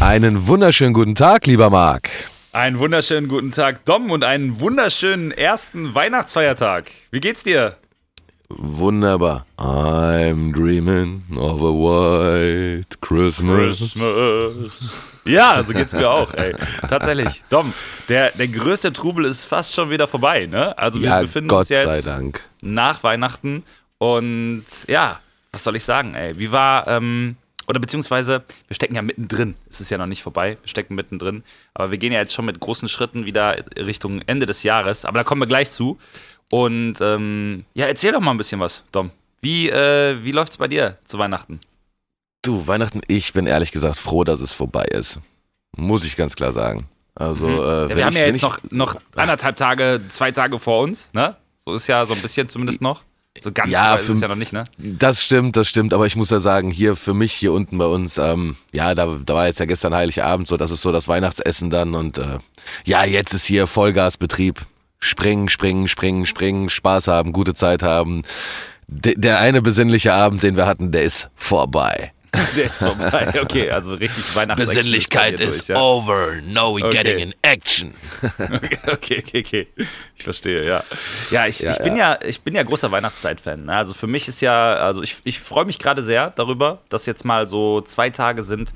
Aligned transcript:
Einen 0.00 0.46
wunderschönen 0.46 0.92
guten 0.92 1.14
Tag, 1.14 1.46
lieber 1.46 1.70
Marc. 1.70 2.10
Einen 2.52 2.78
wunderschönen 2.78 3.28
guten 3.28 3.50
Tag, 3.50 3.84
Dom, 3.86 4.10
und 4.10 4.22
einen 4.22 4.60
wunderschönen 4.60 5.30
ersten 5.30 5.94
Weihnachtsfeiertag. 5.94 6.90
Wie 7.10 7.20
geht's 7.20 7.44
dir? 7.44 7.76
Wunderbar. 8.50 9.46
I'm 9.56 10.52
dreaming 10.52 11.22
of 11.34 11.62
a 11.62 11.72
white 11.72 13.00
Christmas. 13.00 13.78
Christmas. 13.78 14.72
Ja, 15.24 15.64
so 15.64 15.72
geht's 15.72 15.94
mir 15.94 16.10
auch, 16.10 16.32
ey. 16.34 16.54
Tatsächlich. 16.88 17.42
Dom, 17.48 17.72
der, 18.10 18.32
der 18.32 18.48
größte 18.48 18.92
Trubel 18.92 19.24
ist 19.24 19.46
fast 19.46 19.74
schon 19.74 19.88
wieder 19.88 20.06
vorbei, 20.06 20.44
ne? 20.46 20.76
Also 20.76 21.00
wir 21.00 21.08
Ja, 21.08 21.20
befinden 21.22 21.48
Gott 21.48 21.60
uns 21.60 21.68
jetzt 21.70 22.06
nach 22.60 23.02
Weihnachten 23.02 23.64
und 23.98 24.64
ja, 24.88 25.20
was 25.56 25.64
soll 25.64 25.74
ich 25.76 25.84
sagen, 25.84 26.14
ey? 26.14 26.38
Wie 26.38 26.52
war, 26.52 26.86
ähm, 26.86 27.36
oder 27.66 27.80
beziehungsweise, 27.80 28.44
wir 28.68 28.74
stecken 28.74 28.94
ja 28.94 29.00
mittendrin. 29.00 29.54
Es 29.70 29.80
ist 29.80 29.88
ja 29.90 29.96
noch 29.96 30.06
nicht 30.06 30.22
vorbei, 30.22 30.58
wir 30.60 30.68
stecken 30.68 30.94
mittendrin. 30.94 31.44
Aber 31.72 31.90
wir 31.90 31.96
gehen 31.96 32.12
ja 32.12 32.20
jetzt 32.20 32.34
schon 32.34 32.44
mit 32.44 32.60
großen 32.60 32.90
Schritten 32.90 33.24
wieder 33.24 33.56
Richtung 33.78 34.20
Ende 34.26 34.44
des 34.44 34.62
Jahres. 34.64 35.06
Aber 35.06 35.18
da 35.18 35.24
kommen 35.24 35.40
wir 35.40 35.46
gleich 35.46 35.70
zu. 35.70 35.98
Und 36.52 37.00
ähm, 37.00 37.64
ja, 37.72 37.86
erzähl 37.86 38.12
doch 38.12 38.20
mal 38.20 38.32
ein 38.32 38.36
bisschen 38.36 38.60
was, 38.60 38.84
Dom. 38.92 39.10
Wie, 39.40 39.70
äh, 39.70 40.22
wie 40.22 40.32
läuft's 40.32 40.58
bei 40.58 40.68
dir 40.68 40.98
zu 41.04 41.18
Weihnachten? 41.18 41.58
Du, 42.42 42.66
Weihnachten, 42.66 43.00
ich 43.08 43.32
bin 43.32 43.46
ehrlich 43.46 43.72
gesagt 43.72 43.98
froh, 43.98 44.24
dass 44.24 44.40
es 44.40 44.52
vorbei 44.52 44.84
ist. 44.84 45.18
Muss 45.74 46.04
ich 46.04 46.16
ganz 46.16 46.36
klar 46.36 46.52
sagen. 46.52 46.86
Also, 47.14 47.46
äh, 47.46 47.50
Mhm. 47.50 47.56
Ja, 47.56 47.88
wenn 47.88 47.96
wir 47.96 48.04
haben 48.04 48.12
ich, 48.12 48.20
ja 48.20 48.26
jetzt 48.26 48.42
noch, 48.42 48.58
noch 48.70 48.96
anderthalb 49.16 49.56
Tage, 49.56 50.02
zwei 50.08 50.30
Tage 50.32 50.58
vor 50.58 50.82
uns, 50.82 51.10
ne? 51.14 51.34
So 51.58 51.72
ist 51.72 51.86
ja 51.86 52.04
so 52.04 52.12
ein 52.12 52.20
bisschen 52.20 52.48
zumindest 52.50 52.82
noch. 52.82 53.02
So 53.40 53.52
ganz 53.52 53.70
Ja, 53.70 53.92
weit 53.92 54.00
ist 54.00 54.08
es 54.08 54.16
für- 54.18 54.22
ja 54.22 54.28
noch 54.28 54.36
nicht, 54.36 54.52
ne? 54.52 54.64
Das 54.78 55.22
stimmt, 55.22 55.56
das 55.56 55.68
stimmt, 55.68 55.92
aber 55.94 56.06
ich 56.06 56.16
muss 56.16 56.30
ja 56.30 56.38
sagen, 56.38 56.70
hier 56.70 56.96
für 56.96 57.14
mich, 57.14 57.32
hier 57.32 57.52
unten 57.52 57.78
bei 57.78 57.86
uns, 57.86 58.18
ähm, 58.18 58.56
ja, 58.72 58.94
da, 58.94 59.18
da 59.24 59.34
war 59.34 59.46
jetzt 59.46 59.60
ja 59.60 59.66
gestern 59.66 59.94
Heiligabend, 59.94 60.48
so 60.48 60.56
das 60.56 60.70
ist 60.70 60.82
so 60.82 60.92
das 60.92 61.08
Weihnachtsessen 61.08 61.70
dann 61.70 61.94
und 61.94 62.18
äh, 62.18 62.38
ja, 62.84 63.04
jetzt 63.04 63.32
ist 63.34 63.44
hier 63.44 63.66
Vollgasbetrieb. 63.66 64.64
Springen, 64.98 65.48
springen, 65.50 65.88
springen, 65.88 66.24
springen, 66.24 66.70
Spaß 66.70 67.08
haben, 67.08 67.32
gute 67.34 67.52
Zeit 67.54 67.82
haben. 67.82 68.22
D 68.88 69.14
der 69.16 69.40
eine 69.40 69.60
besinnliche 69.60 70.14
Abend, 70.14 70.42
den 70.42 70.56
wir 70.56 70.66
hatten, 70.66 70.90
der 70.90 71.02
ist 71.02 71.28
vorbei. 71.34 72.12
Der 72.56 72.64
ist 72.70 72.78
vorbei. 72.78 73.32
Okay, 73.40 73.70
also 73.70 73.94
richtig 73.94 74.34
Weihnachten. 74.34 74.60
Besinnlichkeit 74.60 75.40
is 75.40 75.70
over. 75.70 76.40
Now 76.42 76.76
we 76.76 76.84
Okay. 76.84 77.02
getting 77.02 77.18
in 77.18 77.34
action. 77.42 77.94
Okay, 78.38 78.78
okay, 78.92 79.22
okay, 79.26 79.40
okay. 79.40 79.66
Ich 80.16 80.24
verstehe, 80.24 80.66
ja. 80.66 80.84
Ja, 81.30 81.46
ich, 81.46 81.60
Ja, 81.60 81.70
ich, 81.72 81.78
bin 81.78 81.96
ja. 81.96 82.18
ich 82.24 82.40
bin 82.42 82.54
ja 82.54 82.62
großer 82.62 82.90
Weihnachtszeit-Fan. 82.90 83.66
Ne? 83.66 83.74
Also 83.74 83.94
für 83.94 84.06
mich 84.06 84.28
ist 84.28 84.40
ja, 84.40 84.74
also 84.74 85.02
ich, 85.02 85.16
ich 85.24 85.40
freue 85.40 85.64
mich 85.64 85.78
gerade 85.78 86.02
sehr 86.02 86.30
darüber, 86.30 86.82
dass 86.88 87.06
jetzt 87.06 87.24
mal 87.24 87.48
so 87.48 87.80
zwei 87.80 88.10
Tage 88.10 88.42
sind, 88.42 88.72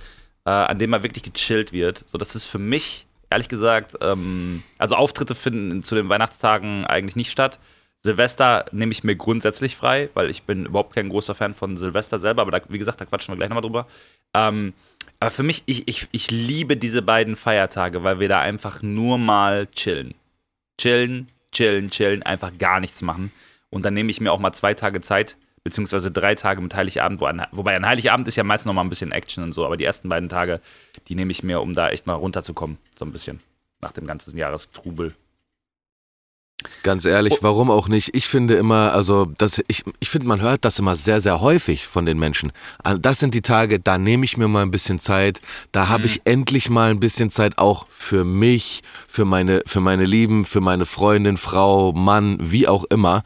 äh, 0.47 0.51
an 0.51 0.79
denen 0.79 0.91
mal 0.91 1.03
wirklich 1.03 1.25
gechillt 1.33 1.73
wird. 1.73 2.03
So, 2.09 2.19
das 2.19 2.35
ist 2.35 2.47
für 2.47 2.59
mich, 2.59 3.07
ehrlich 3.31 3.49
gesagt, 3.49 3.95
ähm, 4.01 4.63
also 4.79 4.95
Auftritte 4.97 5.35
finden 5.35 5.83
zu 5.83 5.95
den 5.95 6.09
Weihnachtstagen 6.09 6.87
eigentlich 6.87 7.17
nicht 7.17 7.31
statt. 7.31 7.59
Silvester 8.03 8.65
nehme 8.73 8.93
ich 8.93 9.05
mir 9.05 9.15
grundsätzlich 9.15 9.77
frei, 9.77 10.09
weil 10.15 10.31
ich 10.31 10.45
bin 10.45 10.67
überhaupt 10.67 10.95
kein 10.95 11.11
großer 11.11 11.35
Fan 11.35 11.53
von 11.53 11.77
Silvester 11.77 12.19
selber, 12.19 12.43
aber 12.43 12.51
da, 12.51 12.61
wie 12.69 12.79
gesagt, 12.79 13.01
da 13.01 13.05
quatschen 13.05 13.33
wir 13.33 13.37
gleich 13.37 13.51
nochmal 13.51 13.63
drüber. 13.63 13.87
Ähm, 14.35 14.73
aber 15.19 15.31
für 15.31 15.43
mich, 15.43 15.63
ich, 15.67 15.87
ich, 15.87 16.09
ich 16.11 16.31
liebe 16.31 16.79
diese 16.79 17.03
beiden 17.03 17.37
Feiertage, 17.37 18.03
weil 18.03 18.19
wir 18.19 18.29
da 18.29 18.41
einfach 18.41 18.81
nur 18.81 19.19
mal 19.19 19.67
chillen. 19.67 20.15
Chillen, 20.79 21.29
chillen, 21.53 21.91
chillen, 21.91 22.23
einfach 22.23 22.57
gar 22.57 22.81
nichts 22.81 23.03
machen. 23.03 23.33
Und 23.69 23.85
dann 23.85 23.93
nehme 23.93 24.11
ich 24.11 24.21
mir 24.21 24.33
auch 24.33 24.39
mal 24.39 24.55
zwei 24.55 24.73
Tage 24.73 25.03
Zeit, 25.03 25.37
beziehungsweise 25.63 26.11
drei 26.11 26.35
Tage 26.35 26.63
mit 26.63 26.75
Heiligabend, 26.75 27.21
wo 27.21 27.27
an, 27.27 27.47
wobei 27.53 27.77
an 27.77 27.87
Heiligabend 27.87 28.27
ist 28.29 28.37
ja 28.37 28.45
meist 28.45 28.65
noch 28.65 28.73
mal 28.73 28.81
ein 28.81 28.89
bisschen 28.89 29.13
Action 29.13 29.45
und 29.45 29.53
so, 29.53 29.67
aber 29.67 29.77
die 29.77 29.85
ersten 29.85 30.09
beiden 30.09 30.31
Tage, 30.31 30.61
die 31.09 31.15
nehme 31.15 31.33
ich 31.33 31.43
mir, 31.43 31.61
um 31.61 31.75
da 31.75 31.91
echt 31.91 32.07
mal 32.07 32.15
runterzukommen, 32.15 32.79
so 32.99 33.05
ein 33.05 33.13
bisschen, 33.13 33.41
nach 33.83 33.93
dem 33.93 34.07
ganzen 34.07 34.37
Jahrestrubel. 34.39 35.15
Ganz 36.83 37.05
ehrlich, 37.05 37.39
warum 37.43 37.71
auch 37.71 37.89
nicht? 37.89 38.15
Ich 38.15 38.27
finde 38.27 38.55
immer, 38.55 38.93
also 38.93 39.27
das, 39.39 39.63
ich, 39.69 39.85
ich 40.01 40.09
finde, 40.09 40.27
man 40.27 40.41
hört 40.41 40.65
das 40.65 40.79
immer 40.79 40.97
sehr, 40.97 41.21
sehr 41.21 41.41
häufig 41.41 41.87
von 41.87 42.07
den 42.07 42.19
Menschen. 42.19 42.53
Also 42.83 42.99
Das 42.99 43.19
sind 43.19 43.35
die 43.35 43.43
Tage, 43.43 43.81
da 43.81 43.99
nehme 43.99 44.25
ich 44.25 44.37
mir 44.37 44.49
mal 44.49 44.63
ein 44.63 44.71
bisschen 44.71 44.99
Zeit, 44.99 45.41
da 45.73 45.89
habe 45.89 46.07
ich 46.07 46.23
endlich 46.25 46.71
mal 46.71 46.91
ein 46.91 47.01
bisschen 47.01 47.31
Zeit 47.31 47.59
auch 47.59 47.87
für 47.91 48.25
mich, 48.25 48.83
für 49.09 49.25
meine, 49.25 49.63
für 49.67 49.81
meine 49.81 50.05
Lieben, 50.05 50.45
für 50.45 50.61
meine 50.61 50.87
Freundin, 50.87 51.37
Frau, 51.37 51.93
Mann, 51.93 52.39
wie 52.41 52.67
auch 52.69 52.85
immer. 52.85 53.23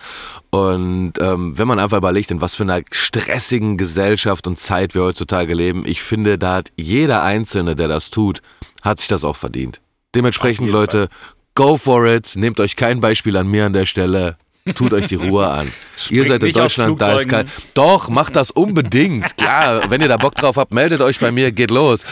Und 0.51 1.15
ähm, 1.21 1.59
wenn 1.59 1.69
man 1.69 1.79
einfach 1.79 1.99
überlegt, 1.99 2.31
in 2.31 2.41
was 2.41 2.55
für 2.55 2.63
einer 2.63 2.83
stressigen 2.91 3.77
Gesellschaft 3.77 4.47
und 4.47 4.59
Zeit 4.59 4.95
wir 4.95 5.03
heutzutage 5.03 5.55
leben, 5.55 5.85
ich 5.87 6.03
finde, 6.03 6.39
da 6.39 6.55
hat 6.55 6.73
jeder 6.77 7.23
Einzelne, 7.23 7.75
der 7.77 7.89
das 7.89 8.11
tut, 8.11 8.43
hat 8.83 9.01
sich 9.01 9.09
das 9.09 9.25
auch 9.25 9.37
verdient. 9.37 9.81
Dementsprechend, 10.15 10.71
Leute, 10.71 11.09
go 11.55 11.77
for 11.77 12.07
it. 12.07 12.33
Nehmt 12.37 12.61
euch 12.61 12.77
kein 12.77 13.01
Beispiel 13.01 13.37
an 13.37 13.49
mir 13.49 13.67
an 13.67 13.73
der 13.73 13.87
Stelle. 13.87 14.37
Tut 14.75 14.95
euch 14.95 15.07
die 15.07 15.17
Ruhe 15.17 15.47
an. 15.47 15.71
ihr 16.11 16.25
seid 16.25 16.43
in 16.43 16.53
Deutschland, 16.53 17.01
da 17.01 17.19
ist 17.19 17.29
kein. 17.29 17.51
Doch, 17.75 18.09
macht 18.09 18.35
das 18.35 18.51
unbedingt. 18.51 19.37
Klar, 19.37 19.91
wenn 19.91 20.01
ihr 20.01 20.09
da 20.09 20.17
Bock 20.17 20.35
drauf 20.37 20.57
habt, 20.57 20.73
meldet 20.73 21.03
euch 21.03 21.21
bei 21.21 21.31
mir, 21.31 21.53
geht 21.53 21.71
los. 21.71 22.03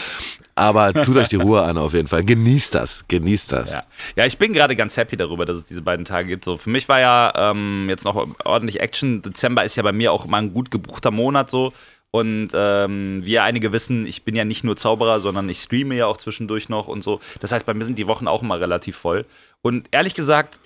Aber 0.55 0.93
tut 0.93 1.17
euch 1.17 1.29
die 1.29 1.37
Ruhe 1.37 1.63
an 1.63 1.77
auf 1.79 1.93
jeden 1.93 2.07
Fall. 2.07 2.23
Genießt 2.23 2.75
das, 2.75 3.05
genießt 3.07 3.53
das. 3.53 3.73
Ja. 3.73 3.83
ja, 4.15 4.25
ich 4.25 4.37
bin 4.37 4.53
gerade 4.53 4.75
ganz 4.75 4.95
happy 4.97 5.17
darüber, 5.17 5.45
dass 5.45 5.57
es 5.57 5.65
diese 5.65 5.81
beiden 5.81 6.05
Tage 6.05 6.27
gibt. 6.27 6.45
So, 6.45 6.57
für 6.57 6.69
mich 6.69 6.87
war 6.87 6.99
ja 6.99 7.33
ähm, 7.35 7.87
jetzt 7.89 8.05
noch 8.05 8.27
ordentlich 8.45 8.79
Action. 8.79 9.23
Dezember 9.23 9.63
ist 9.63 9.75
ja 9.77 9.81
bei 9.81 9.91
mir 9.91 10.11
auch 10.11 10.25
immer 10.25 10.37
ein 10.37 10.53
gut 10.53 10.69
gebuchter 10.69 11.09
Monat 11.09 11.49
so. 11.49 11.73
Und 12.15 12.49
ähm, 12.53 13.25
wie 13.25 13.31
ja 13.31 13.43
einige 13.43 13.73
wissen, 13.73 14.05
ich 14.05 14.23
bin 14.23 14.35
ja 14.35 14.45
nicht 14.45 14.63
nur 14.63 14.77
Zauberer, 14.77 15.19
sondern 15.19 15.49
ich 15.49 15.57
streame 15.57 15.95
ja 15.95 16.05
auch 16.05 16.17
zwischendurch 16.17 16.69
noch 16.69 16.87
und 16.87 17.03
so. 17.03 17.19
Das 17.39 17.51
heißt, 17.51 17.65
bei 17.65 17.73
mir 17.73 17.85
sind 17.85 17.97
die 17.97 18.05
Wochen 18.05 18.27
auch 18.27 18.43
immer 18.43 18.59
relativ 18.59 18.97
voll. 18.97 19.25
Und 19.63 19.87
ehrlich 19.89 20.13
gesagt, 20.13 20.59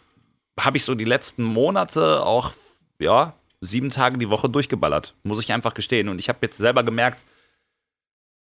habe 0.60 0.76
ich 0.76 0.84
so 0.84 0.94
die 0.94 1.06
letzten 1.06 1.46
Monate 1.46 2.26
auch, 2.26 2.52
ja, 3.00 3.32
sieben 3.62 3.92
Tage 3.92 4.18
die 4.18 4.30
Woche 4.30 4.50
durchgeballert. 4.50 5.14
Muss 5.24 5.40
ich 5.40 5.54
einfach 5.54 5.74
gestehen. 5.74 6.10
Und 6.10 6.20
ich 6.20 6.28
habe 6.28 6.40
jetzt 6.42 6.58
selber 6.58 6.84
gemerkt, 6.84 7.24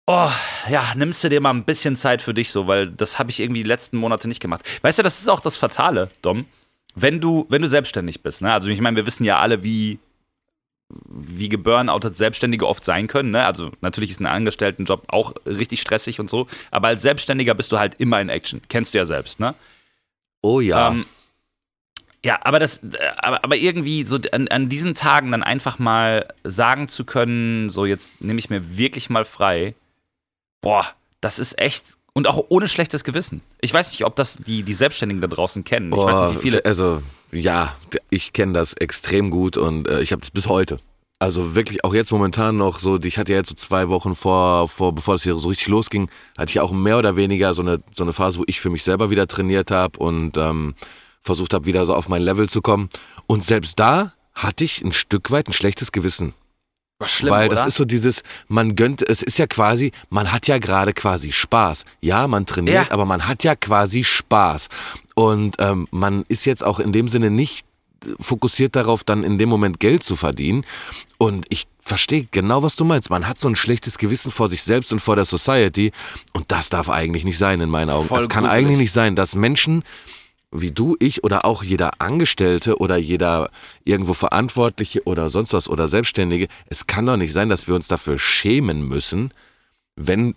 oh, 0.06 0.30
ja, 0.68 0.92
nimmst 0.94 1.24
du 1.24 1.30
dir 1.30 1.40
mal 1.40 1.54
ein 1.54 1.64
bisschen 1.64 1.96
Zeit 1.96 2.20
für 2.20 2.34
dich 2.34 2.50
so, 2.50 2.66
weil 2.66 2.88
das 2.88 3.18
habe 3.18 3.30
ich 3.30 3.40
irgendwie 3.40 3.62
die 3.62 3.68
letzten 3.68 3.96
Monate 3.96 4.28
nicht 4.28 4.40
gemacht. 4.40 4.62
Weißt 4.82 4.98
du, 4.98 5.02
das 5.02 5.20
ist 5.20 5.28
auch 5.28 5.40
das 5.40 5.56
Fatale, 5.56 6.10
Dom. 6.20 6.44
Wenn 6.94 7.18
du, 7.18 7.46
wenn 7.48 7.62
du 7.62 7.68
selbstständig 7.68 8.22
bist, 8.22 8.42
ne? 8.42 8.52
Also 8.52 8.68
ich 8.68 8.82
meine, 8.82 8.96
wir 8.96 9.06
wissen 9.06 9.24
ja 9.24 9.38
alle, 9.38 9.62
wie, 9.62 10.00
wie 11.08 11.48
geburnoutet 11.48 12.16
Selbstständige 12.16 12.66
oft 12.66 12.84
sein 12.84 13.06
können. 13.06 13.30
Ne? 13.30 13.44
Also 13.44 13.70
natürlich 13.80 14.10
ist 14.10 14.20
ein 14.20 14.26
Angestelltenjob 14.26 15.04
auch 15.08 15.34
richtig 15.46 15.80
stressig 15.80 16.20
und 16.20 16.28
so, 16.28 16.46
aber 16.70 16.88
als 16.88 17.02
Selbstständiger 17.02 17.54
bist 17.54 17.72
du 17.72 17.78
halt 17.78 17.94
immer 17.96 18.20
in 18.20 18.28
Action. 18.28 18.60
Kennst 18.68 18.94
du 18.94 18.98
ja 18.98 19.04
selbst, 19.04 19.40
ne? 19.40 19.54
Oh 20.42 20.60
ja. 20.60 20.90
Ähm, 20.90 21.04
ja, 22.24 22.38
aber 22.42 22.58
das, 22.58 22.78
äh, 22.78 22.98
aber, 23.18 23.44
aber 23.44 23.56
irgendwie 23.56 24.04
so 24.04 24.18
an, 24.32 24.48
an 24.48 24.68
diesen 24.68 24.94
Tagen 24.94 25.30
dann 25.30 25.42
einfach 25.42 25.78
mal 25.78 26.28
sagen 26.44 26.88
zu 26.88 27.04
können, 27.04 27.70
so 27.70 27.86
jetzt 27.86 28.20
nehme 28.20 28.38
ich 28.38 28.50
mir 28.50 28.76
wirklich 28.76 29.10
mal 29.10 29.24
frei, 29.24 29.74
boah, 30.60 30.86
das 31.20 31.38
ist 31.38 31.58
echt 31.58 31.94
und 32.12 32.26
auch 32.26 32.44
ohne 32.48 32.68
schlechtes 32.68 33.04
Gewissen. 33.04 33.42
Ich 33.60 33.72
weiß 33.72 33.90
nicht, 33.92 34.04
ob 34.04 34.16
das 34.16 34.36
die, 34.36 34.62
die 34.62 34.74
Selbstständigen 34.74 35.20
da 35.20 35.28
draußen 35.28 35.64
kennen. 35.64 35.92
Ich 35.92 35.98
weiß 35.98 36.18
nicht, 36.20 36.38
wie 36.38 36.42
viele. 36.42 36.64
Also, 36.64 37.02
ja, 37.32 37.76
ich 38.10 38.32
kenne 38.32 38.52
das 38.52 38.72
extrem 38.74 39.30
gut 39.30 39.56
und 39.56 39.88
äh, 39.88 40.00
ich 40.00 40.12
habe 40.12 40.20
das 40.20 40.30
bis 40.30 40.48
heute. 40.48 40.78
Also 41.22 41.54
wirklich 41.54 41.84
auch 41.84 41.92
jetzt 41.92 42.10
momentan 42.12 42.56
noch 42.56 42.78
so, 42.78 42.98
ich 42.98 43.18
hatte 43.18 43.32
ja 43.32 43.38
jetzt 43.38 43.50
so 43.50 43.54
zwei 43.54 43.90
Wochen 43.90 44.14
vor, 44.14 44.68
vor 44.68 44.94
bevor 44.94 45.14
das 45.14 45.22
hier 45.22 45.34
so 45.34 45.48
richtig 45.48 45.68
losging, 45.68 46.10
hatte 46.38 46.50
ich 46.50 46.60
auch 46.60 46.72
mehr 46.72 46.96
oder 46.96 47.14
weniger 47.14 47.52
so 47.52 47.60
eine, 47.60 47.82
so 47.94 48.04
eine 48.04 48.14
Phase, 48.14 48.38
wo 48.38 48.44
ich 48.46 48.58
für 48.58 48.70
mich 48.70 48.84
selber 48.84 49.10
wieder 49.10 49.28
trainiert 49.28 49.70
habe 49.70 49.98
und 49.98 50.38
ähm, 50.38 50.74
versucht 51.22 51.52
habe, 51.52 51.66
wieder 51.66 51.84
so 51.84 51.94
auf 51.94 52.08
mein 52.08 52.22
Level 52.22 52.48
zu 52.48 52.62
kommen. 52.62 52.88
Und 53.26 53.44
selbst 53.44 53.78
da 53.78 54.14
hatte 54.34 54.64
ich 54.64 54.82
ein 54.82 54.92
Stück 54.92 55.30
weit 55.30 55.46
ein 55.46 55.52
schlechtes 55.52 55.92
Gewissen. 55.92 56.32
Schlimm, 57.06 57.32
Weil 57.32 57.46
oder? 57.48 57.56
das 57.56 57.66
ist 57.68 57.76
so 57.76 57.84
dieses, 57.84 58.22
man 58.48 58.76
gönnt, 58.76 59.02
es 59.08 59.22
ist 59.22 59.38
ja 59.38 59.46
quasi, 59.46 59.92
man 60.10 60.32
hat 60.32 60.46
ja 60.48 60.58
gerade 60.58 60.92
quasi 60.92 61.32
Spaß. 61.32 61.84
Ja, 62.00 62.26
man 62.28 62.46
trainiert, 62.46 62.88
Ja. 62.88 62.92
aber 62.92 63.06
man 63.06 63.26
hat 63.26 63.42
ja 63.44 63.54
quasi 63.56 64.04
Spaß. 64.04 64.68
Und 65.14 65.56
ähm, 65.58 65.88
man 65.90 66.24
ist 66.28 66.44
jetzt 66.44 66.64
auch 66.64 66.78
in 66.80 66.92
dem 66.92 67.08
Sinne 67.08 67.30
nicht 67.30 67.64
fokussiert 68.18 68.76
darauf, 68.76 69.04
dann 69.04 69.22
in 69.24 69.38
dem 69.38 69.48
Moment 69.48 69.78
Geld 69.80 70.02
zu 70.02 70.16
verdienen. 70.16 70.64
Und 71.18 71.46
ich 71.50 71.66
verstehe 71.82 72.26
genau, 72.30 72.62
was 72.62 72.76
du 72.76 72.84
meinst. 72.84 73.10
Man 73.10 73.26
hat 73.28 73.38
so 73.38 73.48
ein 73.48 73.56
schlechtes 73.56 73.98
Gewissen 73.98 74.30
vor 74.30 74.48
sich 74.48 74.62
selbst 74.62 74.92
und 74.92 75.00
vor 75.00 75.16
der 75.16 75.24
Society. 75.24 75.92
Und 76.32 76.50
das 76.52 76.68
darf 76.70 76.88
eigentlich 76.88 77.24
nicht 77.24 77.36
sein, 77.38 77.60
in 77.60 77.68
meinen 77.68 77.90
Augen. 77.90 78.04
Es 78.14 78.28
kann 78.28 78.44
gruselig. 78.44 78.50
eigentlich 78.66 78.78
nicht 78.78 78.92
sein, 78.92 79.16
dass 79.16 79.34
Menschen 79.34 79.82
wie 80.52 80.72
du, 80.72 80.96
ich 80.98 81.22
oder 81.22 81.44
auch 81.44 81.62
jeder 81.62 81.90
Angestellte 82.00 82.78
oder 82.78 82.96
jeder 82.96 83.50
irgendwo 83.84 84.14
Verantwortliche 84.14 85.04
oder 85.04 85.30
sonst 85.30 85.52
was 85.52 85.68
oder 85.68 85.88
Selbstständige, 85.88 86.48
es 86.66 86.86
kann 86.86 87.06
doch 87.06 87.16
nicht 87.16 87.32
sein, 87.32 87.48
dass 87.48 87.68
wir 87.68 87.74
uns 87.74 87.88
dafür 87.88 88.18
schämen 88.18 88.86
müssen, 88.88 89.32
wenn 89.96 90.34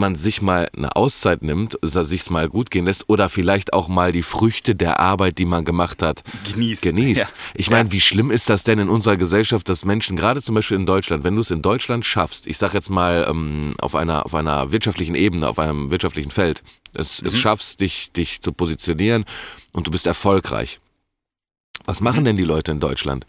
man 0.00 0.16
sich 0.16 0.42
mal 0.42 0.68
eine 0.76 0.96
Auszeit 0.96 1.42
nimmt, 1.42 1.80
also 1.82 2.02
sich's 2.02 2.30
mal 2.30 2.48
gut 2.48 2.70
gehen 2.70 2.86
lässt 2.86 3.08
oder 3.08 3.28
vielleicht 3.28 3.72
auch 3.72 3.86
mal 3.86 4.10
die 4.10 4.22
Früchte 4.22 4.74
der 4.74 4.98
Arbeit, 4.98 5.38
die 5.38 5.44
man 5.44 5.64
gemacht 5.64 6.02
hat, 6.02 6.24
Genießt. 6.52 6.82
genießt. 6.82 7.20
Ja. 7.20 7.26
Ich 7.54 7.70
meine, 7.70 7.92
wie 7.92 8.00
schlimm 8.00 8.32
ist 8.32 8.50
das 8.50 8.64
denn 8.64 8.80
in 8.80 8.88
unserer 8.88 9.16
Gesellschaft, 9.16 9.68
dass 9.68 9.84
Menschen, 9.84 10.16
gerade 10.16 10.42
zum 10.42 10.56
Beispiel 10.56 10.76
in 10.76 10.86
Deutschland, 10.86 11.22
wenn 11.22 11.36
du 11.36 11.42
es 11.42 11.52
in 11.52 11.62
Deutschland 11.62 12.04
schaffst, 12.04 12.48
ich 12.48 12.58
sag 12.58 12.74
jetzt 12.74 12.90
mal 12.90 13.26
ähm, 13.28 13.74
auf 13.78 13.94
einer 13.94 14.26
auf 14.26 14.34
einer 14.34 14.72
wirtschaftlichen 14.72 15.14
Ebene, 15.14 15.46
auf 15.46 15.60
einem 15.60 15.90
wirtschaftlichen 15.90 16.32
Feld, 16.32 16.62
es, 16.94 17.22
es 17.22 17.38
schaffst, 17.38 17.80
dich 17.80 18.10
dich 18.12 18.40
zu 18.40 18.52
positionieren 18.52 19.24
und 19.72 19.86
du 19.86 19.92
bist 19.92 20.06
erfolgreich. 20.06 20.80
Was 21.84 22.00
machen 22.00 22.24
denn 22.24 22.36
die 22.36 22.44
Leute 22.44 22.72
in 22.72 22.80
Deutschland? 22.80 23.26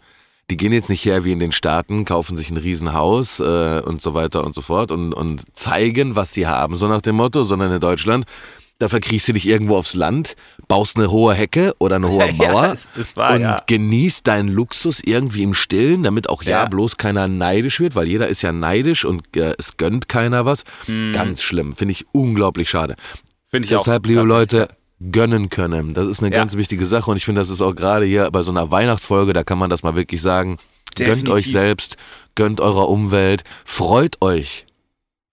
Die 0.52 0.58
gehen 0.58 0.74
jetzt 0.74 0.90
nicht 0.90 1.06
her 1.06 1.24
wie 1.24 1.32
in 1.32 1.38
den 1.38 1.50
Staaten, 1.50 2.04
kaufen 2.04 2.36
sich 2.36 2.50
ein 2.50 2.58
Riesenhaus 2.58 3.40
äh, 3.40 3.80
und 3.86 4.02
so 4.02 4.12
weiter 4.12 4.44
und 4.44 4.54
so 4.54 4.60
fort 4.60 4.92
und, 4.92 5.14
und 5.14 5.44
zeigen, 5.54 6.14
was 6.14 6.34
sie 6.34 6.46
haben, 6.46 6.74
so 6.74 6.88
nach 6.88 7.00
dem 7.00 7.16
Motto, 7.16 7.42
sondern 7.42 7.72
in 7.72 7.80
Deutschland, 7.80 8.26
da 8.78 8.88
verkriechst 8.88 9.28
du 9.28 9.32
dich 9.32 9.48
irgendwo 9.48 9.78
aufs 9.78 9.94
Land, 9.94 10.36
baust 10.68 10.98
eine 10.98 11.10
hohe 11.10 11.32
Hecke 11.32 11.74
oder 11.78 11.96
eine 11.96 12.10
hohe 12.10 12.30
Mauer 12.34 12.64
Ja, 12.66 12.72
es, 12.72 12.90
es 13.00 13.16
war, 13.16 13.32
und 13.36 13.40
ja. 13.40 13.62
genießt 13.66 14.26
deinen 14.26 14.50
Luxus 14.50 15.00
irgendwie 15.02 15.42
im 15.42 15.54
Stillen, 15.54 16.02
damit 16.02 16.28
auch 16.28 16.42
ja, 16.42 16.50
Ja. 16.50 16.64
bloß 16.66 16.98
keiner 16.98 17.28
neidisch 17.28 17.80
wird, 17.80 17.94
weil 17.94 18.06
jeder 18.06 18.28
ist 18.28 18.42
ja 18.42 18.52
neidisch 18.52 19.06
und 19.06 19.34
äh, 19.34 19.54
es 19.58 19.78
gönnt 19.78 20.10
keiner 20.10 20.44
was. 20.44 20.64
Mhm. 20.86 21.14
Ganz 21.14 21.40
schlimm, 21.40 21.76
finde 21.76 21.92
ich 21.92 22.04
unglaublich 22.12 22.68
schade. 22.68 22.96
Finde 23.48 23.64
ich 23.68 23.74
auch. 23.74 23.84
Deshalb, 23.84 24.06
liebe 24.06 24.20
Leute, 24.20 24.68
gönnen 25.10 25.48
können. 25.48 25.94
Das 25.94 26.06
ist 26.06 26.20
eine 26.22 26.30
Ja. 26.32 26.38
ganz 26.40 26.56
wichtige 26.56 26.86
Sache 26.86 27.10
und 27.10 27.16
ich 27.16 27.24
finde, 27.24 27.40
das 27.40 27.48
ist 27.50 27.60
auch 27.60 27.74
gerade 27.74 28.04
hier 28.06 28.30
bei 28.30 28.42
so 28.42 28.50
einer 28.50 28.70
Weihnachtsfolge, 28.70 29.32
da 29.32 29.42
kann 29.42 29.58
man 29.58 29.70
das 29.70 29.82
mal 29.82 29.94
wirklich 29.96 30.20
sagen. 30.22 30.58
Gönnt 30.94 31.08
Definitiv. 31.08 31.32
euch 31.32 31.50
selbst, 31.50 31.96
gönnt 32.34 32.60
eurer 32.60 32.88
Umwelt, 32.88 33.44
freut 33.64 34.20
euch. 34.20 34.66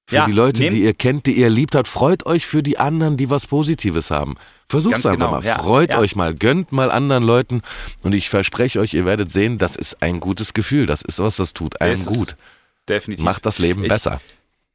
Für 0.07 0.15
Ja, 0.15 0.25
die 0.25 0.31
Leute, 0.31 0.61
nehmt- 0.61 0.73
die 0.75 0.83
ihr 0.83 0.93
kennt, 0.95 1.25
die 1.27 1.33
ihr 1.33 1.49
liebt 1.51 1.75
habt, 1.75 1.87
freut 1.87 2.25
euch 2.25 2.47
für 2.47 2.63
die 2.63 2.79
anderen, 2.79 3.15
die 3.17 3.29
was 3.29 3.45
Positives 3.45 4.09
haben. 4.09 4.35
Versucht 4.67 4.93
Ganz 4.93 5.05
einfach 5.05 5.17
genau, 5.27 5.31
mal, 5.39 5.43
ja, 5.45 5.59
freut 5.59 5.89
ja. 5.91 5.99
euch 5.99 6.15
mal, 6.15 6.33
gönnt 6.33 6.71
mal 6.71 6.89
anderen 6.89 7.23
Leuten 7.23 7.61
und 8.01 8.15
ich 8.15 8.29
verspreche 8.29 8.79
euch, 8.79 8.93
ihr 8.95 9.05
werdet 9.05 9.31
sehen, 9.31 9.57
das 9.59 9.75
ist 9.75 10.01
ein 10.01 10.19
gutes 10.19 10.53
Gefühl, 10.53 10.85
das 10.87 11.01
ist 11.03 11.19
was, 11.19 11.35
das 11.35 11.53
tut 11.53 11.79
einem 11.81 11.93
es. 11.93 12.05
gut. 12.07 12.37
Definitiv. 12.87 13.23
Macht 13.23 13.45
das 13.45 13.59
Leben 13.59 13.83
Ich- 13.83 13.89
besser. 13.89 14.19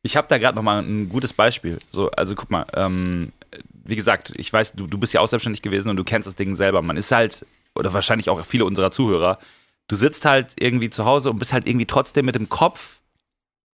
Ich 0.03 0.17
habe 0.17 0.27
da 0.29 0.37
gerade 0.39 0.55
noch 0.55 0.63
mal 0.63 0.81
ein 0.83 1.09
gutes 1.09 1.33
Beispiel. 1.33 1.79
So, 1.91 2.11
also 2.11 2.35
guck 2.35 2.51
mal, 2.51 2.67
ähm, 2.75 3.33
wie 3.85 3.97
gesagt, 3.97 4.33
ich 4.37 4.53
weiß, 4.53 4.73
du, 4.73 4.87
du 4.87 4.99
bist 4.99 5.13
ja 5.13 5.21
auch 5.21 5.29
selbstständig 5.29 5.63
gewesen 5.63 5.91
und 5.91 5.97
du 5.97 6.05
kennst 6.05 6.27
das 6.27 6.37
Ding 6.37 6.55
selber. 6.55 6.83
Man 6.83 6.97
ist 6.97 7.13
halt, 7.13 7.47
oder 7.75 7.93
wahrscheinlich 7.93 8.31
auch 8.31 8.45
viele 8.45 8.65
unserer 8.65 8.91
Zuhörer, 8.91 9.39
du 9.89 9.97
sitzt 9.97 10.25
halt 10.25 10.55
irgendwie 10.59 10.91
zu 10.91 11.05
Hause 11.05 11.31
und 11.31 11.39
bist 11.39 11.53
halt 11.53 11.67
irgendwie 11.67 11.87
trotzdem 11.87 12.27
mit 12.27 12.35
dem 12.35 12.49
Kopf 12.49 13.01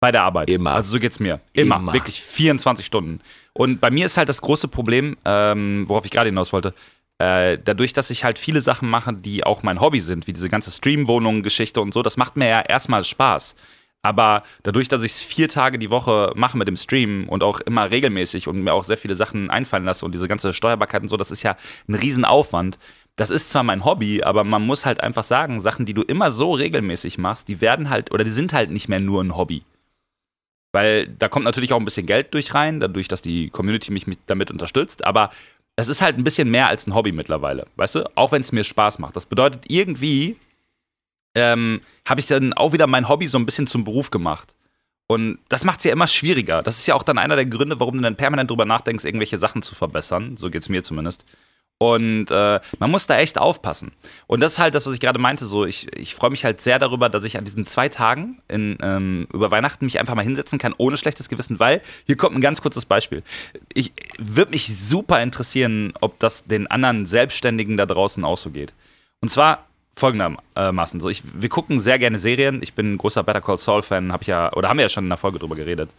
bei 0.00 0.12
der 0.12 0.22
Arbeit. 0.22 0.50
Immer. 0.50 0.74
Also 0.74 0.90
so 0.92 0.98
geht's 0.98 1.20
mir. 1.20 1.40
Immer. 1.52 1.76
Immer. 1.76 1.92
Wirklich 1.92 2.20
24 2.20 2.84
Stunden. 2.84 3.20
Und 3.52 3.80
bei 3.80 3.90
mir 3.90 4.06
ist 4.06 4.16
halt 4.16 4.28
das 4.28 4.40
große 4.42 4.68
Problem, 4.68 5.16
ähm, 5.24 5.84
worauf 5.88 6.04
ich 6.04 6.10
gerade 6.10 6.28
hinaus 6.28 6.52
wollte, 6.52 6.74
äh, 7.18 7.58
dadurch, 7.64 7.94
dass 7.94 8.10
ich 8.10 8.24
halt 8.24 8.38
viele 8.38 8.60
Sachen 8.60 8.90
mache, 8.90 9.14
die 9.14 9.44
auch 9.44 9.62
mein 9.62 9.80
Hobby 9.80 10.00
sind, 10.00 10.26
wie 10.26 10.34
diese 10.34 10.50
ganze 10.50 10.70
Stream-Wohnungen-Geschichte 10.70 11.80
und 11.80 11.94
so, 11.94 12.02
das 12.02 12.18
macht 12.18 12.36
mir 12.36 12.48
ja 12.48 12.60
erstmal 12.60 13.04
Spaß. 13.04 13.56
Aber 14.06 14.44
dadurch, 14.62 14.86
dass 14.86 15.02
ich 15.02 15.10
es 15.10 15.20
vier 15.20 15.48
Tage 15.48 15.80
die 15.80 15.90
Woche 15.90 16.32
mache 16.36 16.56
mit 16.56 16.68
dem 16.68 16.76
Stream 16.76 17.28
und 17.28 17.42
auch 17.42 17.58
immer 17.58 17.90
regelmäßig 17.90 18.46
und 18.46 18.62
mir 18.62 18.72
auch 18.72 18.84
sehr 18.84 18.96
viele 18.96 19.16
Sachen 19.16 19.50
einfallen 19.50 19.84
lasse 19.84 20.06
und 20.06 20.14
diese 20.14 20.28
ganze 20.28 20.54
Steuerbarkeit 20.54 21.02
und 21.02 21.08
so, 21.08 21.16
das 21.16 21.32
ist 21.32 21.42
ja 21.42 21.56
ein 21.88 21.96
Riesenaufwand. 21.96 22.78
Das 23.16 23.30
ist 23.30 23.50
zwar 23.50 23.64
mein 23.64 23.84
Hobby, 23.84 24.22
aber 24.22 24.44
man 24.44 24.64
muss 24.64 24.86
halt 24.86 25.00
einfach 25.00 25.24
sagen, 25.24 25.58
Sachen, 25.58 25.86
die 25.86 25.94
du 25.94 26.02
immer 26.02 26.30
so 26.30 26.52
regelmäßig 26.52 27.18
machst, 27.18 27.48
die 27.48 27.60
werden 27.60 27.90
halt 27.90 28.12
oder 28.12 28.22
die 28.22 28.30
sind 28.30 28.52
halt 28.52 28.70
nicht 28.70 28.88
mehr 28.88 29.00
nur 29.00 29.24
ein 29.24 29.36
Hobby. 29.36 29.64
Weil 30.72 31.08
da 31.08 31.28
kommt 31.28 31.44
natürlich 31.44 31.72
auch 31.72 31.80
ein 31.80 31.84
bisschen 31.84 32.06
Geld 32.06 32.32
durch 32.32 32.54
rein, 32.54 32.78
dadurch, 32.78 33.08
dass 33.08 33.22
die 33.22 33.50
Community 33.50 33.90
mich 33.90 34.06
mit, 34.06 34.20
damit 34.26 34.52
unterstützt. 34.52 35.04
Aber 35.04 35.30
es 35.74 35.88
ist 35.88 36.00
halt 36.00 36.16
ein 36.16 36.22
bisschen 36.22 36.48
mehr 36.48 36.68
als 36.68 36.86
ein 36.86 36.94
Hobby 36.94 37.10
mittlerweile, 37.10 37.66
weißt 37.74 37.96
du? 37.96 38.10
Auch 38.14 38.30
wenn 38.30 38.42
es 38.42 38.52
mir 38.52 38.62
Spaß 38.62 39.00
macht. 39.00 39.16
Das 39.16 39.26
bedeutet, 39.26 39.64
irgendwie 39.66 40.36
ähm, 41.36 41.82
habe 42.08 42.18
ich 42.18 42.26
dann 42.26 42.54
auch 42.54 42.72
wieder 42.72 42.86
mein 42.86 43.08
Hobby 43.08 43.28
so 43.28 43.38
ein 43.38 43.46
bisschen 43.46 43.66
zum 43.66 43.84
Beruf 43.84 44.10
gemacht. 44.10 44.56
Und 45.06 45.38
das 45.48 45.62
macht 45.62 45.78
es 45.78 45.84
ja 45.84 45.92
immer 45.92 46.08
schwieriger. 46.08 46.62
Das 46.62 46.78
ist 46.78 46.86
ja 46.86 46.94
auch 46.94 47.04
dann 47.04 47.18
einer 47.18 47.36
der 47.36 47.46
Gründe, 47.46 47.78
warum 47.78 47.96
du 47.96 48.02
dann 48.02 48.16
permanent 48.16 48.50
drüber 48.50 48.64
nachdenkst, 48.64 49.04
irgendwelche 49.04 49.38
Sachen 49.38 49.62
zu 49.62 49.74
verbessern. 49.76 50.36
So 50.36 50.50
geht 50.50 50.62
es 50.62 50.68
mir 50.68 50.82
zumindest. 50.82 51.24
Und 51.78 52.30
äh, 52.30 52.60
man 52.78 52.90
muss 52.90 53.06
da 53.06 53.18
echt 53.18 53.38
aufpassen. 53.38 53.92
Und 54.26 54.40
das 54.40 54.52
ist 54.52 54.58
halt 54.58 54.74
das, 54.74 54.86
was 54.86 54.94
ich 54.94 55.00
gerade 55.00 55.18
meinte. 55.18 55.44
So, 55.44 55.66
ich, 55.66 55.94
ich 55.94 56.14
freue 56.14 56.30
mich 56.30 56.42
halt 56.44 56.62
sehr 56.62 56.78
darüber, 56.78 57.10
dass 57.10 57.22
ich 57.24 57.36
an 57.36 57.44
diesen 57.44 57.66
zwei 57.66 57.90
Tagen 57.90 58.40
in, 58.48 58.78
ähm, 58.80 59.28
über 59.30 59.50
Weihnachten 59.50 59.84
mich 59.84 60.00
einfach 60.00 60.14
mal 60.14 60.22
hinsetzen 60.22 60.58
kann, 60.58 60.74
ohne 60.78 60.96
schlechtes 60.96 61.28
Gewissen, 61.28 61.60
weil 61.60 61.82
hier 62.06 62.16
kommt 62.16 62.34
ein 62.34 62.40
ganz 62.40 62.62
kurzes 62.62 62.86
Beispiel. 62.86 63.22
Ich 63.74 63.92
würde 64.16 64.52
mich 64.52 64.74
super 64.74 65.22
interessieren, 65.22 65.92
ob 66.00 66.18
das 66.18 66.44
den 66.44 66.66
anderen 66.66 67.04
Selbstständigen 67.04 67.76
da 67.76 67.84
draußen 67.84 68.24
auch 68.24 68.38
so 68.38 68.50
geht. 68.50 68.72
Und 69.20 69.28
zwar 69.28 69.66
folgendermaßen 69.98 71.00
so. 71.00 71.08
Ich, 71.08 71.22
wir 71.34 71.48
gucken 71.48 71.78
sehr 71.78 71.98
gerne 71.98 72.19
Serien. 72.19 72.62
Ich 72.62 72.75
bin 72.75 72.94
ein 72.94 72.98
großer 72.98 73.22
Better 73.22 73.40
Call 73.40 73.58
Saul-Fan, 73.58 74.12
habe 74.12 74.22
ich 74.22 74.28
ja, 74.28 74.52
oder 74.52 74.69
haben 74.69 74.76
wir 74.78 74.84
ja 74.84 74.88
schon 74.88 75.04
in 75.04 75.10
der 75.10 75.19
Folge 75.19 75.38
drüber 75.38 75.54
geredet. 75.54 75.90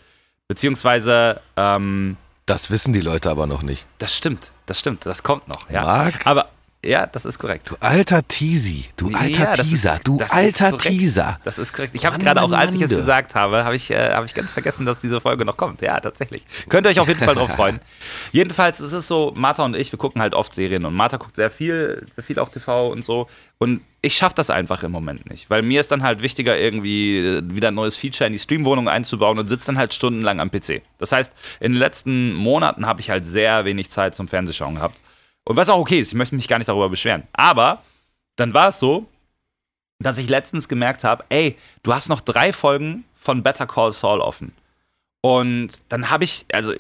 Beziehungsweise, 0.48 1.42
ähm, 1.58 2.18
Das 2.46 2.72
wissen 2.72 2.94
die 2.94 3.02
Leute 3.02 3.30
aber 3.30 3.48
noch 3.48 3.62
nicht. 3.64 3.86
das 3.98 4.16
stimmt, 4.16 4.52
das 4.66 4.80
stimmt, 4.80 5.06
das 5.06 5.24
kommt 5.24 5.48
noch. 5.48 5.70
Ja. 5.70 5.82
Marc? 5.82 6.26
Aber 6.26 6.50
ja, 6.88 7.06
das 7.08 7.26
ist 7.26 7.38
korrekt. 7.40 7.72
Alter 7.80 8.28
Teasy, 8.28 8.86
du 8.96 9.08
alter 9.14 9.28
Ja, 9.28 9.54
Teaser, 9.54 9.96
ist- 9.96 10.08
du 10.08 10.20
alter. 10.30 10.78
Teaser. 10.78 11.40
Das 11.44 11.58
ist 11.58 11.74
korrekt. 11.74 11.94
Ich 11.96 12.06
habe 12.06 12.18
gerade 12.18 12.42
auch, 12.42 12.52
als 12.52 12.74
ich 12.74 12.82
es 12.82 12.90
du. 12.90 12.96
gesagt 12.96 13.36
habe, 13.36 13.66
habe 13.66 13.76
ich, 13.76 13.92
äh, 13.92 14.14
habe 14.14 14.26
ich 14.26 14.34
ganz 14.34 14.54
vergessen, 14.54 14.86
dass 14.86 15.00
diese 15.00 15.20
Folge 15.22 15.46
noch 15.46 15.58
kommt. 15.58 15.82
Ja, 15.82 16.00
tatsächlich. 16.00 16.44
Könnt 16.70 16.88
ihr 16.88 16.92
euch 16.92 17.00
auf 17.00 17.08
jeden 17.08 17.20
Fall 17.24 17.36
drauf 17.36 17.52
freuen. 17.56 17.80
Jedenfalls 18.32 18.80
ist 18.80 18.94
es 18.94 19.08
so, 19.08 19.34
Martha 19.36 19.64
und 19.66 19.76
ich, 19.76 19.92
wir 19.92 20.00
gucken 20.00 20.22
halt 20.22 20.34
oft 20.34 20.54
Serien 20.56 20.86
und 20.86 20.94
Martha 20.94 21.18
guckt 21.18 21.36
sehr 21.36 21.52
viel, 21.52 22.06
sehr 22.12 22.24
viel 22.24 22.40
auch 22.40 22.50
TV 22.50 22.90
und 22.90 23.04
so. 23.06 23.28
Und 23.58 23.82
ich 24.02 24.16
schaffe 24.16 24.36
das 24.36 24.50
einfach 24.50 24.84
im 24.84 24.92
Moment 24.92 25.30
nicht, 25.30 25.50
weil 25.50 25.64
mir 25.64 25.82
ist 25.82 25.92
dann 25.92 26.04
halt 26.04 26.22
wichtiger, 26.22 26.58
irgendwie 26.58 27.18
äh, 27.18 27.42
wieder 27.44 27.70
ein 27.70 27.76
neues 27.76 27.96
Feature 27.96 28.28
in 28.28 28.34
die 28.34 28.40
Streamwohnung 28.40 28.88
einzubauen 28.88 29.40
und 29.40 29.48
sitze 29.48 29.68
dann 29.68 29.78
halt 29.78 29.94
stundenlang 29.94 30.40
am 30.40 30.52
PC. 30.52 30.82
Das 31.00 31.12
heißt, 31.12 31.34
in 31.60 31.74
den 31.74 31.80
letzten 31.80 32.34
Monaten 32.34 32.86
habe 32.86 33.02
ich 33.02 33.10
halt 33.10 33.26
sehr 33.26 33.66
wenig 33.66 33.90
Zeit 33.90 34.16
zum 34.16 34.28
Fernsehschauen 34.28 34.76
gehabt. 34.76 35.02
Und 35.48 35.56
was 35.56 35.70
auch 35.70 35.80
okay 35.80 36.00
ist, 36.02 36.10
ich 36.10 36.14
möchte 36.14 36.36
mich 36.36 36.48
gar 36.50 36.58
nicht 36.58 36.68
darüber 36.68 36.90
beschweren. 36.90 37.24
Aber 37.32 37.82
dann 38.36 38.54
war 38.54 38.68
es 38.68 38.80
so, 38.80 39.08
dass 40.00 40.18
ich 40.18 40.28
letztens 40.28 40.68
gemerkt 40.68 41.06
habe, 41.06 41.24
ey, 41.30 41.56
du 41.84 41.94
hast 41.94 42.10
noch 42.10 42.20
drei 42.20 42.52
Folgen 42.52 43.06
von 43.16 43.44
Better 43.44 43.66
Call 43.66 43.94
Saul 43.94 44.20
offen. 44.20 44.52
Und 45.22 45.70
dann 45.88 46.10
habe 46.10 46.26
ich, 46.26 46.46
also 46.52 46.74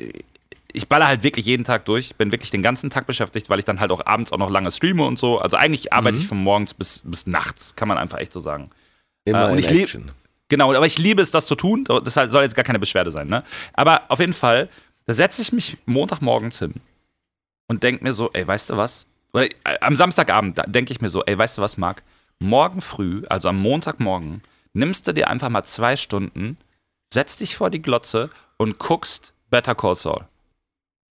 ich 0.73 0.87
baller 0.89 1.07
halt 1.07 1.23
wirklich 1.23 1.45
jeden 1.45 1.63
Tag 1.63 1.85
durch, 1.85 2.15
bin 2.15 2.31
wirklich 2.31 2.51
den 2.51 2.61
ganzen 2.61 2.89
Tag 2.89 3.07
beschäftigt, 3.07 3.49
weil 3.49 3.59
ich 3.59 3.65
dann 3.65 3.79
halt 3.79 3.89
auch 3.89 4.05
abends 4.05 4.33
auch 4.33 4.37
noch 4.37 4.49
lange 4.49 4.69
streame 4.69 5.05
und 5.05 5.17
so. 5.17 5.39
Also 5.39 5.55
eigentlich 5.55 5.93
arbeite 5.93 6.17
Mhm. 6.17 6.21
ich 6.23 6.27
von 6.27 6.43
morgens 6.43 6.73
bis, 6.73 7.01
bis 7.05 7.25
nachts, 7.25 7.73
kann 7.75 7.87
man 7.87 7.97
einfach 7.97 8.17
echt 8.17 8.33
so 8.33 8.41
sagen. 8.41 8.69
Immer 9.23 9.47
Äh, 9.47 9.51
und 9.53 9.59
ich 9.59 9.69
Action. 9.71 10.11
Genau, 10.49 10.73
aber 10.73 10.85
ich 10.85 10.97
liebe 10.97 11.21
es, 11.21 11.31
das 11.31 11.45
zu 11.45 11.55
tun. 11.55 11.85
Das 12.03 12.13
soll 12.15 12.43
jetzt 12.43 12.55
gar 12.55 12.65
keine 12.65 12.79
Beschwerde 12.79 13.11
sein, 13.11 13.27
ne? 13.27 13.43
Aber 13.73 14.03
auf 14.09 14.19
jeden 14.19 14.33
Fall, 14.33 14.67
da 15.05 15.13
setze 15.13 15.41
ich 15.41 15.53
mich 15.53 15.77
Montagmorgens 15.85 16.59
hin 16.59 16.73
und 17.67 17.83
denke 17.83 18.03
mir 18.03 18.13
so, 18.13 18.29
ey, 18.33 18.47
weißt 18.47 18.71
du 18.71 18.77
was? 18.77 19.07
Oder 19.33 19.45
äh, 19.45 19.79
am 19.81 19.95
Samstagabend 19.95 20.61
denke 20.67 20.91
ich 20.91 21.01
mir 21.01 21.09
so, 21.09 21.23
ey, 21.23 21.37
weißt 21.37 21.57
du 21.57 21.61
was, 21.61 21.77
Marc? 21.77 22.03
Morgen 22.39 22.81
früh, 22.81 23.23
also 23.29 23.49
am 23.49 23.59
Montagmorgen, 23.59 24.41
nimmst 24.73 25.07
du 25.07 25.13
dir 25.13 25.29
einfach 25.29 25.49
mal 25.49 25.63
zwei 25.63 25.95
Stunden, 25.95 26.57
setzt 27.11 27.41
dich 27.41 27.55
vor 27.55 27.69
die 27.69 27.81
Glotze 27.81 28.29
und 28.57 28.79
guckst 28.79 29.33
Better 29.49 29.75
Call 29.75 29.95
Saul. 29.95 30.25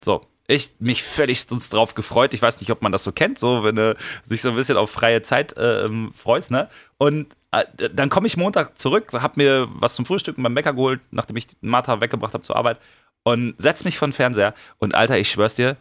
So, 0.04 0.26
ich 0.48 0.74
mich 0.80 1.02
völlig 1.02 1.46
drauf 1.46 1.94
gefreut. 1.94 2.34
Ich 2.34 2.42
weiß 2.42 2.60
nicht, 2.60 2.70
ob 2.70 2.82
man 2.82 2.92
das 2.92 3.04
so 3.04 3.12
kennt, 3.12 3.38
so 3.38 3.62
wenn 3.62 3.76
du 3.76 3.96
sich 4.24 4.42
so 4.42 4.50
ein 4.50 4.56
bisschen 4.56 4.76
auf 4.76 4.90
freie 4.90 5.22
Zeit 5.22 5.56
äh, 5.56 5.88
freust, 6.14 6.50
ne? 6.50 6.68
Und 6.98 7.36
äh, 7.52 7.64
dann 7.90 8.10
komme 8.10 8.26
ich 8.26 8.36
Montag 8.36 8.76
zurück, 8.78 9.12
hab 9.12 9.36
mir 9.36 9.68
was 9.70 9.94
zum 9.94 10.06
Frühstücken 10.06 10.42
beim 10.42 10.54
Bäcker 10.54 10.72
geholt, 10.72 11.00
nachdem 11.10 11.36
ich 11.36 11.46
Martha 11.60 12.00
weggebracht 12.00 12.34
habe 12.34 12.42
zur 12.42 12.56
Arbeit 12.56 12.78
und 13.22 13.54
setz 13.58 13.84
mich 13.84 13.98
vor 13.98 14.08
den 14.08 14.12
Fernseher 14.12 14.54
und 14.78 14.94
Alter, 14.94 15.18
ich 15.18 15.30
schwör's 15.30 15.54
dir, 15.54 15.76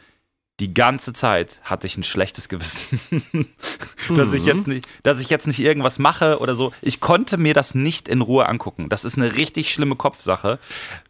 die 0.60 0.74
ganze 0.74 1.14
Zeit 1.14 1.60
hatte 1.64 1.88
ich 1.88 1.98
ein 1.98 2.04
schlechtes 2.04 2.48
Gewissen, 2.50 3.00
dass 4.16 4.34
ich 4.34 4.46
jetzt 4.46 4.68
nicht, 4.68 4.88
dass 5.04 5.20
ich 5.20 5.30
jetzt 5.30 5.48
nicht 5.48 5.60
irgendwas 5.60 5.98
mache 5.98 6.40
oder 6.40 6.54
so. 6.54 6.72
Ich 6.82 7.00
konnte 7.00 7.38
mir 7.38 7.54
das 7.54 7.74
nicht 7.74 8.08
in 8.08 8.22
Ruhe 8.22 8.48
angucken. 8.48 8.90
Das 8.90 9.04
ist 9.04 9.18
eine 9.18 9.36
richtig 9.36 9.74
schlimme 9.74 9.96
Kopfsache. 9.96 10.60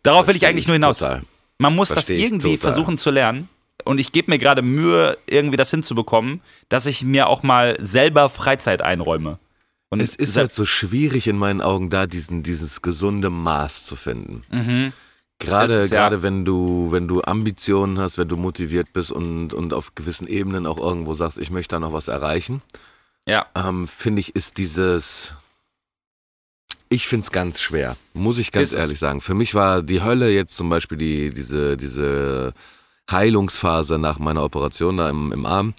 Darauf 0.03 0.27
will 0.27 0.35
ich 0.35 0.41
Versteh 0.41 0.53
eigentlich 0.53 0.67
nur 0.67 0.75
hinaus. 0.75 0.99
total. 0.99 1.23
Man 1.57 1.75
muss 1.75 1.89
das 1.89 1.95
Versteh 1.95 2.15
ich 2.15 2.23
irgendwie 2.23 2.57
versuchen 2.57 2.97
zu 2.97 3.11
lernen. 3.11 3.49
Und 3.83 3.99
ich 3.99 4.11
gebe 4.11 4.31
mir 4.31 4.37
gerade 4.37 4.61
Mühe, 4.61 5.17
irgendwie 5.27 5.57
das 5.57 5.71
hinzubekommen, 5.71 6.41
dass 6.69 6.85
ich 6.85 7.03
mir 7.03 7.27
auch 7.27 7.43
mal 7.43 7.75
selber 7.79 8.29
Freizeit 8.29 8.81
einräume. 8.81 9.39
Und 9.89 10.01
Es 10.01 10.15
ist 10.15 10.37
halt 10.37 10.53
so 10.53 10.65
schwierig 10.65 11.27
in 11.27 11.37
meinen 11.37 11.61
Augen 11.61 11.89
da, 11.89 12.07
diesen, 12.07 12.43
dieses 12.43 12.81
gesunde 12.81 13.29
Maß 13.29 13.85
zu 13.85 13.95
finden. 13.95 14.43
mhm. 14.49 14.93
Gerade, 15.41 15.73
ist 15.73 15.91
ja- 15.91 15.97
gerade 16.01 16.23
wenn 16.23 16.45
du, 16.45 16.87
wenn 16.91 17.07
du 17.07 17.21
Ambitionen 17.23 17.99
hast, 17.99 18.17
wenn 18.17 18.27
du 18.27 18.37
motiviert 18.37 18.93
bist 18.93 19.11
und, 19.11 19.53
und 19.53 19.73
auf 19.73 19.95
gewissen 19.95 20.27
Ebenen 20.27 20.65
auch 20.65 20.77
irgendwo 20.77 21.13
sagst, 21.13 21.37
ich 21.37 21.51
möchte 21.51 21.75
da 21.75 21.79
noch 21.79 21.93
was 21.93 22.07
erreichen, 22.07 22.61
Ja. 23.27 23.45
ähm, 23.55 23.87
finde 23.87 24.19
ich, 24.21 24.35
ist 24.35 24.57
dieses, 24.57 25.33
Ich 26.89 27.07
finde 27.07 27.23
es 27.23 27.31
ganz 27.31 27.59
schwer, 27.61 27.95
muss 28.13 28.37
ich 28.37 28.51
ganz 28.51 28.71
Ist 28.73 28.79
ehrlich 28.79 28.99
sagen. 28.99 29.21
Für 29.21 29.33
mich 29.33 29.55
war 29.55 29.81
die 29.81 30.01
Hölle 30.03 30.29
jetzt 30.31 30.55
zum 30.57 30.69
Beispiel 30.69 30.97
die, 30.97 31.29
diese, 31.29 31.77
diese 31.77 32.53
Heilungsphase 33.09 33.97
nach 33.97 34.19
meiner 34.19 34.43
Operation 34.43 34.97
da 34.97 35.09
im, 35.09 35.31
im 35.31 35.45
Arm. 35.45 35.73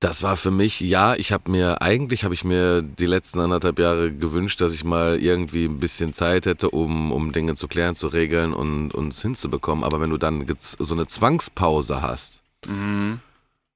Das 0.00 0.22
war 0.22 0.38
für 0.38 0.50
mich, 0.50 0.80
ja, 0.80 1.14
ich 1.14 1.30
habe 1.30 1.50
mir, 1.50 1.82
eigentlich 1.82 2.24
habe 2.24 2.32
ich 2.32 2.42
mir 2.42 2.80
die 2.80 3.04
letzten 3.04 3.38
anderthalb 3.38 3.78
Jahre 3.78 4.10
gewünscht, 4.10 4.58
dass 4.62 4.72
ich 4.72 4.82
mal 4.82 5.18
irgendwie 5.22 5.66
ein 5.66 5.78
bisschen 5.78 6.14
Zeit 6.14 6.46
hätte, 6.46 6.70
um, 6.70 7.12
um 7.12 7.32
Dinge 7.32 7.54
zu 7.54 7.68
klären, 7.68 7.94
zu 7.94 8.06
regeln 8.06 8.54
und 8.54 8.94
uns 8.94 9.20
hinzubekommen. 9.20 9.84
Aber 9.84 10.00
wenn 10.00 10.08
du 10.08 10.16
dann 10.16 10.46
so 10.78 10.94
eine 10.94 11.06
Zwangspause 11.06 12.00
hast 12.00 12.42
Mhm. 12.66 13.20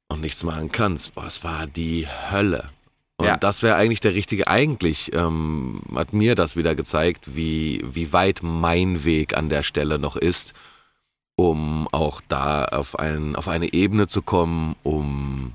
und 0.09 0.21
nichts 0.23 0.43
machen 0.45 0.73
kannst, 0.73 1.15
boah, 1.15 1.27
es 1.27 1.45
war 1.45 1.67
die 1.67 2.07
Hölle. 2.31 2.71
Und 3.19 3.27
Ja. 3.27 3.37
das 3.37 3.63
wäre 3.63 3.77
eigentlich 3.77 4.01
der 4.01 4.15
richtige, 4.15 4.49
eigentlich 4.49 5.13
ähm, 5.13 5.83
hat 5.95 6.15
mir 6.15 6.35
das 6.35 6.57
wieder 6.57 6.75
gezeigt, 6.75 7.37
wie, 7.37 7.85
wie 7.93 8.15
weit 8.15 8.41
mein 8.43 9.05
Weg 9.05 9.37
an 9.37 9.51
der 9.51 9.63
Stelle 9.63 9.99
noch 9.99 10.17
ist, 10.17 10.55
um 11.37 11.87
auch 11.93 12.23
da 12.29 12.65
auf, 12.65 12.99
ein, 12.99 13.37
auf 13.37 13.47
eine 13.47 13.75
Ebene 13.75 14.07
zu 14.09 14.23
kommen, 14.23 14.75
um 14.83 15.53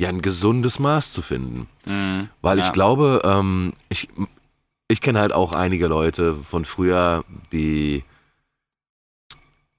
ja 0.00 0.08
ein 0.08 0.22
gesundes 0.22 0.78
Maß 0.78 1.12
zu 1.12 1.22
finden. 1.22 1.68
Mhm. 1.86 2.28
Weil 2.42 2.58
Ja. 2.58 2.66
ich 2.66 2.72
glaube, 2.72 3.20
ähm, 3.24 3.72
ich, 3.88 4.08
ich 4.88 5.00
kenne 5.00 5.20
halt 5.20 5.32
auch 5.32 5.52
einige 5.52 5.86
Leute 5.86 6.34
von 6.34 6.64
früher, 6.64 7.24
die, 7.52 8.02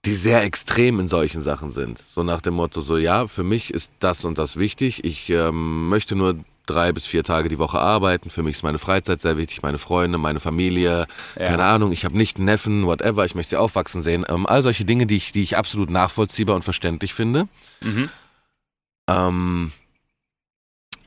die 0.06 0.14
sehr 0.14 0.44
extrem 0.44 1.00
in 1.00 1.08
solchen 1.08 1.42
Sachen 1.42 1.72
sind. 1.72 2.00
So 2.14 2.24
nach 2.24 2.42
dem 2.42 2.56
Motto, 2.56 2.82
so 2.82 2.98
ja, 2.98 3.28
für 3.28 3.44
mich 3.44 3.74
ist 3.74 3.92
das 4.00 4.26
und 4.26 4.38
das 4.38 4.58
wichtig. 4.58 5.04
Ich 5.04 5.30
ähm, 5.30 5.90
möchte 5.90 6.16
nur 6.16 6.36
drei 6.66 6.92
bis 6.94 7.06
vier 7.06 7.24
Tage 7.24 7.50
die 7.50 7.60
Woche 7.60 7.80
arbeiten. 7.80 8.30
Für 8.30 8.44
mich 8.44 8.56
ist 8.58 8.64
meine 8.64 8.78
Freizeit 8.78 9.20
sehr 9.20 9.36
wichtig, 9.36 9.62
meine 9.62 9.78
Freunde, 9.78 10.18
meine 10.18 10.40
Familie. 10.40 11.06
Ja. 11.38 11.48
Keine 11.48 11.66
Ahnung, 11.66 11.92
ich 11.92 12.06
habe 12.06 12.16
nicht 12.18 12.38
einen 12.38 12.46
Neffen, 12.46 12.86
whatever, 12.86 13.26
ich 13.26 13.36
möchte 13.36 13.52
sie 13.52 13.58
aufwachsen 13.58 14.02
sehen. 14.02 14.26
Ähm, 14.30 14.46
all 14.46 14.62
solche 14.64 14.86
Dinge, 14.86 15.06
die 15.06 15.18
ich, 15.18 15.32
die 15.34 15.42
ich 15.44 15.58
absolut 15.58 15.90
nachvollziehbar 15.90 16.56
und 16.56 16.64
verständlich 16.64 17.14
finde. 17.14 17.48
Mhm. 17.82 18.10
Ähm, 19.08 19.72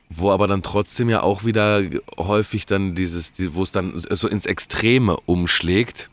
wo 0.09 0.31
aber 0.31 0.47
dann 0.47 0.63
trotzdem 0.63 1.09
ja 1.09 1.21
auch 1.23 1.43
wieder 1.45 1.81
häufig 2.17 2.65
dann 2.65 2.95
dieses, 2.95 3.33
die- 3.33 3.55
wo 3.55 3.63
es 3.63 3.71
dann 3.71 4.03
so 4.11 4.27
ins 4.27 4.45
Extreme 4.45 5.17
umschlägt, 5.25 6.09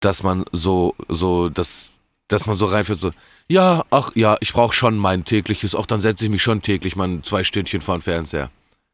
dass 0.00 0.22
man 0.22 0.44
so, 0.52 0.94
so, 1.08 1.48
dass, 1.48 1.90
dass 2.28 2.46
man 2.46 2.56
so 2.56 2.66
reinfällt, 2.66 2.98
so, 2.98 3.10
ja, 3.48 3.84
ach 3.90 4.10
ja, 4.14 4.36
ich 4.40 4.52
brauche 4.52 4.74
schon 4.74 4.96
mein 4.96 5.24
tägliches, 5.24 5.74
auch 5.74 5.86
dann 5.86 6.00
setze 6.00 6.24
ich 6.24 6.30
mich 6.30 6.42
schon 6.42 6.62
täglich 6.62 6.94
mal 6.96 7.20
zwei 7.22 7.42
Stündchen 7.44 7.80
vor 7.80 7.96
den 7.96 8.02
Fernseher. 8.02 8.50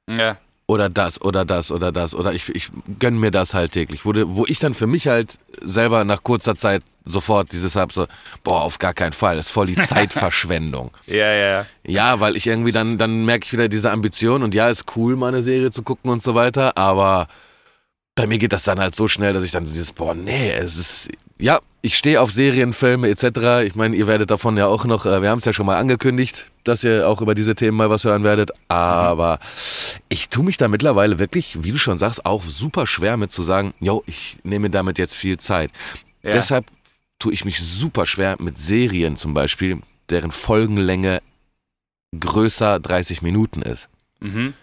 Ja. 0.09 0.39
Oder 0.67 0.89
das, 0.89 1.21
oder 1.21 1.45
das, 1.45 1.71
oder 1.71 1.93
das, 1.93 2.15
oder 2.15 2.33
ich, 2.33 2.49
ich 2.49 2.71
gönn 2.99 3.19
mir 3.19 3.31
das 3.31 3.53
halt 3.53 3.73
täglich. 3.73 4.07
Wo, 4.07 4.13
wo 4.15 4.47
ich 4.47 4.59
dann 4.59 4.73
für 4.73 4.87
mich 4.87 5.09
halt 5.09 5.39
selber 5.63 6.05
nach 6.05 6.23
kurzer 6.23 6.57
Zeit 6.57 6.83
sofort 7.05 7.53
dieses 7.53 7.77
hab, 7.77 7.93
so, 7.93 8.07
boah, 8.43 8.63
auf 8.63 8.79
gar 8.79 8.95
keinen 8.95 9.13
Fall, 9.13 9.37
das 9.37 9.47
ist 9.47 9.53
voll 9.53 9.67
die 9.67 9.75
Zeitverschwendung. 9.81 10.91
Ja, 11.07 11.33
ja. 11.33 11.67
Ja, 11.87 12.21
weil 12.21 12.35
ich 12.35 12.47
irgendwie 12.47 12.73
dann, 12.73 12.97
dann 12.97 13.27
merke 13.27 13.45
ich 13.45 13.53
wieder 13.53 13.69
diese 13.69 13.91
Ambition 13.91 14.43
und 14.43 14.55
ja, 14.55 14.69
ist 14.69 14.87
cool, 14.97 15.17
mal 15.17 15.29
eine 15.29 15.43
Serie 15.43 15.71
zu 15.71 15.83
gucken 15.83 16.11
und 16.11 16.23
so 16.23 16.35
weiter, 16.35 16.79
aber 16.79 17.29
bei 18.15 18.27
mir 18.27 18.39
geht 18.39 18.53
das 18.53 18.65
dann 18.65 18.79
halt 18.79 18.95
so 18.95 19.09
schnell, 19.09 19.33
dass 19.33 19.45
ich 19.45 19.51
dann 19.51 19.65
dieses, 19.65 19.93
boah, 19.93 20.15
nee, 20.15 20.53
es 20.53 20.77
ist, 20.77 21.09
ja, 21.39 21.61
ich 21.83 21.97
stehe 21.97 22.21
auf 22.21 22.33
Serien, 22.33 22.73
Filme 22.73 23.09
etc. 23.09 23.67
Ich 23.67 23.75
meine, 23.75 23.97
ihr 23.97 24.07
werdet 24.07 24.31
davon 24.31 24.57
ja 24.57 24.67
auch 24.67 24.85
noch, 24.85 25.05
äh, 25.05 25.21
wir 25.21 25.31
haben 25.31 25.39
es 25.39 25.45
ja 25.45 25.53
schon 25.53 25.67
mal 25.67 25.79
angekündigt, 25.79 26.51
dass 26.63 26.85
ihr 26.85 27.09
auch 27.09 27.21
über 27.21 27.35
diese 27.35 27.55
Themen 27.55 27.77
mal 27.77 27.91
was 27.91 28.05
hören 28.05 28.23
werdet, 28.23 28.53
aber 28.69 29.41
ich 30.09 30.29
tue 30.29 30.45
mich 30.45 30.57
da 30.57 30.69
mittlerweile 30.69 31.19
wirklich, 31.19 31.63
wie 31.65 31.73
du 31.73 31.79
schon 31.79 31.99
sagst, 31.99 32.25
auch 32.25 32.45
super 32.45 32.87
schwer 32.87 33.17
mit 33.17 33.33
zu 33.33 33.43
sagen, 33.43 33.75
yo, 33.81 34.05
ich 34.07 34.37
nehme 34.45 34.71
damit 34.71 34.97
jetzt 34.99 35.15
viel 35.15 35.39
Zeit. 35.39 35.71
Ja. 36.23 36.31
Deshalb 36.31 36.67
tue 37.19 37.33
ich 37.33 37.45
mich 37.45 37.59
super 37.59 38.07
schwer 38.07 38.37
mit 38.39 38.59
Serien 38.59 39.17
zum 39.17 39.35
Beispiel, 39.35 39.81
deren 40.09 40.31
Folgenlänge 40.31 41.21
größer 42.19 42.79
30 42.79 43.23
Minuten 43.23 43.63
ist. 43.63 43.89
Mhm. 44.21 44.55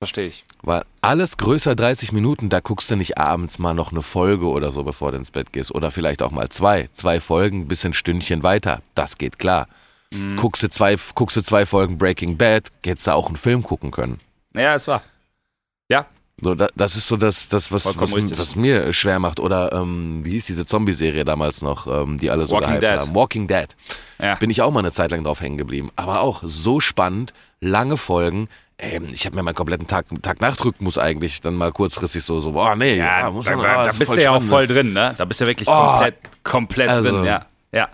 Verstehe 0.00 0.28
ich. 0.28 0.44
Weil 0.62 0.84
alles 1.00 1.36
größer 1.38 1.74
30 1.74 2.12
Minuten, 2.12 2.50
da 2.50 2.60
guckst 2.60 2.90
du 2.90 2.96
nicht 2.96 3.18
abends 3.18 3.58
mal 3.58 3.74
noch 3.74 3.90
eine 3.90 4.02
Folge 4.02 4.46
oder 4.46 4.70
so, 4.70 4.84
bevor 4.84 5.10
du 5.10 5.18
ins 5.18 5.32
Bett 5.32 5.52
gehst. 5.52 5.74
Oder 5.74 5.90
vielleicht 5.90 6.22
auch 6.22 6.30
mal 6.30 6.48
zwei. 6.50 6.88
Zwei 6.92 7.20
Folgen 7.20 7.66
bis 7.66 7.84
ein 7.84 7.94
Stündchen 7.94 8.44
weiter. 8.44 8.80
Das 8.94 9.18
geht 9.18 9.40
klar. 9.40 9.66
Mhm. 10.12 10.36
Guckst, 10.36 10.62
du 10.62 10.70
zwei, 10.70 10.96
guckst 11.14 11.36
du 11.36 11.42
zwei 11.42 11.66
Folgen 11.66 11.98
Breaking 11.98 12.36
Bad, 12.36 12.68
hättest 12.86 13.08
du 13.08 13.12
auch 13.12 13.26
einen 13.26 13.36
Film 13.36 13.62
gucken 13.64 13.90
können. 13.90 14.18
Ja, 14.54 14.74
es 14.74 14.86
war. 14.86 15.02
Ja. 15.90 16.06
So, 16.40 16.54
da, 16.54 16.68
das 16.76 16.94
ist 16.94 17.08
so 17.08 17.16
das, 17.16 17.48
das 17.48 17.72
was, 17.72 17.84
was, 17.84 18.12
was 18.12 18.54
mir 18.56 18.92
schwer 18.92 19.18
macht. 19.18 19.40
Oder 19.40 19.72
ähm, 19.72 20.20
wie 20.24 20.30
hieß 20.30 20.46
diese 20.46 20.64
Zombie-Serie 20.64 21.24
damals 21.24 21.60
noch, 21.60 21.88
ähm, 21.88 22.18
die 22.18 22.30
alle 22.30 22.46
so 22.46 22.54
Walking 22.54 22.78
Dead. 22.78 22.90
haben? 23.00 23.14
Walking 23.16 23.48
Dead. 23.48 23.68
Ja. 24.20 24.36
Bin 24.36 24.48
ich 24.48 24.62
auch 24.62 24.70
mal 24.70 24.78
eine 24.78 24.92
Zeit 24.92 25.10
lang 25.10 25.24
drauf 25.24 25.40
hängen 25.40 25.58
geblieben. 25.58 25.90
Aber 25.96 26.20
auch 26.20 26.42
so 26.44 26.78
spannend, 26.78 27.32
lange 27.60 27.96
Folgen. 27.96 28.48
Ähm, 28.80 29.08
ich 29.12 29.26
habe 29.26 29.34
mir 29.36 29.42
meinen 29.42 29.54
kompletten 29.56 29.86
Tag, 29.88 30.06
Tag-Nacht-Rhythmus 30.22 30.98
eigentlich 30.98 31.40
dann 31.40 31.54
mal 31.56 31.72
kurzfristig 31.72 32.22
so, 32.24 32.38
so 32.38 32.52
boah, 32.52 32.76
nee, 32.76 32.96
ja, 32.96 33.20
Ja, 33.22 33.30
muss 33.30 33.46
da, 33.46 33.56
man, 33.56 33.62
da, 33.64 33.76
ah, 33.76 33.84
da 33.84 33.90
ist 33.90 33.98
bist 33.98 34.12
du 34.16 34.22
ja 34.22 34.30
auch 34.30 34.42
voll 34.42 34.66
drin, 34.68 34.92
ne? 34.92 35.14
Da 35.18 35.24
bist 35.24 35.40
du 35.40 35.46
wirklich 35.46 35.68
Oh. 35.68 35.72
komplett, 35.72 36.16
komplett 36.44 36.88
Also, 36.88 37.10
drin, 37.10 37.24
ja. 37.24 37.46
Ja. 37.72 37.88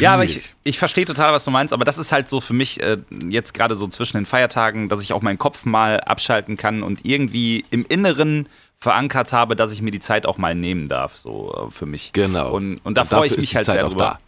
Ja, 0.00 0.14
aber 0.14 0.24
ich, 0.24 0.42
ich 0.64 0.78
verstehe 0.78 1.04
total, 1.04 1.32
was 1.32 1.44
du 1.44 1.50
meinst, 1.50 1.72
aber 1.72 1.84
das 1.84 1.98
ist 1.98 2.10
halt 2.12 2.28
so 2.28 2.40
für 2.40 2.52
mich 2.52 2.82
äh, 2.82 2.98
jetzt 3.28 3.54
gerade 3.54 3.76
so 3.76 3.86
zwischen 3.86 4.16
den 4.16 4.26
Feiertagen, 4.26 4.88
dass 4.88 5.02
ich 5.02 5.12
auch 5.12 5.22
meinen 5.22 5.38
Kopf 5.38 5.64
mal 5.64 6.00
abschalten 6.00 6.56
kann 6.56 6.82
und 6.82 7.04
irgendwie 7.04 7.64
im 7.70 7.84
Inneren 7.88 8.48
verankert 8.78 9.32
habe, 9.32 9.56
dass 9.56 9.72
ich 9.72 9.80
mir 9.80 9.90
die 9.92 10.00
Zeit 10.00 10.26
auch 10.26 10.36
mal 10.36 10.54
nehmen 10.54 10.88
darf, 10.88 11.16
so 11.16 11.68
äh, 11.68 11.70
für 11.70 11.86
mich. 11.86 12.12
Genau. 12.12 12.52
Und, 12.52 12.78
und 12.84 12.96
da 12.98 13.04
freue 13.04 13.28
ich 13.28 13.36
mich 13.38 13.54
halt 13.56 13.66
Zeit 13.66 13.76
sehr 13.76 13.84
drüber. 13.88 14.02
da. 14.04 14.18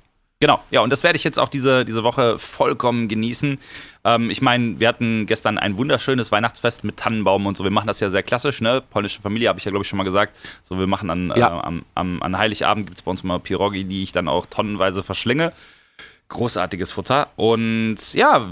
Genau, 0.42 0.58
ja, 0.70 0.80
und 0.80 0.90
das 0.90 1.02
werde 1.02 1.16
ich 1.16 1.24
jetzt 1.24 1.38
auch 1.38 1.48
diese, 1.48 1.84
diese 1.84 2.02
Woche 2.02 2.38
vollkommen 2.38 3.08
genießen. 3.08 3.58
Ähm, 4.04 4.30
ich 4.30 4.40
meine, 4.40 4.80
wir 4.80 4.88
hatten 4.88 5.26
gestern 5.26 5.58
ein 5.58 5.76
wunderschönes 5.76 6.32
Weihnachtsfest 6.32 6.84
mit 6.84 6.96
Tannenbaum 6.96 7.46
und 7.46 7.56
so. 7.56 7.64
Wir 7.64 7.70
machen 7.70 7.86
das 7.86 8.00
ja 8.00 8.08
sehr 8.10 8.22
klassisch, 8.22 8.60
ne? 8.60 8.82
Polnische 8.90 9.20
Familie, 9.20 9.48
habe 9.48 9.58
ich 9.58 9.64
ja, 9.64 9.70
glaube 9.70 9.82
ich, 9.84 9.88
schon 9.88 9.98
mal 9.98 10.04
gesagt. 10.04 10.34
So, 10.62 10.78
wir 10.78 10.86
machen 10.86 11.10
an, 11.10 11.32
Ja. 11.36 11.48
äh, 11.48 11.60
am, 11.62 11.84
am, 11.94 12.22
an 12.22 12.38
Heiligabend 12.38 12.86
gibt 12.86 12.98
es 12.98 13.02
bei 13.02 13.10
uns 13.10 13.20
immer 13.22 13.38
Pirogi, 13.38 13.84
die 13.84 14.02
ich 14.02 14.12
dann 14.12 14.28
auch 14.28 14.46
tonnenweise 14.46 15.02
verschlinge. 15.02 15.52
Großartiges 16.28 16.92
Futter. 16.92 17.28
Und 17.36 17.96
ja, 18.14 18.46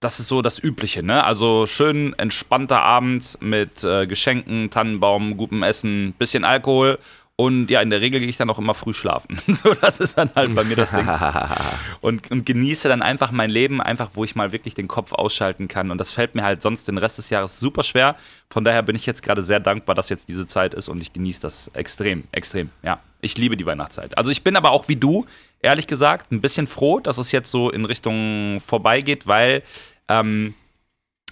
das 0.00 0.18
ist 0.18 0.28
so 0.28 0.42
das 0.42 0.58
Übliche, 0.58 1.02
ne? 1.04 1.22
Also 1.22 1.66
schön 1.66 2.12
entspannter 2.18 2.80
Abend 2.82 3.38
mit 3.40 3.84
äh, 3.84 4.06
Geschenken, 4.08 4.70
Tannenbaum, 4.70 5.36
gutem 5.36 5.62
Essen, 5.62 6.12
bisschen 6.18 6.44
Alkohol. 6.44 6.98
Und 7.36 7.70
ja, 7.70 7.80
in 7.80 7.90
der 7.90 8.00
Regel 8.00 8.20
gehe 8.20 8.28
ich 8.28 8.36
dann 8.36 8.50
auch 8.50 8.58
immer 8.58 8.74
früh 8.74 8.92
schlafen. 8.92 9.38
so, 9.46 9.74
das 9.74 10.00
ist 10.00 10.18
dann 10.18 10.30
halt 10.34 10.54
bei 10.54 10.64
mir 10.64 10.76
das 10.76 10.90
Ding. 10.90 11.06
Und, 12.02 12.30
und 12.30 12.44
genieße 12.44 12.88
dann 12.88 13.00
einfach 13.00 13.30
mein 13.30 13.48
Leben, 13.48 13.80
einfach 13.80 14.10
wo 14.14 14.24
ich 14.24 14.34
mal 14.34 14.52
wirklich 14.52 14.74
den 14.74 14.88
Kopf 14.88 15.12
ausschalten 15.12 15.68
kann. 15.68 15.90
Und 15.90 15.98
das 15.98 16.12
fällt 16.12 16.34
mir 16.34 16.42
halt 16.42 16.60
sonst 16.60 16.88
den 16.88 16.98
Rest 16.98 17.16
des 17.16 17.30
Jahres 17.30 17.60
super 17.60 17.84
schwer. 17.84 18.16
Von 18.50 18.64
daher 18.64 18.82
bin 18.82 18.96
ich 18.96 19.06
jetzt 19.06 19.22
gerade 19.22 19.42
sehr 19.42 19.60
dankbar, 19.60 19.94
dass 19.94 20.08
jetzt 20.08 20.28
diese 20.28 20.48
Zeit 20.48 20.74
ist 20.74 20.88
und 20.88 21.00
ich 21.00 21.12
genieße 21.12 21.40
das 21.40 21.70
extrem, 21.74 22.24
extrem. 22.32 22.70
Ja, 22.82 22.98
ich 23.20 23.38
liebe 23.38 23.56
die 23.56 23.64
Weihnachtszeit. 23.64 24.18
Also 24.18 24.30
ich 24.30 24.42
bin 24.42 24.56
aber 24.56 24.72
auch 24.72 24.88
wie 24.88 24.96
du, 24.96 25.26
ehrlich 25.60 25.86
gesagt, 25.86 26.32
ein 26.32 26.40
bisschen 26.40 26.66
froh, 26.66 26.98
dass 26.98 27.18
es 27.18 27.30
jetzt 27.30 27.50
so 27.50 27.70
in 27.70 27.84
Richtung 27.84 28.60
vorbeigeht, 28.60 29.28
weil 29.28 29.62
ähm, 30.08 30.54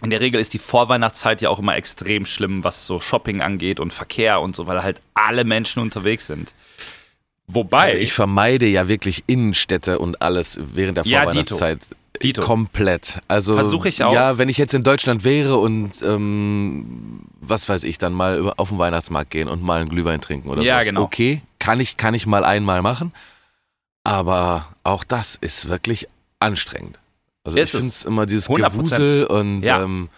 in 0.03 0.11
der 0.11 0.21
Regel 0.21 0.41
ist 0.41 0.55
die 0.55 0.59
Vorweihnachtszeit 0.59 1.43
ja 1.43 1.51
auch 1.51 1.59
immer 1.59 1.77
extrem 1.77 2.25
schlimm, 2.25 2.65
was 2.65 2.87
so 2.87 3.01
Shopping 3.01 3.43
angeht 3.43 3.81
und 3.81 3.93
Verkehr 3.93 4.41
und 4.41 4.57
so, 4.57 4.67
weil 4.67 4.83
halt 4.83 5.03
alle 5.15 5.45
Menschen 5.45 5.83
unterwegs 5.83 6.27
sind. 6.27 6.55
Wobei, 7.55 7.99
Ich 7.99 8.13
vermeide 8.13 8.67
ja 8.67 8.89
wirklich 8.89 9.25
Innenstädte 9.27 9.99
und 9.99 10.21
alles 10.23 10.59
während 10.75 10.99
der 10.99 11.05
Ja, 11.07 11.23
Vorweihnachtszeit. 11.23 11.79
Dito. 12.23 12.43
Komplett. 12.43 13.21
Also 13.29 13.55
Versuch 13.55 13.87
ich 13.87 14.05
auch. 14.05 14.13
Ja, 14.13 14.37
wenn 14.37 14.49
ich 14.51 14.59
jetzt 14.59 14.75
in 14.75 14.83
Deutschland 14.83 15.25
wäre 15.25 15.57
und 15.57 15.93
ähm, 16.03 17.21
was 17.41 17.67
weiß 17.69 17.85
ich, 17.85 17.97
dann 17.99 18.13
mal 18.13 18.53
auf 18.59 18.69
den 18.69 18.79
Weihnachtsmarkt 18.79 19.31
gehen 19.31 19.49
und 19.49 19.63
mal 19.63 19.81
einen 19.81 19.89
Glühwein 19.89 20.21
trinken 20.21 20.51
oder 20.51 20.61
Ja, 20.63 20.81
so. 20.81 20.85
genau. 20.85 21.03
Okay, 21.03 21.41
kann 21.59 21.81
ich, 21.81 21.97
kann 21.97 22.13
ich 22.13 22.27
mal 22.27 22.45
einmal 22.45 22.83
machen. 22.83 23.13
Aber 24.05 24.67
auch 24.85 25.05
das 25.05 25.37
ist 25.41 25.69
wirklich 25.69 26.09
anstrengend. 26.41 26.99
Also 27.45 27.57
Ist 27.59 27.65
ich 27.69 27.71
finde 27.73 27.87
es. 27.89 27.97
es 28.01 28.05
immer 28.05 28.27
dieses 28.27 28.49
100%. 28.51 28.71
Gewusel 28.73 29.25
und 29.27 29.63
Ja. 29.63 29.83
ähm, 29.83 30.09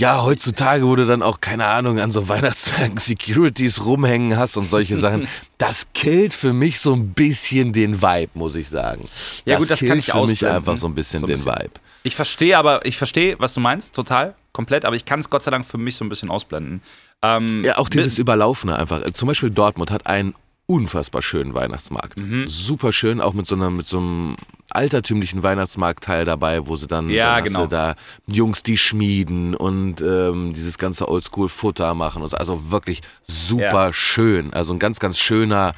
ja, 0.00 0.22
heutzutage, 0.24 0.86
wo 0.86 0.96
du 0.96 1.04
dann 1.06 1.22
auch, 1.22 1.40
keine 1.42 1.66
Ahnung, 1.66 2.00
an 2.00 2.10
so 2.10 2.26
Weihnachtsmärkten 2.28 2.96
Securities 2.96 3.84
rumhängen 3.84 4.36
hast 4.38 4.56
und 4.56 4.64
solche 4.68 4.96
Sachen, 4.96 5.28
das 5.58 5.86
killt 5.92 6.32
für 6.32 6.54
mich 6.54 6.80
so 6.80 6.94
ein 6.94 7.12
bisschen 7.12 7.72
den 7.74 8.00
Vibe, 8.00 8.30
muss 8.34 8.54
ich 8.54 8.68
sagen. 8.70 9.06
Ja, 9.44 9.58
gut, 9.58 9.70
das 9.70 9.80
kann 9.80 9.88
killt 9.88 9.98
ich 10.00 10.12
für 10.12 10.26
mich 10.26 10.46
einfach 10.46 10.76
so 10.78 10.86
ein 10.86 10.94
bisschen 10.94 11.20
So 11.20 11.26
ein 11.26 11.28
den 11.28 11.34
bisschen. 11.36 11.52
Vibe. 11.52 11.70
Ich 12.02 12.16
verstehe 12.16 12.56
aber, 12.56 12.86
ich 12.86 12.96
verstehe, 12.96 13.36
was 13.38 13.52
du 13.52 13.60
meinst, 13.60 13.94
total, 13.94 14.34
komplett, 14.52 14.86
aber 14.86 14.96
ich 14.96 15.04
kann 15.04 15.20
es 15.20 15.28
Gott 15.28 15.42
sei 15.42 15.50
Dank 15.50 15.66
für 15.66 15.76
mich 15.76 15.96
so 15.96 16.04
ein 16.04 16.08
bisschen 16.08 16.30
ausblenden. 16.30 16.80
Ähm, 17.22 17.62
Ja, 17.64 17.76
auch 17.76 17.90
dieses 17.90 18.16
Überlaufene 18.18 18.76
einfach. 18.78 19.02
Zum 19.12 19.28
Beispiel 19.28 19.50
Dortmund 19.50 19.90
hat 19.90 20.06
einen 20.06 20.34
unfassbar 20.70 21.20
schönen 21.20 21.52
Weihnachtsmarkt. 21.54 22.16
Mhm. 22.18 22.48
Super 22.48 22.92
schön, 22.92 23.20
auch 23.20 23.32
mit 23.32 23.46
so, 23.46 23.56
einer, 23.56 23.70
mit 23.70 23.86
so 23.88 23.98
einem 23.98 24.36
altertümlichen 24.70 25.42
Weihnachtsmarktteil 25.42 26.24
dabei, 26.24 26.66
wo 26.68 26.76
sie 26.76 26.86
dann, 26.86 27.10
Ja, 27.10 27.34
dann 27.36 27.44
genau. 27.44 27.66
da 27.66 27.96
Jungs, 28.28 28.62
die 28.62 28.76
schmieden 28.76 29.56
und 29.56 30.00
ähm, 30.00 30.52
dieses 30.52 30.78
ganze 30.78 31.08
Oldschool-Futter 31.08 31.94
machen. 31.94 32.22
Und 32.22 32.30
so. 32.30 32.36
Also 32.36 32.70
wirklich 32.70 33.00
super 33.26 33.86
Ja. 33.86 33.92
schön. 33.92 34.52
Also 34.52 34.72
ein 34.72 34.78
ganz, 34.78 35.00
ganz 35.00 35.18
schöner, 35.18 35.74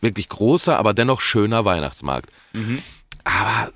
wirklich 0.00 0.28
großer, 0.28 0.76
aber 0.76 0.92
dennoch 0.92 1.20
schöner 1.20 1.64
Weihnachtsmarkt. 1.64 2.30
Mhm. 2.52 2.82
Aber 3.22 3.70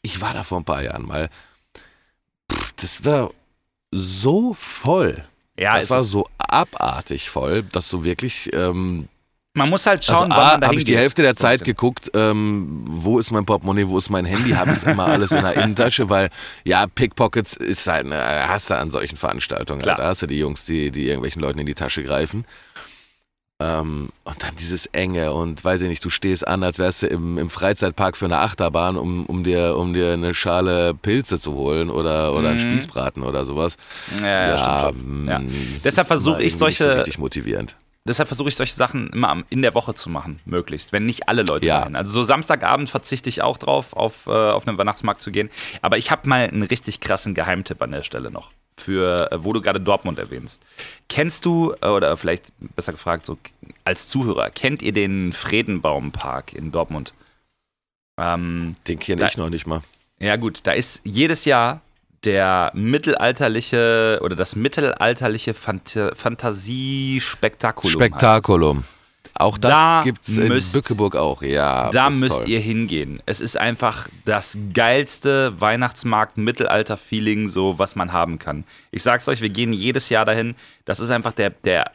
ich 0.00 0.22
war 0.22 0.32
da 0.32 0.42
vor 0.42 0.58
ein 0.58 0.64
paar 0.64 0.82
Jahren 0.82 1.04
mal. 1.06 1.28
Pff, 2.50 2.72
das 2.76 3.04
war 3.04 3.30
so 3.90 4.54
voll. 4.54 5.22
Ja, 5.58 5.76
das 5.76 5.84
es 5.84 5.90
war 5.90 6.00
so 6.00 6.26
abartig 6.38 7.28
voll, 7.28 7.62
dass 7.62 7.90
du 7.90 8.04
wirklich. 8.04 8.50
Ähm, 8.54 9.08
man 9.54 9.68
muss 9.68 9.84
halt 9.86 10.04
schauen, 10.04 10.30
also 10.30 10.36
wann 10.36 10.48
A, 10.48 10.50
man 10.52 10.60
da 10.60 10.66
habe 10.68 10.76
ich 10.76 10.84
die. 10.84 10.96
Hälfte 10.96 11.22
der 11.22 11.34
Zeit 11.34 11.64
geguckt, 11.64 12.10
ähm, 12.14 12.82
wo 12.86 13.18
ist 13.18 13.30
mein 13.32 13.44
Portemonnaie, 13.44 13.88
wo 13.88 13.98
ist 13.98 14.08
mein 14.10 14.24
Handy, 14.24 14.50
habe 14.50 14.72
ich 14.72 14.84
immer 14.84 15.06
alles 15.06 15.32
in 15.32 15.40
der 15.42 15.54
Innentasche, 15.54 16.08
weil 16.08 16.30
ja, 16.64 16.86
Pickpockets 16.86 17.54
ist 17.56 17.86
halt, 17.88 18.06
eine, 18.06 18.48
hast 18.48 18.70
du 18.70 18.76
an 18.78 18.90
solchen 18.90 19.16
Veranstaltungen. 19.16 19.82
Klar. 19.82 19.96
Da 19.96 20.04
hast 20.06 20.22
du 20.22 20.26
die 20.26 20.38
Jungs, 20.38 20.64
die, 20.66 20.90
die 20.92 21.06
irgendwelchen 21.06 21.42
Leuten 21.42 21.58
in 21.58 21.66
die 21.66 21.74
Tasche 21.74 22.02
greifen. 22.04 22.44
Ähm, 23.62 24.08
und 24.24 24.42
dann 24.42 24.56
dieses 24.56 24.86
Enge 24.86 25.32
und 25.32 25.62
weiß 25.62 25.82
ich 25.82 25.88
nicht, 25.88 26.02
du 26.04 26.08
stehst 26.08 26.46
an, 26.48 26.62
als 26.62 26.78
wärst 26.78 27.02
du 27.02 27.08
im, 27.08 27.36
im 27.36 27.50
Freizeitpark 27.50 28.16
für 28.16 28.24
eine 28.24 28.38
Achterbahn, 28.38 28.96
um, 28.96 29.26
um, 29.26 29.44
dir, 29.44 29.76
um 29.76 29.92
dir 29.92 30.12
eine 30.14 30.32
Schale 30.32 30.94
Pilze 30.94 31.38
zu 31.38 31.52
holen 31.54 31.90
oder, 31.90 32.32
oder 32.34 32.50
einen 32.50 32.56
Mhm. 32.56 32.72
Spießbraten 32.78 33.22
oder 33.22 33.44
sowas. 33.44 33.76
Ja, 34.20 34.26
ja, 34.48 34.58
stimmt 34.58 34.80
schon. 35.02 35.26
Ja. 35.28 35.38
mm, 35.40 35.76
Deshalb 35.84 36.06
versuche 36.06 36.42
ich 36.42 36.56
solche- 36.56 36.84
So 36.84 36.90
richtig 36.92 37.18
motivierend. 37.18 37.74
Deshalb 38.08 38.28
versuche 38.28 38.48
ich 38.48 38.56
solche 38.56 38.72
Sachen 38.74 39.08
immer 39.10 39.42
in 39.50 39.60
der 39.60 39.74
Woche 39.74 39.94
zu 39.94 40.08
machen, 40.08 40.40
möglichst, 40.46 40.90
wenn 40.92 41.04
nicht 41.04 41.28
alle 41.28 41.42
Leute 41.42 41.66
Ja. 41.66 41.80
dahin. 41.80 41.96
Also 41.96 42.12
so 42.12 42.22
Samstagabend 42.22 42.88
verzichte 42.88 43.28
ich 43.28 43.42
auch 43.42 43.58
drauf, 43.58 43.92
auf, 43.92 44.26
äh, 44.26 44.30
auf 44.30 44.66
einen 44.66 44.78
Weihnachtsmarkt 44.78 45.20
zu 45.20 45.30
gehen. 45.30 45.50
Aber 45.82 45.98
ich 45.98 46.10
habe 46.10 46.26
mal 46.28 46.48
einen 46.48 46.62
richtig 46.62 47.00
krassen 47.00 47.34
Geheimtipp 47.34 47.80
an 47.82 47.92
der 47.92 48.02
Stelle 48.02 48.30
noch, 48.30 48.52
für 48.78 49.30
äh, 49.30 49.44
wo 49.44 49.52
du 49.52 49.60
gerade 49.60 49.80
Dortmund 49.80 50.18
erwähnst. 50.18 50.62
Kennst 51.10 51.44
du, 51.44 51.74
äh, 51.82 51.88
oder 51.88 52.16
vielleicht 52.16 52.52
besser 52.74 52.92
gefragt, 52.92 53.26
so 53.26 53.36
als 53.84 54.08
Zuhörer, 54.08 54.48
kennt 54.48 54.80
ihr 54.80 54.92
den 54.92 55.34
Fredenbaumpark 55.34 56.54
in 56.54 56.72
Dortmund? 56.72 57.12
Ähm, 58.18 58.76
Den 58.86 58.98
kenne 58.98 59.26
ich 59.28 59.36
noch 59.36 59.50
nicht 59.50 59.66
mal. 59.66 59.82
ja, 60.18 60.36
gut, 60.36 60.60
da 60.66 60.72
ist 60.72 61.00
jedes 61.04 61.44
Jahr 61.44 61.80
der 62.24 62.70
mittelalterliche 62.74 64.20
oder 64.22 64.36
das 64.36 64.54
mittelalterliche 64.56 65.54
Phant 65.54 65.98
Fantasiespektakulum. 66.14 67.84
heißt 67.92 67.94
es. 67.94 68.06
Spektakulum. 68.06 68.84
Auch 69.34 69.56
das 69.56 69.70
Da 69.70 70.02
gibt's 70.04 70.28
in 70.36 70.48
müsst- 70.48 70.72
Bückeburg 70.74 71.16
auch, 71.16 71.40
ja. 71.42 71.88
Da 71.90 72.10
müsst 72.10 72.38
toll. 72.40 72.48
ihr 72.50 72.60
hingehen. 72.60 73.22
Es 73.24 73.40
ist 73.40 73.56
einfach 73.56 74.08
das 74.26 74.58
geilste 74.74 75.58
Weihnachtsmarkt-Mittelalter-Feeling, 75.60 77.48
so 77.48 77.78
was 77.78 77.96
man 77.96 78.12
haben 78.12 78.38
kann. 78.38 78.64
Ich 78.90 79.02
sag's 79.02 79.28
euch, 79.28 79.40
wir 79.40 79.48
gehen 79.48 79.72
jedes 79.72 80.10
Jahr 80.10 80.26
dahin. 80.26 80.56
Das 80.84 81.00
ist 81.00 81.08
einfach 81.10 81.32
der, 81.32 81.50
der 81.50 81.90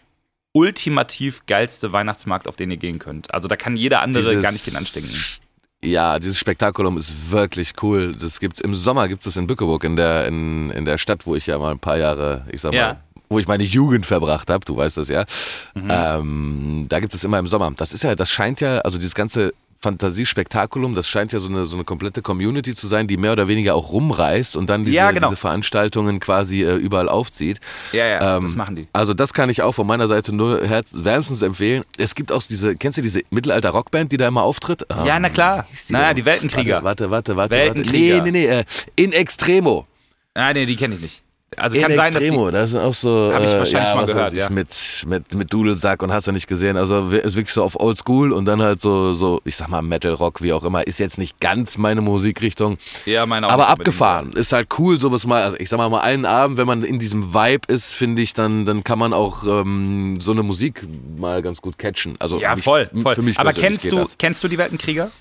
ultimativ 0.53 1.45
geilste 1.45 1.91
Weihnachtsmarkt, 1.93 2.47
auf 2.47 2.55
den 2.55 2.71
ihr 2.71 2.77
gehen 2.77 2.97
könnt. 2.97 3.31
Also 3.33 3.47
da 3.47 3.55
kann 3.57 3.75
jeder 3.77 4.01
andere 4.01 4.23
Dieses- 4.23 4.41
gar 4.41 4.51
nicht 4.51 4.65
den 4.65 4.77
anstinken. 4.77 5.13
Ja, 5.85 6.19
dieses 6.19 6.37
Spektakulum 6.39 6.97
ist 6.97 7.31
wirklich 7.31 7.73
cool. 7.81 8.15
Das 8.19 8.39
gibt's 8.39 8.59
im 8.59 8.73
Sommer 8.75 9.07
gibt's 9.07 9.25
das 9.25 9.37
in 9.37 9.47
Bückeburg, 9.47 9.83
in 9.83 9.95
der, 9.95 10.25
in, 10.27 10.69
in 10.71 10.85
der 10.85 10.97
Stadt, 10.97 11.25
wo 11.25 11.35
ich 11.35 11.47
ja 11.47 11.57
mal 11.57 11.71
ein 11.71 11.79
paar 11.79 11.97
Jahre, 11.97 12.45
ich 12.51 12.61
sag 12.61 12.71
mal, 12.71 12.77
Ja. 12.77 12.97
wo 13.29 13.39
ich 13.39 13.47
meine 13.47 13.63
Jugend 13.63 14.05
verbracht 14.05 14.49
habe, 14.49 14.65
du 14.65 14.75
weißt 14.77 14.97
das 14.97 15.09
ja. 15.09 15.25
Mhm. 15.75 15.87
Ähm, 15.89 16.85
da 16.89 16.99
gibt 16.99 17.13
es 17.13 17.23
immer 17.23 17.39
im 17.39 17.47
Sommer. 17.47 17.71
Das 17.77 17.93
ist 17.93 18.03
ja, 18.03 18.15
das 18.15 18.29
scheint 18.31 18.61
ja, 18.61 18.79
also 18.79 18.97
dieses 18.97 19.15
ganze 19.15 19.53
Fantasiespektakulum, 19.81 20.95
das 20.95 21.07
scheint 21.07 21.31
ja 21.31 21.39
so 21.39 21.47
eine, 21.49 21.65
so 21.65 21.75
eine 21.75 21.83
komplette 21.83 22.21
Community 22.21 22.75
zu 22.75 22.87
sein, 22.87 23.07
die 23.07 23.17
mehr 23.17 23.33
oder 23.33 23.47
weniger 23.47 23.75
auch 23.75 23.91
rumreist 23.91 24.55
und 24.55 24.69
dann 24.69 24.83
diese, 24.85 24.97
Ja, 24.97 25.11
genau. 25.11 25.29
diese 25.29 25.35
Veranstaltungen 25.39 26.19
quasi 26.19 26.63
äh, 26.63 26.75
überall 26.75 27.09
aufzieht. 27.09 27.59
Ja, 27.91 28.05
ja, 28.05 28.37
Ähm, 28.37 28.43
das 28.43 28.55
machen 28.55 28.75
die. 28.75 28.87
Also 28.93 29.13
das 29.13 29.33
kann 29.33 29.49
ich 29.49 29.61
auch 29.61 29.73
von 29.73 29.87
meiner 29.87 30.07
Seite 30.07 30.33
nur 30.35 30.61
wärmstens 30.61 31.41
empfehlen. 31.41 31.83
Es 31.97 32.15
gibt 32.15 32.31
auch 32.31 32.43
diese, 32.43 32.75
kennst 32.75 32.97
du 32.97 33.01
diese 33.01 33.21
Mittelalter-Rockband, 33.29 34.11
die 34.11 34.17
da 34.17 34.27
immer 34.27 34.43
auftritt? 34.43 34.85
Ja, 34.89 35.15
Ähm, 35.17 35.21
na 35.21 35.29
klar. 35.29 35.65
wie 35.69 35.71
hieß 35.75 35.87
die 35.87 35.93
Naja, 35.93 36.13
die 36.13 36.25
Weltenkrieger. 36.25 36.83
Warte, 36.83 37.11
warte, 37.11 37.35
warte, 37.35 37.51
warte. 37.51 37.55
Weltenkrieger. 37.55 38.21
Nee, 38.23 38.31
nee, 38.31 38.45
nee, 38.47 38.59
äh, 38.59 38.63
in 38.95 39.11
Extremo. 39.11 39.85
Ah, 40.33 40.51
nee, 40.53 40.65
die 40.65 40.75
kenne 40.75 40.95
ich 40.95 41.01
nicht. 41.01 41.21
Also 41.57 41.77
In 41.77 41.83
kann 41.83 41.95
sein, 41.95 42.13
dass 42.13 42.21
die. 42.21 42.27
Extremo, 42.27 42.51
das 42.51 42.71
sind 42.71 42.79
auch 42.81 42.93
so. 42.93 43.31
Hab 43.33 43.41
ich 43.43 43.49
äh, 43.49 43.59
wahrscheinlich 43.59 43.89
ja, 43.89 43.95
mal 43.95 44.05
gehört, 44.05 44.33
ich, 44.33 44.39
ja. 44.39 44.49
Mit, 44.49 45.03
mit, 45.07 45.33
mit 45.35 45.53
Dudelsack 45.53 46.01
und 46.03 46.11
hast 46.11 46.27
du 46.27 46.31
nicht 46.31 46.47
gesehen. 46.47 46.77
Also 46.77 47.09
ist 47.09 47.35
wirklich 47.35 47.53
so 47.53 47.63
auf 47.63 47.79
Oldschool 47.79 48.31
und 48.31 48.45
dann 48.45 48.61
halt 48.61 48.81
so, 48.81 49.13
so, 49.13 49.41
ich 49.45 49.55
sag 49.55 49.67
mal, 49.69 49.81
Metal 49.81 50.13
Rock, 50.13 50.41
wie 50.41 50.53
auch 50.53 50.63
immer. 50.63 50.85
Ist 50.85 50.99
jetzt 50.99 51.17
nicht 51.17 51.39
ganz 51.39 51.77
meine 51.77 52.01
Musikrichtung, 52.01 52.77
Ja, 53.05 53.25
meine 53.25 53.47
auch 53.47 53.51
aber 53.51 53.69
abgefahren. 53.69 54.33
Ist 54.33 54.53
halt 54.53 54.67
cool, 54.79 54.99
sowas 54.99 55.25
mal. 55.25 55.43
Also 55.43 55.57
ich 55.59 55.69
sag 55.69 55.77
mal, 55.77 55.89
mal 55.89 56.01
einen 56.01 56.25
Abend, 56.25 56.57
wenn 56.57 56.67
man 56.67 56.83
in 56.83 56.99
diesem 56.99 57.33
Vibe 57.33 57.71
ist, 57.73 57.93
finde 57.93 58.21
ich, 58.21 58.33
dann, 58.33 58.65
dann 58.65 58.83
kann 58.83 58.99
man 58.99 59.13
auch 59.13 59.45
ähm, 59.45 60.17
so 60.19 60.31
eine 60.31 60.43
Musik 60.43 60.83
mal 61.17 61.41
ganz 61.41 61.61
gut 61.61 61.77
catchen. 61.77 62.15
Also 62.19 62.39
Ja, 62.39 62.55
mich- 62.55 62.63
voll, 62.63 62.89
voll. 63.01 63.15
Für 63.15 63.21
mich 63.21 63.39
aber 63.39 63.53
kennst 63.53 63.91
du, 63.91 63.97
das. 63.97 64.17
kennst 64.17 64.43
du 64.43 64.47
die 64.47 64.57
Weltenkrieger? 64.57 65.11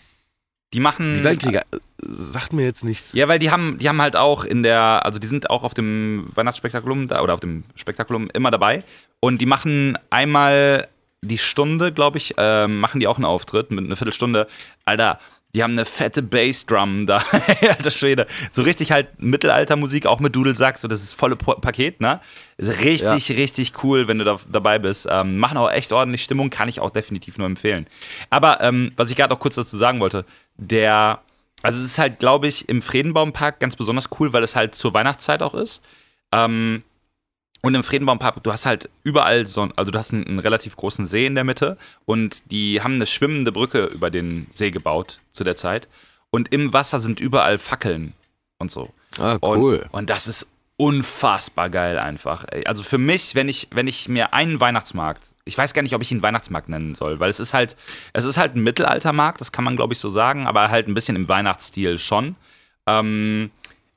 Die 0.74 0.80
machen. 0.80 1.14
Die 1.14 1.24
Weltkrieger, 1.24 1.62
äh, 1.72 1.78
sagt 2.02 2.52
mir 2.52 2.64
jetzt 2.64 2.84
nichts. 2.84 3.10
Ja, 3.12 3.28
weil 3.28 3.38
die 3.38 3.50
haben, 3.50 3.78
die 3.78 3.88
haben 3.88 4.02
halt 4.02 4.16
auch 4.16 4.44
in 4.44 4.62
der, 4.62 5.06
also 5.06 5.18
die 5.18 5.28
sind 5.28 5.48
auch 5.48 5.62
auf 5.62 5.72
dem 5.72 6.26
Weihnachtsspektakulum 6.34 7.08
da 7.08 7.22
oder 7.22 7.32
auf 7.34 7.40
dem 7.40 7.64
Spektakulum 7.76 8.28
immer 8.34 8.50
dabei. 8.50 8.82
Und 9.20 9.40
die 9.40 9.46
machen 9.46 9.96
einmal 10.10 10.88
die 11.22 11.38
Stunde, 11.38 11.92
glaube 11.92 12.18
ich, 12.18 12.34
ähm, 12.36 12.80
machen 12.80 13.00
die 13.00 13.06
auch 13.06 13.16
einen 13.16 13.24
Auftritt 13.24 13.70
mit 13.70 13.84
einer 13.84 13.96
Viertelstunde. 13.96 14.46
Alter, 14.84 15.18
die 15.54 15.62
haben 15.62 15.72
eine 15.72 15.84
fette 15.84 16.22
Bassdrum 16.22 17.06
da. 17.06 17.18
Alter 17.60 17.90
Schwede. 17.90 18.26
So 18.50 18.62
richtig 18.62 18.90
halt 18.92 19.08
Mittelaltermusik, 19.18 20.06
auch 20.06 20.18
mit 20.20 20.34
Dudelsack, 20.34 20.78
so 20.78 20.88
das 20.88 21.02
ist 21.02 21.14
volle 21.14 21.36
Po- 21.36 21.54
Paket, 21.54 22.00
ne? 22.00 22.20
Richtig, 22.58 23.30
richtig 23.36 23.72
cool, 23.82 24.08
wenn 24.08 24.18
du 24.18 24.24
da 24.24 24.38
dabei 24.50 24.78
bist. 24.78 25.06
Ähm, 25.10 25.38
machen 25.38 25.56
auch 25.58 25.70
echt 25.70 25.92
ordentlich 25.92 26.22
Stimmung, 26.24 26.50
kann 26.50 26.68
ich 26.68 26.80
auch 26.80 26.90
definitiv 26.90 27.38
nur 27.38 27.46
empfehlen. 27.46 27.86
Aber 28.30 28.60
ähm, 28.60 28.92
was 28.96 29.10
ich 29.10 29.16
gerade 29.16 29.34
auch 29.34 29.38
kurz 29.40 29.54
dazu 29.54 29.76
sagen 29.76 30.00
wollte, 30.00 30.24
der, 30.56 31.20
also 31.62 31.78
es 31.80 31.86
ist 31.86 31.98
halt, 31.98 32.18
glaube 32.18 32.46
ich, 32.48 32.68
im 32.68 32.82
Friedenbaumpark 32.82 33.60
ganz 33.60 33.76
besonders 33.76 34.08
cool, 34.18 34.32
weil 34.32 34.42
es 34.42 34.56
halt 34.56 34.74
zur 34.74 34.92
Weihnachtszeit 34.94 35.42
auch 35.42 35.54
ist. 35.54 35.82
Ähm, 36.32 36.82
und 37.64 37.74
im 37.74 37.82
Friedenbaumpark, 37.82 38.42
du 38.42 38.52
hast 38.52 38.66
halt 38.66 38.90
überall 39.04 39.46
so, 39.46 39.68
also 39.76 39.90
du 39.90 39.98
hast 39.98 40.12
einen, 40.12 40.26
einen 40.26 40.38
relativ 40.38 40.76
großen 40.76 41.06
See 41.06 41.26
in 41.26 41.34
der 41.34 41.44
Mitte 41.44 41.76
und 42.04 42.50
die 42.52 42.82
haben 42.82 42.94
eine 42.94 43.06
schwimmende 43.06 43.52
Brücke 43.52 43.86
über 43.86 44.10
den 44.10 44.46
See 44.50 44.70
gebaut 44.70 45.20
zu 45.32 45.44
der 45.44 45.56
Zeit. 45.56 45.88
Und 46.30 46.52
im 46.52 46.72
Wasser 46.72 46.98
sind 46.98 47.20
überall 47.20 47.58
Fackeln 47.58 48.12
und 48.58 48.70
so. 48.70 48.90
Ah, 49.18 49.38
Und, 49.40 49.58
cool. 49.58 49.86
und 49.92 50.10
das 50.10 50.26
ist 50.26 50.48
unfassbar 50.76 51.70
geil 51.70 51.98
einfach. 51.98 52.44
Also 52.66 52.82
für 52.82 52.98
mich, 52.98 53.34
wenn 53.34 53.48
ich, 53.48 53.68
wenn 53.72 53.86
ich 53.86 54.08
mir 54.08 54.34
einen 54.34 54.60
Weihnachtsmarkt, 54.60 55.28
ich 55.44 55.56
weiß 55.56 55.72
gar 55.72 55.82
nicht, 55.82 55.94
ob 55.94 56.02
ich 56.02 56.10
ihn 56.10 56.22
Weihnachtsmarkt 56.22 56.68
nennen 56.68 56.94
soll, 56.94 57.20
weil 57.20 57.30
es 57.30 57.38
ist 57.40 57.54
halt, 57.54 57.76
es 58.12 58.24
ist 58.24 58.36
halt 58.38 58.56
ein 58.56 58.62
Mittelaltermarkt, 58.62 59.40
das 59.40 59.52
kann 59.52 59.64
man 59.64 59.76
glaube 59.76 59.92
ich 59.92 60.00
so 60.00 60.10
sagen, 60.10 60.46
aber 60.46 60.70
halt 60.70 60.88
ein 60.88 60.94
bisschen 60.94 61.16
im 61.16 61.28
Weihnachtsstil 61.28 61.98
schon. 61.98 62.34
Ähm, 62.86 63.50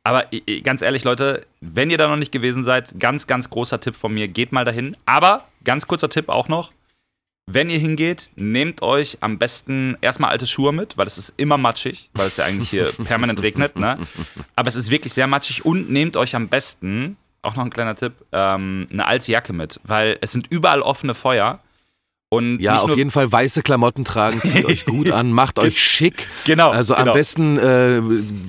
aber 0.07 0.23
ganz 0.63 0.81
ehrlich, 0.81 1.03
Leute, 1.03 1.45
wenn 1.59 1.89
ihr 1.89 1.97
da 1.97 2.07
noch 2.07 2.15
nicht 2.15 2.31
gewesen 2.31 2.63
seid, 2.63 2.97
ganz, 2.97 3.27
ganz 3.27 3.49
großer 3.49 3.81
Tipp 3.81 3.93
von 3.93 4.13
mir, 4.13 4.29
geht 4.29 4.53
mal 4.53 4.63
dahin. 4.63 4.95
Aber 5.05 5.43
ganz 5.65 5.85
kurzer 5.85 6.07
Tipp 6.07 6.29
auch 6.29 6.47
noch. 6.47 6.71
Wenn 7.45 7.69
ihr 7.69 7.77
hingeht, 7.77 8.31
nehmt 8.37 8.81
euch 8.81 9.17
am 9.19 9.37
besten 9.37 9.97
erstmal 9.99 10.31
alte 10.31 10.47
Schuhe 10.47 10.71
mit, 10.71 10.97
weil 10.97 11.07
es 11.07 11.17
ist 11.17 11.33
immer 11.35 11.57
matschig, 11.57 12.09
weil 12.13 12.27
es 12.27 12.37
ja 12.37 12.45
eigentlich 12.45 12.69
hier 12.69 12.93
permanent 13.03 13.41
regnet, 13.41 13.75
ne? 13.75 13.97
Aber 14.55 14.69
es 14.69 14.77
ist 14.77 14.91
wirklich 14.91 15.11
sehr 15.11 15.27
matschig 15.27 15.65
und 15.65 15.89
nehmt 15.89 16.15
euch 16.15 16.37
am 16.37 16.47
besten, 16.47 17.17
auch 17.41 17.57
noch 17.57 17.65
ein 17.65 17.69
kleiner 17.69 17.95
Tipp, 17.95 18.13
ähm, 18.31 18.87
eine 18.89 19.07
alte 19.07 19.29
Jacke 19.29 19.51
mit, 19.51 19.81
weil 19.83 20.17
es 20.21 20.31
sind 20.31 20.47
überall 20.49 20.81
offene 20.81 21.15
Feuer. 21.15 21.59
Und 22.29 22.59
Ja, 22.59 22.79
auf 22.79 22.97
jeden 22.97 23.09
Fall 23.09 23.31
weiße 23.31 23.61
Klamotten 23.61 24.03
tragen, 24.03 24.41
zieht 24.41 24.65
euch 24.65 24.85
gut 24.85 25.11
an, 25.11 25.31
macht 25.31 25.59
euch 25.59 25.81
schick. 25.81 26.27
Genau, 26.43 26.71
Also 26.71 26.93
genau. 26.93 27.07
am 27.07 27.13
besten 27.13 27.57
äh, 27.57 28.01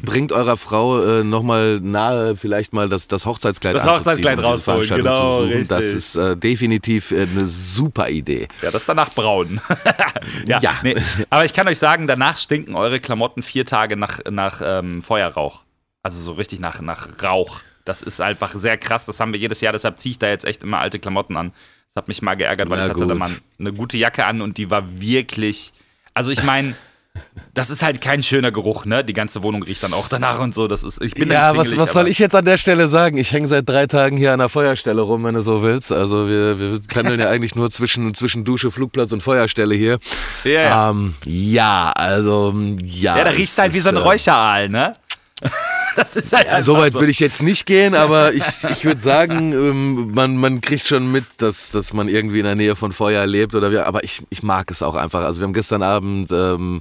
bringt 0.05 0.33
eurer 0.33 0.57
Frau 0.57 1.01
äh, 1.01 1.23
nochmal 1.23 1.79
nahe, 1.81 2.35
vielleicht 2.35 2.73
mal 2.73 2.89
das, 2.89 3.07
das 3.07 3.25
Hochzeitskleid 3.25 3.77
Das 3.77 3.87
Hochzeitskleid 3.87 4.43
rausholen, 4.43 4.89
genau. 4.89 5.47
Das 5.69 5.85
ist 5.85 6.17
äh, 6.17 6.37
definitiv 6.37 7.13
äh, 7.13 7.23
eine 7.23 7.47
super 7.47 8.09
Idee. 8.09 8.49
Ja, 8.63 8.73
das 8.73 8.85
danach 8.85 9.11
braun. 9.15 9.61
ja, 10.49 10.59
Ja. 10.61 10.75
Nee, 10.83 10.97
aber 11.31 11.45
ich 11.45 11.53
kann 11.53 11.69
euch 11.69 11.79
sagen, 11.79 12.09
danach 12.09 12.37
stinken 12.37 12.75
eure 12.75 12.99
Klamotten 12.99 13.43
vier 13.45 13.65
Tage 13.65 13.97
nach, 13.97 14.19
nach 14.29 14.61
ähm, 14.65 15.03
Feuerrauch. 15.03 15.63
Also 16.03 16.21
so 16.21 16.33
richtig 16.33 16.59
nach, 16.59 16.81
nach 16.81 17.23
Rauch. 17.23 17.61
Das 17.85 18.03
ist 18.03 18.21
einfach 18.21 18.55
sehr 18.57 18.77
krass. 18.77 19.07
Das 19.07 19.21
haben 19.21 19.33
wir 19.33 19.39
jedes 19.39 19.61
Jahr. 19.61 19.73
Deshalb 19.73 19.99
ziehe 20.01 20.11
ich 20.11 20.19
da 20.19 20.29
jetzt 20.29 20.45
echt 20.45 20.65
immer 20.65 20.79
alte 20.79 20.99
Klamotten 20.99 21.37
an. 21.37 21.53
Das 21.89 22.03
hat 22.03 22.09
mich 22.09 22.23
mal 22.23 22.35
geärgert, 22.35 22.69
weil 22.71 22.79
Na 22.79 22.85
ich 22.85 22.91
hatte 22.91 23.07
da 23.07 23.13
gut. 23.13 23.19
mal 23.19 23.31
eine 23.59 23.73
gute 23.73 23.97
Jacke 23.97 24.25
an 24.25 24.41
und 24.41 24.59
die 24.59 24.71
war 24.71 25.01
wirklich. 25.01 25.73
Also 26.15 26.31
ich 26.31 26.43
meine, 26.43 26.75
das 27.55 27.71
ist 27.71 27.83
halt 27.83 28.01
kein 28.01 28.23
schöner 28.23 28.53
Geruch, 28.53 28.85
ne? 28.85 29.05
Die 29.05 29.13
ganze 29.13 29.43
Wohnung 29.43 29.63
riecht 29.63 29.83
dann 29.83 29.93
auch 29.93 30.09
danach 30.09 30.39
und 30.39 30.55
so. 30.55 30.69
Das 30.69 30.85
ist, 30.85 31.03
ich 31.03 31.15
bin 31.15 31.31
ja, 31.31 31.57
was, 31.57 31.77
was 31.77 31.93
soll 31.93 32.09
ich 32.09 32.19
jetzt 32.19 32.35
an 32.35 32.45
der 32.45 32.57
Stelle 32.57 32.89
sagen? 32.89 33.19
Ich 33.19 33.33
hänge 33.33 33.49
seit 33.49 33.69
drei 33.69 33.87
Tagen 33.87 34.17
hier 34.17 34.33
an 34.33 34.39
der 34.39 34.49
Feuerstelle 34.49 35.01
rum, 35.03 35.25
wenn 35.25 35.35
du 35.35 35.43
so 35.43 35.63
willst. 35.63 35.91
Also 35.91 36.29
wir, 36.29 36.59
wir 36.59 36.81
pendeln 36.81 37.19
ja 37.19 37.29
eigentlich 37.31 37.55
nur 37.55 37.71
zwischen, 37.71 38.15
zwischen 38.15 38.45
Dusche, 38.45 38.71
Flugplatz 38.71 39.13
und 39.13 39.23
Feuerstelle 39.23 39.75
hier. 39.75 39.99
Ja, 40.45 40.51
ja. 40.51 40.91
Ähm, 40.91 41.15
ja 41.25 41.93
also 41.95 42.55
ja. 42.83 43.19
Ja, 43.19 43.25
da 43.25 43.31
riecht 43.31 43.57
halt 43.59 43.75
wie 43.75 43.81
so 43.81 43.89
ein 43.89 43.97
äh, 43.97 44.01
Räucheraal, 44.01 44.69
ne? 44.69 44.95
Das 45.97 46.17
ist 46.17 46.33
halt 46.33 46.47
ja, 46.47 46.63
so 46.63 46.77
weit 46.77 46.93
so. 46.93 47.01
will 47.01 47.09
ich 47.09 47.19
jetzt 47.19 47.43
nicht 47.43 47.67
gehen, 47.67 47.95
aber 47.95 48.33
ich, 48.33 48.45
ich 48.71 48.85
würde 48.85 49.01
sagen, 49.01 49.53
ähm, 49.53 50.13
man, 50.13 50.37
man 50.37 50.61
kriegt 50.61 50.87
schon 50.87 51.11
mit, 51.11 51.25
dass, 51.39 51.71
dass 51.71 51.93
man 51.93 52.09
irgendwie 52.09 52.39
in 52.39 52.45
der 52.45 52.55
Nähe 52.55 52.77
von 52.77 52.93
Feuer 52.93 53.27
lebt 53.27 53.55
oder 53.55 53.71
wie, 53.71 53.79
aber 53.79 54.05
ich, 54.05 54.23
ich 54.31 54.43
mag 54.43 54.71
es 54.71 54.83
auch 54.83 54.95
einfach. 54.95 55.23
Also 55.23 55.41
wir 55.41 55.47
haben 55.47 55.53
gestern 55.53 55.83
Abend 55.83 56.31
ähm, 56.31 56.81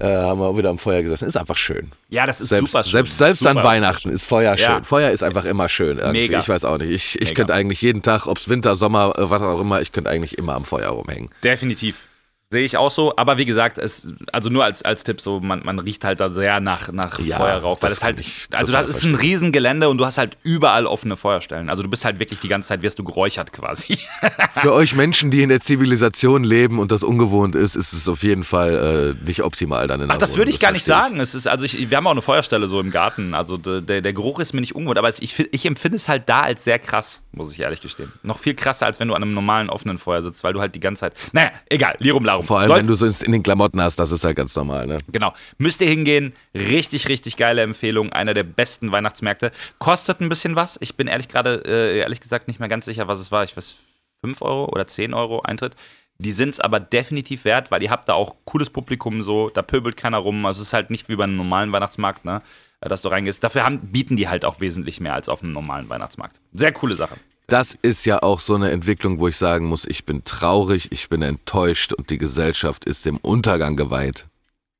äh, 0.00 0.06
haben 0.06 0.40
wir 0.40 0.46
auch 0.46 0.56
wieder 0.56 0.70
am 0.70 0.78
Feuer 0.78 1.02
gesessen. 1.02 1.28
Ist 1.28 1.36
einfach 1.36 1.56
schön. 1.56 1.92
Ja, 2.08 2.26
das 2.26 2.40
ist 2.40 2.48
selbst, 2.48 2.72
super 2.72 2.82
schön. 2.82 2.92
Selbst, 2.92 3.18
selbst 3.18 3.38
super 3.40 3.50
an 3.50 3.62
Weihnachten 3.62 4.10
ist 4.10 4.24
Feuer 4.24 4.56
schön. 4.56 4.66
Ja. 4.66 4.82
Feuer 4.82 5.10
ist 5.10 5.22
einfach 5.22 5.44
immer 5.44 5.68
schön. 5.68 5.98
Irgendwie. 5.98 6.22
Mega. 6.22 6.40
Ich 6.40 6.48
weiß 6.48 6.64
auch 6.64 6.78
nicht. 6.78 6.90
Ich, 6.90 7.20
ich 7.22 7.34
könnte 7.34 7.54
eigentlich 7.54 7.80
jeden 7.80 8.02
Tag, 8.02 8.26
ob 8.26 8.38
es 8.38 8.48
Winter, 8.48 8.74
Sommer, 8.74 9.14
was 9.16 9.40
auch 9.42 9.60
immer, 9.60 9.80
ich 9.80 9.92
könnte 9.92 10.10
eigentlich 10.10 10.36
immer 10.36 10.54
am 10.54 10.64
Feuer 10.64 10.88
rumhängen. 10.88 11.30
Definitiv. 11.44 12.08
Sehe 12.54 12.64
ich 12.64 12.76
auch 12.76 12.92
so, 12.92 13.16
aber 13.16 13.36
wie 13.36 13.46
gesagt, 13.46 13.78
es, 13.78 14.14
also 14.30 14.48
nur 14.48 14.62
als, 14.62 14.82
als 14.82 15.02
Tipp, 15.02 15.20
so 15.20 15.40
man, 15.40 15.62
man 15.64 15.80
riecht 15.80 16.04
halt 16.04 16.20
da 16.20 16.30
sehr 16.30 16.60
nach, 16.60 16.92
nach 16.92 17.18
ja, 17.18 17.36
Feuerrauch, 17.36 17.82
weil 17.82 17.90
es 17.90 18.04
halt, 18.04 18.22
also 18.52 18.70
das 18.70 18.88
ist 18.88 19.02
ein 19.02 19.16
Riesengelände 19.16 19.88
und 19.88 19.98
du 19.98 20.06
hast 20.06 20.18
halt 20.18 20.38
überall 20.44 20.86
offene 20.86 21.16
Feuerstellen. 21.16 21.68
Also 21.68 21.82
du 21.82 21.90
bist 21.90 22.04
halt 22.04 22.20
wirklich 22.20 22.38
die 22.38 22.46
ganze 22.46 22.68
Zeit, 22.68 22.82
wirst 22.82 23.00
du 23.00 23.02
geräuchert 23.02 23.52
quasi. 23.52 23.98
Für 24.54 24.72
euch 24.72 24.94
Menschen, 24.94 25.32
die 25.32 25.42
in 25.42 25.48
der 25.48 25.58
Zivilisation 25.58 26.44
leben 26.44 26.78
und 26.78 26.92
das 26.92 27.02
ungewohnt 27.02 27.56
ist, 27.56 27.74
ist 27.74 27.92
es 27.92 28.06
auf 28.08 28.22
jeden 28.22 28.44
Fall 28.44 29.16
äh, 29.20 29.26
nicht 29.26 29.42
optimal 29.42 29.88
dann 29.88 30.02
in 30.02 30.12
Ach, 30.12 30.16
das 30.16 30.36
würde 30.36 30.52
ich 30.52 30.60
gar 30.60 30.70
nicht 30.70 30.84
sagen. 30.84 31.18
Es 31.18 31.34
ist, 31.34 31.48
also 31.48 31.64
ich, 31.64 31.90
wir 31.90 31.96
haben 31.96 32.06
auch 32.06 32.12
eine 32.12 32.22
Feuerstelle 32.22 32.68
so 32.68 32.78
im 32.78 32.92
Garten, 32.92 33.34
also 33.34 33.56
der, 33.56 34.00
der 34.00 34.12
Geruch 34.12 34.38
ist 34.38 34.52
mir 34.52 34.60
nicht 34.60 34.76
ungewohnt, 34.76 34.98
aber 34.98 35.08
ich, 35.08 35.40
ich 35.50 35.66
empfinde 35.66 35.96
es 35.96 36.08
halt 36.08 36.28
da 36.28 36.42
als 36.42 36.62
sehr 36.62 36.78
krass, 36.78 37.22
muss 37.32 37.50
ich 37.50 37.58
ehrlich 37.58 37.80
gestehen. 37.80 38.12
Noch 38.22 38.38
viel 38.38 38.54
krasser, 38.54 38.86
als 38.86 39.00
wenn 39.00 39.08
du 39.08 39.14
an 39.14 39.24
einem 39.24 39.34
normalen 39.34 39.70
offenen 39.70 39.98
Feuer 39.98 40.22
sitzt, 40.22 40.44
weil 40.44 40.52
du 40.52 40.60
halt 40.60 40.76
die 40.76 40.80
ganze 40.80 41.00
Zeit, 41.00 41.14
naja, 41.32 41.50
egal, 41.68 41.96
Lirum 41.98 42.24
Larum. 42.24 42.43
Vor 42.44 42.58
allem, 42.58 42.68
Sollt, 42.68 42.80
wenn 42.80 42.86
du 42.86 42.94
so 42.94 43.24
in 43.24 43.32
den 43.32 43.42
Klamotten 43.42 43.80
hast, 43.80 43.98
das 43.98 44.12
ist 44.12 44.24
halt 44.24 44.36
ganz 44.36 44.54
normal, 44.54 44.86
ne? 44.86 44.98
Genau. 45.08 45.32
Müsst 45.58 45.80
ihr 45.80 45.88
hingehen. 45.88 46.32
Richtig, 46.54 47.08
richtig 47.08 47.36
geile 47.36 47.62
Empfehlung. 47.62 48.12
Einer 48.12 48.34
der 48.34 48.44
besten 48.44 48.92
Weihnachtsmärkte. 48.92 49.52
Kostet 49.78 50.20
ein 50.20 50.28
bisschen 50.28 50.56
was. 50.56 50.78
Ich 50.80 50.96
bin 50.96 51.06
ehrlich 51.06 51.28
gerade, 51.28 51.62
äh, 51.66 51.98
ehrlich 51.98 52.20
gesagt, 52.20 52.48
nicht 52.48 52.60
mehr 52.60 52.68
ganz 52.68 52.84
sicher, 52.84 53.08
was 53.08 53.20
es 53.20 53.32
war. 53.32 53.44
Ich 53.44 53.56
weiß, 53.56 53.76
5 54.20 54.42
Euro 54.42 54.66
oder 54.66 54.86
10 54.86 55.14
Euro 55.14 55.40
Eintritt. 55.42 55.74
Die 56.18 56.32
sind 56.32 56.50
es 56.50 56.60
aber 56.60 56.78
definitiv 56.78 57.44
wert, 57.44 57.70
weil 57.70 57.82
ihr 57.82 57.90
habt 57.90 58.08
da 58.08 58.14
auch 58.14 58.36
cooles 58.44 58.70
Publikum 58.70 59.22
so, 59.22 59.50
da 59.50 59.62
pöbelt 59.62 59.96
keiner 59.96 60.18
rum. 60.18 60.46
Also 60.46 60.62
es 60.62 60.68
ist 60.68 60.72
halt 60.72 60.90
nicht 60.90 61.08
wie 61.08 61.16
bei 61.16 61.24
einem 61.24 61.36
normalen 61.36 61.72
Weihnachtsmarkt, 61.72 62.24
ne? 62.24 62.40
Äh, 62.80 62.88
dass 62.88 63.02
du 63.02 63.08
reingehst. 63.08 63.42
Dafür 63.42 63.64
haben, 63.64 63.80
bieten 63.80 64.16
die 64.16 64.28
halt 64.28 64.44
auch 64.44 64.60
wesentlich 64.60 65.00
mehr 65.00 65.14
als 65.14 65.28
auf 65.28 65.42
einem 65.42 65.52
normalen 65.52 65.88
Weihnachtsmarkt. 65.88 66.40
Sehr 66.52 66.72
coole 66.72 66.94
Sache 66.96 67.16
das 67.46 67.76
ist 67.82 68.04
ja 68.06 68.22
auch 68.22 68.40
so 68.40 68.54
eine 68.54 68.70
Entwicklung, 68.70 69.18
wo 69.18 69.28
ich 69.28 69.36
sagen 69.36 69.66
muss, 69.66 69.84
ich 69.84 70.04
bin 70.04 70.24
traurig, 70.24 70.90
ich 70.92 71.08
bin 71.08 71.22
enttäuscht 71.22 71.92
und 71.92 72.10
die 72.10 72.18
Gesellschaft 72.18 72.84
ist 72.84 73.04
dem 73.04 73.18
Untergang 73.18 73.76
geweiht. 73.76 74.26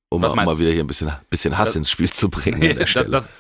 Um 0.09 0.25
auch 0.25 0.35
mal 0.35 0.59
wieder 0.59 0.71
hier 0.71 0.85
ein 0.85 0.87
bisschen, 0.87 1.11
bisschen 1.29 1.59
Hass 1.59 1.71
das, 1.71 1.77
ins 1.77 1.91
Spiel 1.91 2.11
zu 2.11 2.29
bringen 2.29 2.63
an 2.71 2.79
der 2.79 2.87
Stelle. 2.87 3.11
Das, 3.11 3.31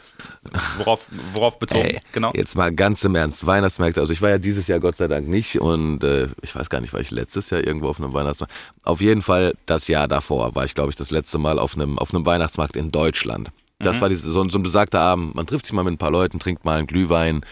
worauf, 0.79 1.07
worauf 1.33 1.59
bezogen? 1.59 1.85
Ey, 1.85 2.01
genau. 2.13 2.33
Jetzt 2.35 2.57
mal 2.57 2.73
ganz 2.75 3.05
im 3.05 3.15
Ernst, 3.15 3.47
Weihnachtsmärkte. 3.47 4.01
Also 4.01 4.13
ich 4.13 4.21
war 4.21 4.31
ja 4.31 4.39
dieses 4.39 4.67
Jahr 4.67 4.81
Gott 4.81 4.97
sei 4.97 5.09
Dank 5.09 5.29
nicht 5.29 5.61
und 5.61 6.03
äh, 6.03 6.29
ich 6.43 6.55
weiß 6.55 6.69
gar 6.71 6.81
nicht, 6.81 6.93
war 6.93 7.01
ich 7.01 7.11
letztes 7.11 7.51
Jahr 7.51 7.65
irgendwo 7.65 7.89
auf 7.89 8.01
einem 8.01 8.13
Weihnachtsmarkt. 8.13 8.53
Auf 8.83 9.01
jeden 9.01 9.23
Fall 9.23 9.55
das 9.67 9.89
Jahr 9.89 10.09
davor 10.09 10.55
war 10.55 10.65
ich, 10.65 10.75
glaube 10.75 10.91
ich, 10.91 10.97
das 10.97 11.11
letzte 11.11 11.39
Mal 11.39 11.59
auf 11.59 11.77
einem, 11.77 11.99
auf 11.99 12.13
einem 12.13 12.27
Weihnachtsmarkt 12.27 12.77
in 12.77 12.91
Deutschland. 12.91 13.51
Das 13.79 13.97
mhm. 13.97 14.01
war 14.03 14.09
diese, 14.09 14.31
so, 14.31 14.49
so 14.49 14.59
ein 14.59 14.63
besagter 14.63 15.01
Abend. 15.01 15.35
Man 15.35 15.47
trifft 15.47 15.67
sich 15.67 15.73
mal 15.73 15.85
mit 15.85 15.95
ein 15.95 15.99
paar 15.99 16.11
Leuten, 16.11 16.39
trinkt 16.39 16.65
mal 16.65 16.79
einen 16.79 16.87
Glühwein 16.87 17.45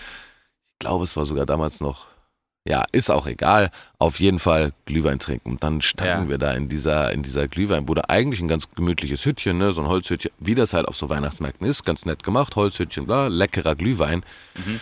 glaube, 0.82 1.04
es 1.04 1.16
war 1.16 1.24
sogar 1.24 1.46
damals 1.46 1.80
noch, 1.80 2.06
ja, 2.68 2.84
ist 2.92 3.10
auch 3.10 3.26
egal. 3.26 3.70
Auf 3.98 4.20
jeden 4.20 4.38
Fall 4.38 4.72
Glühwein 4.84 5.18
trinken. 5.18 5.50
Und 5.50 5.64
dann 5.64 5.80
standen 5.80 6.24
ja. 6.24 6.30
wir 6.30 6.38
da 6.38 6.52
in 6.52 6.68
dieser, 6.68 7.12
in 7.12 7.22
dieser 7.22 7.48
Glühweinbude. 7.48 8.08
Eigentlich 8.08 8.40
ein 8.40 8.48
ganz 8.48 8.68
gemütliches 8.70 9.24
Hütchen, 9.24 9.58
ne? 9.58 9.72
so 9.72 9.80
ein 9.80 9.88
Holzhütchen, 9.88 10.32
wie 10.38 10.54
das 10.54 10.72
halt 10.72 10.86
auf 10.86 10.96
so 10.96 11.08
Weihnachtsmärkten 11.08 11.66
ist. 11.66 11.84
Ganz 11.84 12.04
nett 12.04 12.22
gemacht, 12.22 12.54
Holzhütchen, 12.56 13.06
bla, 13.06 13.28
leckerer 13.28 13.74
Glühwein. 13.74 14.24
Mhm. 14.54 14.80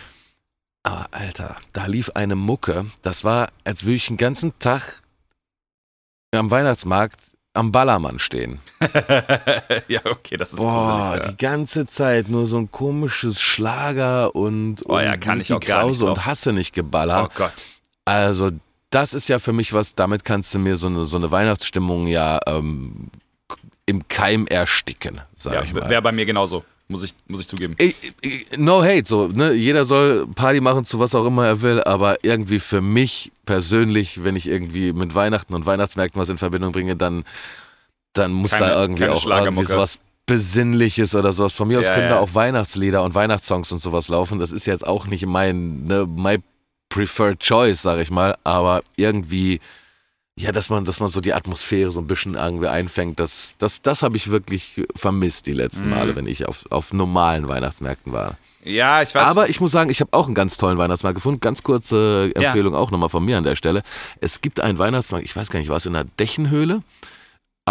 Aber 0.83 1.07
Alter, 1.11 1.57
da 1.73 1.85
lief 1.85 2.09
eine 2.11 2.35
Mucke. 2.35 2.87
Das 3.03 3.23
war, 3.23 3.49
als 3.63 3.83
würde 3.83 3.95
ich 3.95 4.07
den 4.07 4.17
ganzen 4.17 4.57
Tag 4.59 5.03
am 6.33 6.49
Weihnachtsmarkt 6.49 7.19
am 7.53 7.71
Ballermann 7.71 8.19
stehen. 8.19 8.59
ja, 9.87 10.01
okay, 10.05 10.37
das 10.37 10.53
ist 10.53 10.59
Boah, 10.61 11.09
gruselig, 11.11 11.25
ja. 11.25 11.31
die 11.31 11.37
ganze 11.37 11.85
Zeit 11.85 12.29
nur 12.29 12.45
so 12.45 12.57
ein 12.57 12.71
komisches 12.71 13.41
Schlager 13.41 14.35
und, 14.35 14.83
oh, 14.87 14.99
ja, 14.99 15.17
kann 15.17 15.41
ich 15.41 15.51
auch 15.51 15.59
nicht 15.59 16.01
und 16.01 16.25
hasse 16.25 16.53
nicht 16.53 16.73
geballert. 16.73 17.31
Oh 17.31 17.37
Gott. 17.37 17.53
Also, 18.05 18.51
das 18.89 19.13
ist 19.13 19.27
ja 19.27 19.39
für 19.39 19.53
mich 19.53 19.73
was, 19.73 19.95
damit 19.95 20.25
kannst 20.25 20.53
du 20.53 20.59
mir 20.59 20.77
so 20.77 20.87
eine, 20.87 21.05
so 21.05 21.17
eine 21.17 21.31
Weihnachtsstimmung 21.31 22.07
ja 22.07 22.39
ähm, 22.47 23.09
im 23.85 24.07
Keim 24.07 24.47
ersticken, 24.47 25.21
sag 25.35 25.55
ja, 25.55 25.63
ich 25.63 25.73
mal. 25.73 25.89
Wäre 25.89 26.01
bei 26.01 26.11
mir 26.11 26.25
genauso. 26.25 26.63
Muss 26.91 27.03
ich, 27.03 27.13
muss 27.27 27.39
ich 27.39 27.47
zugeben. 27.47 27.75
No 28.57 28.83
hate, 28.83 29.05
so, 29.05 29.27
ne? 29.27 29.53
Jeder 29.53 29.85
soll 29.85 30.27
Party 30.27 30.59
machen 30.59 30.83
zu 30.83 30.99
was 30.99 31.15
auch 31.15 31.25
immer 31.25 31.47
er 31.47 31.61
will, 31.61 31.81
aber 31.81 32.23
irgendwie 32.23 32.59
für 32.59 32.81
mich 32.81 33.31
persönlich, 33.45 34.23
wenn 34.23 34.35
ich 34.35 34.47
irgendwie 34.47 34.91
mit 34.91 35.15
Weihnachten 35.15 35.53
und 35.53 35.65
Weihnachtsmärkten 35.65 36.21
was 36.21 36.29
in 36.29 36.37
Verbindung 36.37 36.73
bringe, 36.73 36.95
dann, 36.95 37.23
dann 38.13 38.33
muss 38.33 38.51
keine, 38.51 38.67
da 38.67 38.81
irgendwie 38.81 39.07
auch 39.07 39.25
irgendwie 39.25 39.65
sowas 39.65 39.99
Besinnliches 40.25 41.15
oder 41.15 41.33
sowas. 41.33 41.53
Von 41.53 41.69
mir 41.69 41.79
aus 41.79 41.85
ja, 41.85 41.93
können 41.93 42.09
ja. 42.09 42.15
da 42.15 42.19
auch 42.19 42.35
Weihnachtslieder 42.35 43.03
und 43.03 43.15
Weihnachtssongs 43.15 43.71
und 43.71 43.79
sowas 43.79 44.07
laufen. 44.07 44.39
Das 44.39 44.51
ist 44.51 44.65
jetzt 44.65 44.85
auch 44.85 45.07
nicht 45.07 45.25
mein, 45.25 45.85
ne, 45.85 46.05
my 46.07 46.37
preferred 46.89 47.39
choice, 47.39 47.81
sag 47.81 47.99
ich 47.99 48.11
mal, 48.11 48.37
aber 48.43 48.83
irgendwie 48.97 49.59
ja, 50.37 50.51
dass 50.51 50.69
man, 50.69 50.85
dass 50.85 50.99
man 50.99 51.09
so 51.09 51.21
die 51.21 51.33
Atmosphäre 51.33 51.91
so 51.91 51.99
ein 51.99 52.07
bisschen 52.07 52.35
irgendwie 52.35 52.67
einfängt, 52.67 53.19
das, 53.19 53.55
das, 53.57 53.81
das 53.81 54.01
habe 54.01 54.17
ich 54.17 54.31
wirklich 54.31 54.81
vermisst 54.95 55.45
die 55.45 55.53
letzten 55.53 55.85
mhm. 55.85 55.95
Male, 55.95 56.15
wenn 56.15 56.27
ich 56.27 56.47
auf, 56.47 56.65
auf 56.69 56.93
normalen 56.93 57.47
Weihnachtsmärkten 57.47 58.13
war. 58.13 58.37
Ja, 58.63 59.01
ich 59.01 59.13
weiß. 59.13 59.27
Aber 59.27 59.49
ich 59.49 59.59
muss 59.59 59.71
sagen, 59.71 59.89
ich 59.89 60.01
habe 60.01 60.13
auch 60.13 60.27
einen 60.27 60.35
ganz 60.35 60.57
tollen 60.57 60.77
Weihnachtsmarkt 60.77 61.15
gefunden. 61.15 61.39
Ganz 61.39 61.63
kurze 61.63 62.31
Empfehlung 62.35 62.73
ja. 62.73 62.79
auch 62.79 62.91
nochmal 62.91 63.09
von 63.09 63.25
mir 63.25 63.37
an 63.37 63.43
der 63.43 63.55
Stelle. 63.55 63.81
Es 64.19 64.41
gibt 64.41 64.59
einen 64.59 64.77
Weihnachtsmarkt, 64.77 65.25
ich 65.25 65.35
weiß 65.35 65.49
gar 65.49 65.59
nicht, 65.59 65.69
war 65.69 65.77
es 65.77 65.85
in 65.85 65.93
der 65.93 66.03
Dächenhöhle? 66.03 66.83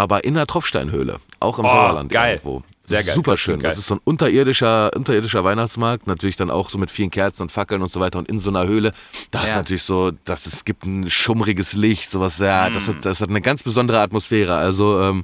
Aber 0.01 0.23
in 0.23 0.33
der 0.33 0.47
Tropfsteinhöhle, 0.47 1.19
auch 1.39 1.59
im 1.59 1.65
oh, 1.65 1.69
Sauerland 1.69 2.11
geil. 2.11 2.35
irgendwo. 2.35 2.63
Sehr 2.81 3.03
geil. 3.03 3.13
Super 3.13 3.37
schön. 3.37 3.59
Das 3.59 3.77
ist 3.77 3.85
so 3.85 3.95
ein 3.95 4.01
unterirdischer, 4.03 4.91
unterirdischer 4.95 5.43
Weihnachtsmarkt, 5.43 6.07
natürlich 6.07 6.35
dann 6.35 6.49
auch 6.49 6.71
so 6.71 6.79
mit 6.79 6.89
vielen 6.89 7.11
Kerzen 7.11 7.43
und 7.43 7.51
Fackeln 7.51 7.83
und 7.83 7.91
so 7.91 7.99
weiter 7.99 8.17
und 8.17 8.27
in 8.27 8.39
so 8.39 8.49
einer 8.49 8.65
Höhle. 8.65 8.93
Da 9.29 9.39
ja. 9.39 9.45
ist 9.45 9.55
natürlich 9.55 9.83
so, 9.83 10.11
dass 10.25 10.47
es 10.47 10.65
gibt 10.65 10.83
ein 10.83 11.09
schummriges 11.09 11.73
Licht, 11.73 12.09
sowas, 12.09 12.39
ja, 12.39 12.69
mm. 12.69 12.73
das, 12.73 12.87
hat, 12.87 13.05
das 13.05 13.21
hat 13.21 13.29
eine 13.29 13.41
ganz 13.41 13.61
besondere 13.61 13.99
Atmosphäre. 13.99 14.55
Also 14.55 14.99
ähm, 14.99 15.23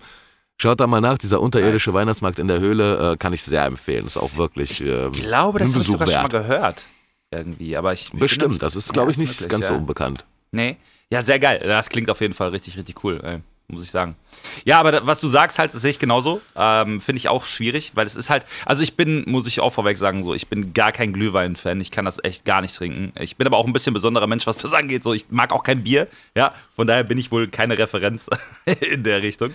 Schaut 0.59 0.79
da 0.79 0.87
mal 0.87 1.01
nach, 1.01 1.19
dieser 1.19 1.39
unterirdische 1.39 1.91
nice. 1.91 1.97
Weihnachtsmarkt 1.97 2.39
in 2.39 2.47
der 2.47 2.59
Höhle 2.59 3.11
äh, 3.11 3.17
kann 3.17 3.31
ich 3.31 3.43
sehr 3.43 3.63
empfehlen. 3.65 4.07
Ist 4.07 4.17
auch 4.17 4.37
wirklich. 4.37 4.81
Ähm, 4.81 5.11
ich 5.13 5.21
glaube, 5.21 5.59
das 5.59 5.73
habe 5.73 5.83
ich 5.83 5.87
sogar 5.87 6.07
wert. 6.07 6.13
schon 6.13 6.21
mal 6.23 6.29
gehört. 6.29 6.87
Irgendwie, 7.29 7.77
aber 7.77 7.93
ich. 7.93 8.09
Bestimmt, 8.11 8.63
das 8.63 8.75
ist, 8.75 8.91
glaube 8.91 9.11
ich, 9.11 9.17
nicht 9.19 9.33
möglich, 9.33 9.49
ganz 9.49 9.65
ja. 9.65 9.73
so 9.73 9.77
unbekannt. 9.77 10.25
Nee. 10.51 10.77
Ja, 11.11 11.21
sehr 11.21 11.37
geil. 11.37 11.61
Das 11.63 11.89
klingt 11.89 12.09
auf 12.09 12.21
jeden 12.21 12.33
Fall 12.33 12.49
richtig, 12.49 12.75
richtig 12.75 13.03
cool. 13.03 13.21
Ey 13.23 13.41
muss 13.69 13.83
ich 13.83 13.91
sagen. 13.91 14.15
Ja, 14.63 14.79
aber 14.79 15.05
was 15.05 15.19
du 15.19 15.27
sagst 15.27 15.59
halt, 15.59 15.73
das 15.73 15.81
sehe 15.81 15.91
ich 15.91 15.99
genauso. 15.99 16.41
Ähm, 16.55 17.01
Finde 17.01 17.17
ich 17.17 17.27
auch 17.27 17.43
schwierig, 17.43 17.91
weil 17.95 18.05
es 18.05 18.15
ist 18.15 18.29
halt, 18.29 18.45
also 18.65 18.81
ich 18.81 18.95
bin, 18.95 19.25
muss 19.27 19.45
ich 19.45 19.59
auch 19.59 19.71
vorweg 19.71 19.97
sagen, 19.97 20.23
so, 20.23 20.33
ich 20.33 20.47
bin 20.47 20.73
gar 20.73 20.93
kein 20.93 21.11
Glühwein-Fan. 21.11 21.81
Ich 21.81 21.91
kann 21.91 22.05
das 22.05 22.23
echt 22.23 22.45
gar 22.45 22.61
nicht 22.61 22.75
trinken. 22.75 23.11
Ich 23.19 23.35
bin 23.35 23.45
aber 23.45 23.57
auch 23.57 23.65
ein 23.65 23.73
bisschen 23.73 23.93
besonderer 23.93 24.27
Mensch, 24.27 24.47
was 24.47 24.57
das 24.57 24.73
angeht. 24.73 25.03
So, 25.03 25.13
ich 25.13 25.25
mag 25.29 25.51
auch 25.51 25.63
kein 25.63 25.83
Bier, 25.83 26.07
ja. 26.33 26.53
Von 26.75 26.87
daher 26.87 27.03
bin 27.03 27.17
ich 27.17 27.31
wohl 27.31 27.47
keine 27.47 27.77
Referenz 27.77 28.29
in 28.91 29.03
der 29.03 29.21
Richtung. 29.21 29.53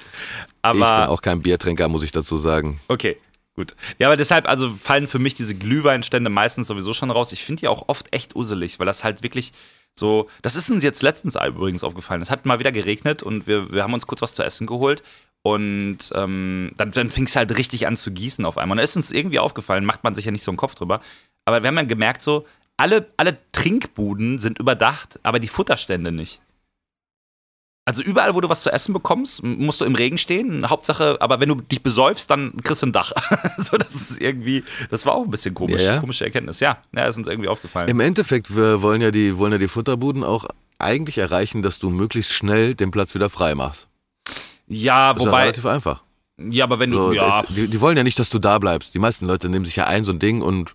Aber, 0.61 0.79
ich 0.79 0.85
bin 0.85 1.15
auch 1.15 1.23
kein 1.23 1.41
Biertrinker, 1.41 1.89
muss 1.89 2.03
ich 2.03 2.13
dazu 2.13 2.37
sagen. 2.37 2.81
Okay. 2.89 3.17
Gut. 3.55 3.75
Ja, 3.99 4.09
aber 4.09 4.17
deshalb, 4.17 4.49
also 4.49 4.71
fallen 4.71 5.07
für 5.07 5.19
mich 5.19 5.35
diese 5.35 5.55
Glühweinstände 5.55 6.31
meistens 6.31 6.69
sowieso 6.69 6.95
schon 6.95 7.11
raus. 7.11 7.33
Ich 7.33 7.45
finde 7.45 7.61
die 7.61 7.69
auch 7.69 7.89
oft 7.89 8.13
echt 8.15 8.35
uselig, 8.35 8.79
weil 8.79 8.87
das 8.87 9.05
halt 9.05 9.23
wirklich, 9.23 9.53
so, 9.99 10.29
das 10.43 10.57
ist 10.57 10.71
uns 10.71 10.83
jetzt 10.83 11.03
letztens 11.03 11.37
übrigens 11.37 11.85
aufgefallen. 11.85 12.23
Es 12.23 12.31
hat 12.31 12.47
mal 12.47 12.59
wieder 12.59 12.73
geregnet 12.73 13.23
und 13.23 13.47
wir, 13.47 13.71
wir 13.73 13.83
haben 13.83 13.95
uns 13.95 14.07
kurz 14.07 14.23
was 14.23 14.35
zu 14.35 14.43
essen 14.43 14.67
geholt. 14.67 15.03
Und 15.43 15.99
ähm, 16.15 16.71
dann, 16.77 16.93
dann 16.93 17.11
fing 17.11 17.25
es 17.25 17.35
halt 17.35 17.57
richtig 17.57 17.87
an 17.87 17.97
zu 17.97 18.13
gießen 18.13 18.45
auf 18.45 18.59
einmal. 18.59 18.77
Und 18.77 18.79
da 18.79 18.85
ist 18.85 18.97
uns 18.97 19.11
irgendwie 19.11 19.41
aufgefallen, 19.41 19.85
macht 19.85 20.05
man 20.05 20.15
sich 20.15 20.25
ja 20.25 20.31
nicht 20.31 20.45
so 20.45 20.53
einen 20.53 20.57
Kopf 20.57 20.77
drüber. 20.77 21.01
Aber 21.45 21.63
wir 21.63 21.69
haben 21.69 21.77
ja 21.77 21.83
gemerkt, 21.83 22.23
so, 22.23 22.47
alle, 22.77 23.07
alle 23.17 23.39
Trinkbuden 23.51 24.39
sind 24.39 24.61
überdacht, 24.61 25.19
aber 25.25 25.41
die 25.41 25.49
Futterstände 25.49 26.13
nicht. 26.13 26.41
Also 27.85 28.01
überall, 28.01 28.35
wo 28.35 28.41
du 28.41 28.49
was 28.49 28.63
zu 28.63 28.73
essen 28.73 28.93
bekommst, 28.93 29.43
musst 29.43 29.81
du 29.81 29.85
im 29.85 29.97
Regen 29.97 30.17
stehen. 30.17 30.71
Hauptsache, 30.71 31.21
aber 31.21 31.41
wenn 31.41 31.49
du 31.49 31.57
dich 31.57 31.83
besäufst, 31.83 32.31
dann 32.31 32.57
kriegst 32.63 32.83
du 32.83 32.87
ein 32.87 32.93
Dach. 32.93 33.13
so, 33.59 33.77
das 33.77 33.95
ist 33.95 34.21
irgendwie, 34.21 34.63
das 34.91 35.05
war 35.05 35.15
auch 35.15 35.25
ein 35.25 35.31
bisschen 35.31 35.53
komisch, 35.53 35.83
ja, 35.83 35.95
ja. 35.95 36.01
komische 36.01 36.25
Erkenntnis. 36.25 36.61
Ja, 36.61 36.79
ja, 36.95 37.07
ist 37.07 37.17
uns 37.17 37.27
irgendwie 37.27 37.49
aufgefallen. 37.49 37.89
Im 37.89 37.99
Endeffekt 37.99 38.55
wir 38.55 38.83
wollen 38.83 39.03
ja 39.03 39.11
die, 39.11 39.37
wollen 39.37 39.53
ja 39.53 39.59
die 39.59 39.67
Futterbuden 39.67 40.23
auch 40.23 40.47
eigentlich 40.79 41.19
erreichen, 41.19 41.63
dass 41.63 41.81
du 41.81 41.91
möglichst 41.91 42.33
schnell 42.33 42.75
den 42.77 42.93
Platz 42.93 43.17
wieder 43.17 43.29
frei 43.29 43.57
machst. 43.57 43.89
Ja, 44.69 45.11
Ist 45.11 45.21
ja 45.21 45.27
wobei. 45.27 45.41
relativ 45.43 45.67
einfach. 45.67 46.03
Ja, 46.39 46.65
aber 46.65 46.79
wenn 46.79 46.91
du. 46.93 46.99
So, 46.99 47.13
ja, 47.13 47.43
es, 47.43 47.55
die, 47.55 47.67
die 47.67 47.81
wollen 47.81 47.97
ja 47.97 48.05
nicht, 48.05 48.19
dass 48.19 48.31
du 48.31 48.39
da 48.39 48.59
bleibst. 48.59 48.95
Die 48.95 48.99
meisten 48.99 49.27
Leute 49.27 49.49
nehmen 49.49 49.65
sich 49.65 49.77
ja 49.77 49.87
ein 49.87 50.05
so 50.05 50.13
ein 50.13 50.19
Ding 50.19 50.41
und 50.41 50.75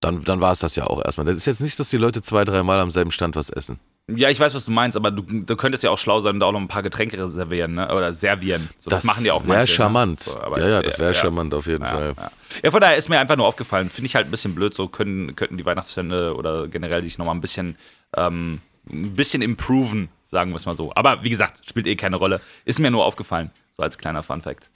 dann, 0.00 0.22
dann 0.24 0.40
war 0.40 0.52
es 0.52 0.60
das 0.60 0.76
ja 0.76 0.86
auch 0.86 1.04
erstmal. 1.04 1.26
Das 1.26 1.36
ist 1.36 1.46
jetzt 1.46 1.60
nicht, 1.60 1.78
dass 1.78 1.90
die 1.90 1.96
Leute 1.96 2.22
zwei, 2.22 2.44
dreimal 2.44 2.78
am 2.80 2.90
selben 2.90 3.10
Stand 3.10 3.36
was 3.36 3.50
essen. 3.50 3.80
Ja, 4.14 4.30
ich 4.30 4.40
weiß, 4.40 4.54
was 4.54 4.64
du 4.64 4.70
meinst, 4.70 4.96
aber 4.96 5.10
du, 5.10 5.22
du 5.22 5.56
könntest 5.56 5.84
ja 5.84 5.90
auch 5.90 5.98
schlau 5.98 6.20
sein 6.20 6.34
und 6.34 6.40
da 6.40 6.46
auch 6.46 6.52
noch 6.52 6.60
ein 6.60 6.68
paar 6.68 6.82
Getränke 6.82 7.18
reservieren, 7.18 7.74
ne? 7.74 7.94
Oder 7.94 8.12
servieren. 8.14 8.68
So, 8.78 8.88
das, 8.90 9.04
machen 9.04 9.22
die 9.24 9.30
auch 9.30 9.44
Wäre 9.46 9.58
manche, 9.58 9.74
charmant. 9.74 10.18
Ne? 10.26 10.32
So, 10.32 10.40
aber- 10.40 10.60
ja, 10.60 10.68
ja, 10.68 10.82
das 10.82 10.98
wäre 10.98 11.14
charmant 11.14 11.52
auf 11.54 11.66
jeden 11.66 11.84
Ja, 11.84 11.90
Fall. 11.90 12.14
ja. 12.16 12.30
ja, 12.62 12.70
von 12.70 12.80
daher 12.80 12.96
ist 12.96 13.08
mir 13.08 13.18
einfach 13.20 13.36
nur 13.36 13.46
aufgefallen. 13.46 13.90
Finde 13.90 14.06
ich 14.06 14.14
halt 14.14 14.26
ein 14.26 14.30
bisschen 14.30 14.54
blöd. 14.54 14.72
So 14.74 14.88
können, 14.88 15.36
könnten 15.36 15.58
die 15.58 15.64
Weihnachtsstände 15.66 16.34
oder 16.34 16.68
generell 16.68 17.02
sich 17.02 17.18
nochmal 17.18 17.34
ein 17.34 17.40
bisschen, 17.42 17.76
ähm, 18.16 18.60
ein 18.90 19.14
bisschen 19.14 19.42
improven, 19.42 20.08
sagen 20.30 20.52
wir 20.52 20.56
es 20.56 20.64
mal 20.66 20.74
so. 20.74 20.90
Aber 20.94 21.22
wie 21.22 21.28
gesagt, 21.30 21.68
spielt 21.68 21.86
eh 21.86 21.96
keine 21.96 22.16
Rolle. 22.16 22.40
Ist 22.64 22.78
mir 22.78 22.90
nur 22.90 23.04
aufgefallen. 23.04 23.50
So 23.76 23.82
als 23.82 23.98
kleiner 23.98 24.22
Fun-Fact. 24.22 24.70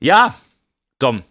Ja, 0.00 0.34
Dom. 0.98 1.22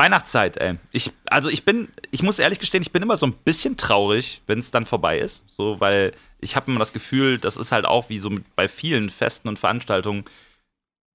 Weihnachtszeit, 0.00 0.56
ey. 0.56 0.76
Ich, 0.92 1.12
also 1.26 1.50
ich 1.50 1.64
bin, 1.64 1.88
ich 2.10 2.22
muss 2.22 2.38
ehrlich 2.38 2.58
gestehen, 2.58 2.82
ich 2.82 2.90
bin 2.92 3.02
immer 3.02 3.16
so 3.18 3.26
ein 3.26 3.32
bisschen 3.32 3.76
traurig, 3.76 4.40
wenn 4.46 4.58
es 4.58 4.70
dann 4.70 4.86
vorbei 4.86 5.18
ist. 5.18 5.42
So, 5.46 5.78
weil 5.78 6.12
ich 6.40 6.56
habe 6.56 6.70
immer 6.70 6.78
das 6.80 6.92
Gefühl, 6.92 7.38
das 7.38 7.56
ist 7.58 7.70
halt 7.70 7.84
auch 7.84 8.08
wie 8.08 8.18
so 8.18 8.30
bei 8.56 8.66
vielen 8.68 9.10
Festen 9.10 9.48
und 9.48 9.58
Veranstaltungen, 9.58 10.24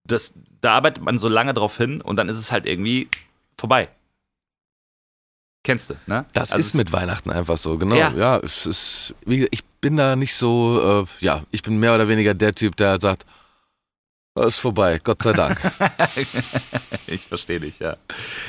das, 0.07 0.33
da 0.61 0.75
arbeitet 0.75 1.03
man 1.03 1.17
so 1.17 1.27
lange 1.27 1.53
drauf 1.55 1.77
hin 1.77 1.99
und 2.01 2.17
dann 2.17 2.29
ist 2.29 2.37
es 2.37 2.51
halt 2.51 2.67
irgendwie 2.67 3.09
vorbei. 3.57 3.89
Kennst 5.63 5.89
du, 5.89 5.95
ne? 6.05 6.25
Das 6.33 6.51
Also 6.51 6.63
ist 6.63 6.75
mit 6.75 6.91
Weihnachten 6.91 7.31
einfach 7.31 7.57
so, 7.57 7.79
genau. 7.79 7.95
Ja. 7.95 8.13
Ja, 8.13 8.37
es 8.37 8.67
ist, 8.67 9.15
ich 9.25 9.63
bin 9.81 9.97
da 9.97 10.15
nicht 10.15 10.35
so, 10.35 11.07
äh, 11.21 11.25
ja, 11.25 11.43
ich 11.49 11.63
bin 11.63 11.79
mehr 11.79 11.95
oder 11.95 12.07
weniger 12.07 12.35
der 12.35 12.53
Typ, 12.53 12.75
der 12.75 13.01
sagt, 13.01 13.23
"Das 13.23 13.35
ist 14.43 14.57
vorbei, 14.57 14.99
Gott 15.03 15.23
sei 15.23 15.33
Dank. 15.33 15.59
ich 17.07 17.21
verstehe 17.21 17.59
dich, 17.59 17.79
ja. 17.79 17.97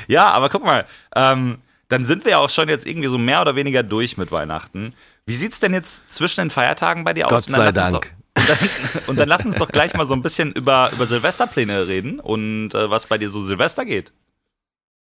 Ja, 0.07 0.31
aber 0.31 0.49
guck 0.49 0.63
mal, 0.63 0.85
ähm, 1.15 1.59
dann 1.89 2.03
sind 2.03 2.25
wir 2.25 2.31
ja 2.31 2.37
auch 2.39 2.49
schon 2.49 2.67
jetzt 2.67 2.85
irgendwie 2.85 3.07
so 3.07 3.17
mehr 3.17 3.41
oder 3.41 3.55
weniger 3.55 3.83
durch 3.83 4.17
mit 4.17 4.31
Weihnachten. 4.31 4.93
Wie 5.25 5.35
sieht's 5.35 5.59
denn 5.59 5.73
jetzt 5.73 6.11
zwischen 6.11 6.41
den 6.41 6.49
Feiertagen 6.49 7.03
bei 7.03 7.13
dir 7.13 7.27
aus? 7.27 7.31
Gott 7.31 7.55
sei 7.55 7.71
Dank. 7.71 7.93
Doch, 7.93 8.01
und, 8.37 8.49
dann, 8.49 9.03
und 9.07 9.19
dann 9.19 9.29
lass 9.29 9.45
uns 9.45 9.57
doch 9.57 9.69
gleich 9.69 9.93
mal 9.93 10.05
so 10.05 10.13
ein 10.13 10.21
bisschen 10.21 10.51
über, 10.51 10.91
über 10.93 11.07
Silvesterpläne 11.07 11.87
reden 11.87 12.19
und 12.19 12.73
äh, 12.73 12.89
was 12.89 13.07
bei 13.07 13.17
dir 13.17 13.29
so 13.29 13.41
Silvester 13.41 13.85
geht. 13.85 14.11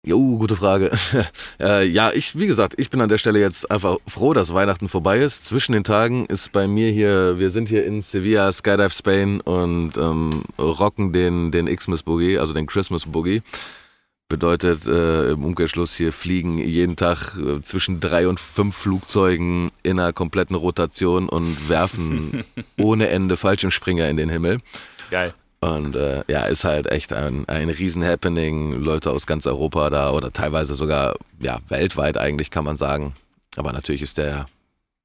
Jo, 0.07 0.37
gute 0.37 0.55
Frage. 0.55 0.91
äh, 1.61 1.87
ja, 1.87 2.13
ich, 2.13 2.39
wie 2.39 2.47
gesagt, 2.47 2.75
ich 2.77 2.91
bin 2.91 3.01
an 3.01 3.09
der 3.09 3.17
Stelle 3.17 3.41
jetzt 3.41 3.71
einfach 3.71 3.97
froh, 4.07 4.35
dass 4.35 4.53
Weihnachten 4.53 4.89
vorbei 4.89 5.21
ist. 5.21 5.47
Zwischen 5.47 5.73
den 5.73 5.83
Tagen 5.83 6.27
ist 6.27 6.53
bei 6.53 6.67
mir 6.67 6.91
hier, 6.91 7.39
wir 7.39 7.49
sind 7.49 7.71
hier 7.71 7.87
in 7.87 8.03
Sevilla, 8.03 8.53
Skydive 8.53 8.91
Spain 8.91 9.41
und 9.41 9.97
ähm, 9.97 10.45
rocken 10.59 11.15
den, 11.15 11.51
den 11.53 11.75
Xmas 11.75 12.03
Boogie, 12.03 12.39
also 12.39 12.53
den 12.53 12.67
Christmas 12.67 13.07
Boogie. 13.07 13.43
Bedeutet 14.29 14.87
äh, 14.87 15.31
im 15.31 15.43
Umkehrschluss 15.43 15.95
hier 15.95 16.13
fliegen 16.13 16.59
jeden 16.59 16.97
Tag 16.97 17.37
äh, 17.39 17.63
zwischen 17.63 18.01
drei 18.01 18.29
und 18.29 18.41
fünf 18.41 18.77
Flugzeugen 18.77 19.71
in 19.83 19.99
einer 19.99 20.13
kompletten 20.13 20.57
Rotation 20.57 21.31
und 21.31 21.71
werfen 21.71 22.45
ohne 22.79 23.09
Ende 23.09 23.39
Fallschirmspringer 23.39 24.07
in 24.09 24.19
den 24.19 24.29
Himmel. 24.29 24.61
Geil. 25.11 25.33
Und 25.65 25.97
äh, 25.97 26.23
ja, 26.29 26.45
ist 26.45 26.65
halt 26.65 26.87
echt 26.91 27.13
ein, 27.15 27.49
ein 27.49 27.71
Riesen-Happening. 27.71 28.73
Leute 28.75 29.11
aus 29.11 29.27
ganz 29.27 29.47
Europa 29.47 29.89
da 29.89 30.11
oder 30.11 30.31
teilweise 30.31 30.75
sogar 30.75 31.17
ja, 31.41 31.61
weltweit 31.69 32.19
eigentlich, 32.19 32.51
kann 32.51 32.65
man 32.65 32.77
sagen. 32.77 33.15
Aber 33.57 33.73
natürlich 33.73 34.03
ist 34.03 34.19
der, 34.19 34.45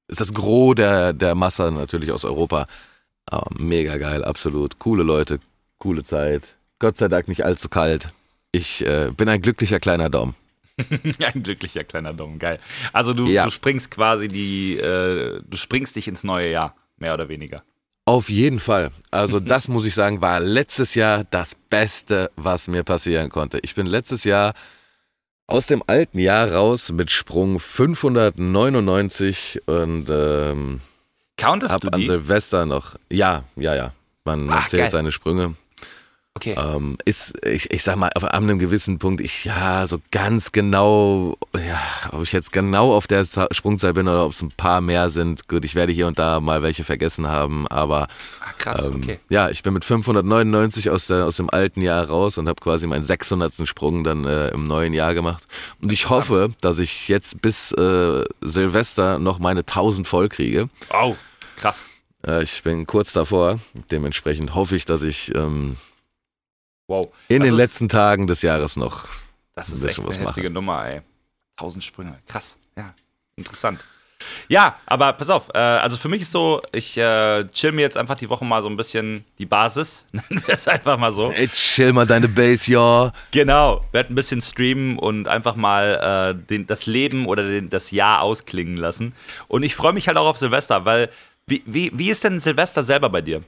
ist 0.10 0.20
das 0.20 0.34
Gros 0.34 0.76
der, 0.76 1.14
der 1.14 1.34
Masse 1.36 1.72
natürlich 1.72 2.12
aus 2.12 2.26
Europa. 2.26 2.66
Aber 3.26 3.50
mega 3.58 3.96
geil, 3.98 4.24
absolut. 4.26 4.80
Coole 4.80 5.04
Leute, 5.04 5.40
coole 5.78 6.04
Zeit. 6.04 6.44
Gott 6.80 6.98
sei 6.98 7.08
Dank 7.08 7.30
nicht 7.30 7.46
allzu 7.46 7.70
kalt. 7.70 8.10
Ich 8.52 8.86
äh, 8.86 9.12
bin 9.16 9.30
ein 9.30 9.42
glücklicher 9.42 9.80
kleiner 9.80 10.10
Dom. 10.10 10.34
Ein 11.20 11.44
glücklicher 11.44 11.84
kleiner 11.84 12.14
Dom, 12.14 12.40
geil. 12.40 12.58
Also 12.94 13.14
du, 13.14 13.28
Ja. 13.28 13.44
du 13.46 13.52
springst 13.52 13.92
quasi 13.92 14.30
die, 14.30 14.78
äh, 14.78 15.42
du 15.46 15.58
springst 15.58 15.96
dich 15.98 16.08
ins 16.08 16.24
neue 16.24 16.50
Jahr, 16.52 16.74
mehr 16.98 17.14
oder 17.14 17.28
weniger. 17.28 17.64
Auf 18.10 18.30
jeden 18.32 18.60
Fall. 18.60 18.90
Also 19.12 19.40
das 19.54 19.68
muss 19.68 19.86
ich 19.86 19.94
sagen, 19.94 20.20
war 20.20 20.40
letztes 20.40 20.96
Jahr 20.96 21.26
das 21.30 21.54
Beste, 21.70 22.32
was 22.36 22.68
mir 22.68 22.84
passieren 22.84 23.30
konnte. 23.30 23.60
Ich 23.62 23.76
bin 23.76 23.86
letztes 23.86 24.24
Jahr 24.24 24.56
aus 25.46 25.68
dem 25.68 25.84
alten 25.86 26.18
Jahr 26.18 26.52
raus 26.52 26.92
mit 26.92 27.12
Sprung 27.12 27.60
599 27.60 29.62
und 29.68 30.08
ähm, 30.10 30.82
Countest 31.38 31.76
hab 31.76 31.94
an? 31.94 32.04
Silvester 32.04 32.66
noch. 32.66 32.96
Ja, 33.12 33.44
ja, 33.56 33.76
ja. 33.76 33.94
Man, 34.26 34.48
man 34.48 34.58
Ach, 34.58 34.68
zählt 34.68 34.82
geil. 34.82 34.90
seine 34.90 35.12
Sprünge. 35.12 35.54
Okay. 36.36 36.56
Ähm, 36.58 36.98
ist, 37.04 37.34
ich, 37.46 37.70
ich 37.72 37.84
sag 37.84 37.98
mal, 37.98 38.12
auf 38.16 38.24
einem 38.24 38.60
gewissen 38.60 38.98
Punkt, 38.98 39.20
ich, 39.20 39.44
ja, 39.44 39.86
so 39.88 40.00
ganz 40.12 40.54
genau, 40.54 41.38
ja, 41.54 41.82
ob 42.14 42.22
ich 42.24 42.32
jetzt 42.32 42.54
genau 42.54 42.94
auf 42.94 43.08
der 43.08 43.26
Za- 43.26 43.50
Sprungzahl 43.52 43.94
bin 43.94 44.08
oder 44.08 44.26
ob 44.26 44.32
es 44.32 44.42
ein 44.42 44.52
paar 44.56 44.80
mehr 44.80 45.10
sind. 45.10 45.50
Gut, 45.50 45.66
ich 45.66 45.76
werde 45.76 45.92
hier 45.92 46.08
und 46.08 46.18
da 46.18 46.40
mal 46.40 46.62
welche 46.62 46.86
vergessen 46.86 47.28
haben, 47.28 47.68
aber 47.68 48.08
ah, 48.40 48.54
krass, 48.58 48.86
ähm, 48.86 49.02
okay. 49.04 49.20
Ja, 49.30 49.50
ich 49.50 49.64
bin 49.64 49.74
mit 49.74 49.84
599 49.84 50.90
aus, 50.92 51.08
der, 51.08 51.26
aus 51.26 51.36
dem 51.38 51.50
alten 51.50 51.82
Jahr 51.82 52.06
raus 52.08 52.38
und 52.38 52.48
habe 52.48 52.62
quasi 52.62 52.88
meinen 52.88 53.04
600. 53.04 53.68
Sprung 53.68 54.06
dann 54.06 54.24
äh, 54.26 54.50
im 54.50 54.64
neuen 54.64 54.94
Jahr 54.94 55.14
gemacht. 55.14 55.44
Und 55.82 55.92
ich 55.92 56.10
hoffe, 56.10 56.52
dass 56.62 56.78
ich 56.80 57.10
jetzt 57.10 57.42
bis 57.42 57.74
äh, 57.74 58.24
Silvester 58.40 59.20
noch 59.20 59.40
meine 59.40 59.62
1000 59.62 60.08
voll 60.08 60.30
kriege. 60.30 60.70
Oh, 60.94 61.16
krass. 61.58 61.86
Äh, 62.26 62.44
ich 62.44 62.64
bin 62.64 62.88
kurz 62.88 63.12
davor. 63.12 63.60
Dementsprechend 63.92 64.56
hoffe 64.56 64.78
ich, 64.78 64.86
dass 64.86 65.02
ich 65.02 65.36
ähm, 65.36 65.76
Wow. 66.90 67.08
in 67.28 67.40
Das 67.40 67.50
den 67.50 67.56
letzten 67.56 67.88
Tagen 67.88 68.28
des 68.28 68.42
Jahres 68.42 68.76
noch. 68.76 69.08
Das 69.56 69.70
ist 69.70 69.84
echt 69.84 70.00
eine 70.00 70.18
heftige 70.18 70.50
Nummer, 70.50 70.86
ey. 70.88 71.02
Tausend 71.56 71.84
Sprünge. 71.84 72.20
Krass. 72.28 72.58
Ja. 72.76 72.94
Interessant. 73.36 73.86
Ja, 74.48 74.76
aber 74.86 75.14
pass 75.14 75.30
auf. 75.30 75.50
Äh, 75.54 75.60
also 75.60 75.96
für 75.96 76.10
mich 76.10 76.24
ist 76.24 76.32
so, 76.32 76.62
ich 76.72 76.98
äh, 76.98 77.46
chill 77.52 77.72
mir 77.72 77.82
jetzt 77.82 77.96
einfach 77.96 78.16
die 78.16 78.30
Woche 78.30 78.44
mal 78.44 78.62
so 78.62 78.68
ein 78.68 78.76
bisschen 78.76 79.24
die 79.38 79.46
Basis. 79.46 80.06
Nennen 80.12 80.44
wir 80.46 80.54
es 80.54 80.68
einfach 80.68 80.98
mal 80.98 81.14
so. 81.14 81.32
Ey, 81.32 81.48
chill 81.50 81.94
mal 81.94 82.08
deine 82.08 82.28
Base, 82.28 82.72
ja. 82.72 83.14
Genau. 83.32 83.86
Werd 83.92 84.10
ein 84.10 84.16
bisschen 84.16 84.42
streamen 84.42 84.98
und 84.98 85.28
einfach 85.28 85.56
mal 85.56 86.34
äh, 86.36 86.48
den, 86.48 86.66
das 86.68 86.86
Leben 86.86 87.28
oder 87.28 87.44
den, 87.44 87.70
das 87.70 87.92
Jahr 87.92 88.22
ausklingen 88.22 88.78
lassen. 88.78 89.14
Und 89.48 89.64
ich 89.64 89.76
freue 89.76 89.94
mich 89.94 90.08
halt 90.08 90.18
auch 90.18 90.28
auf 90.28 90.38
Silvester, 90.38 90.86
weil 90.86 91.10
wie, 91.46 91.62
wie, 91.66 91.92
wie 91.94 92.10
ist 92.10 92.24
denn 92.24 92.40
Silvester 92.40 92.84
selber 92.84 93.10
bei 93.10 93.22
dir? 93.22 93.44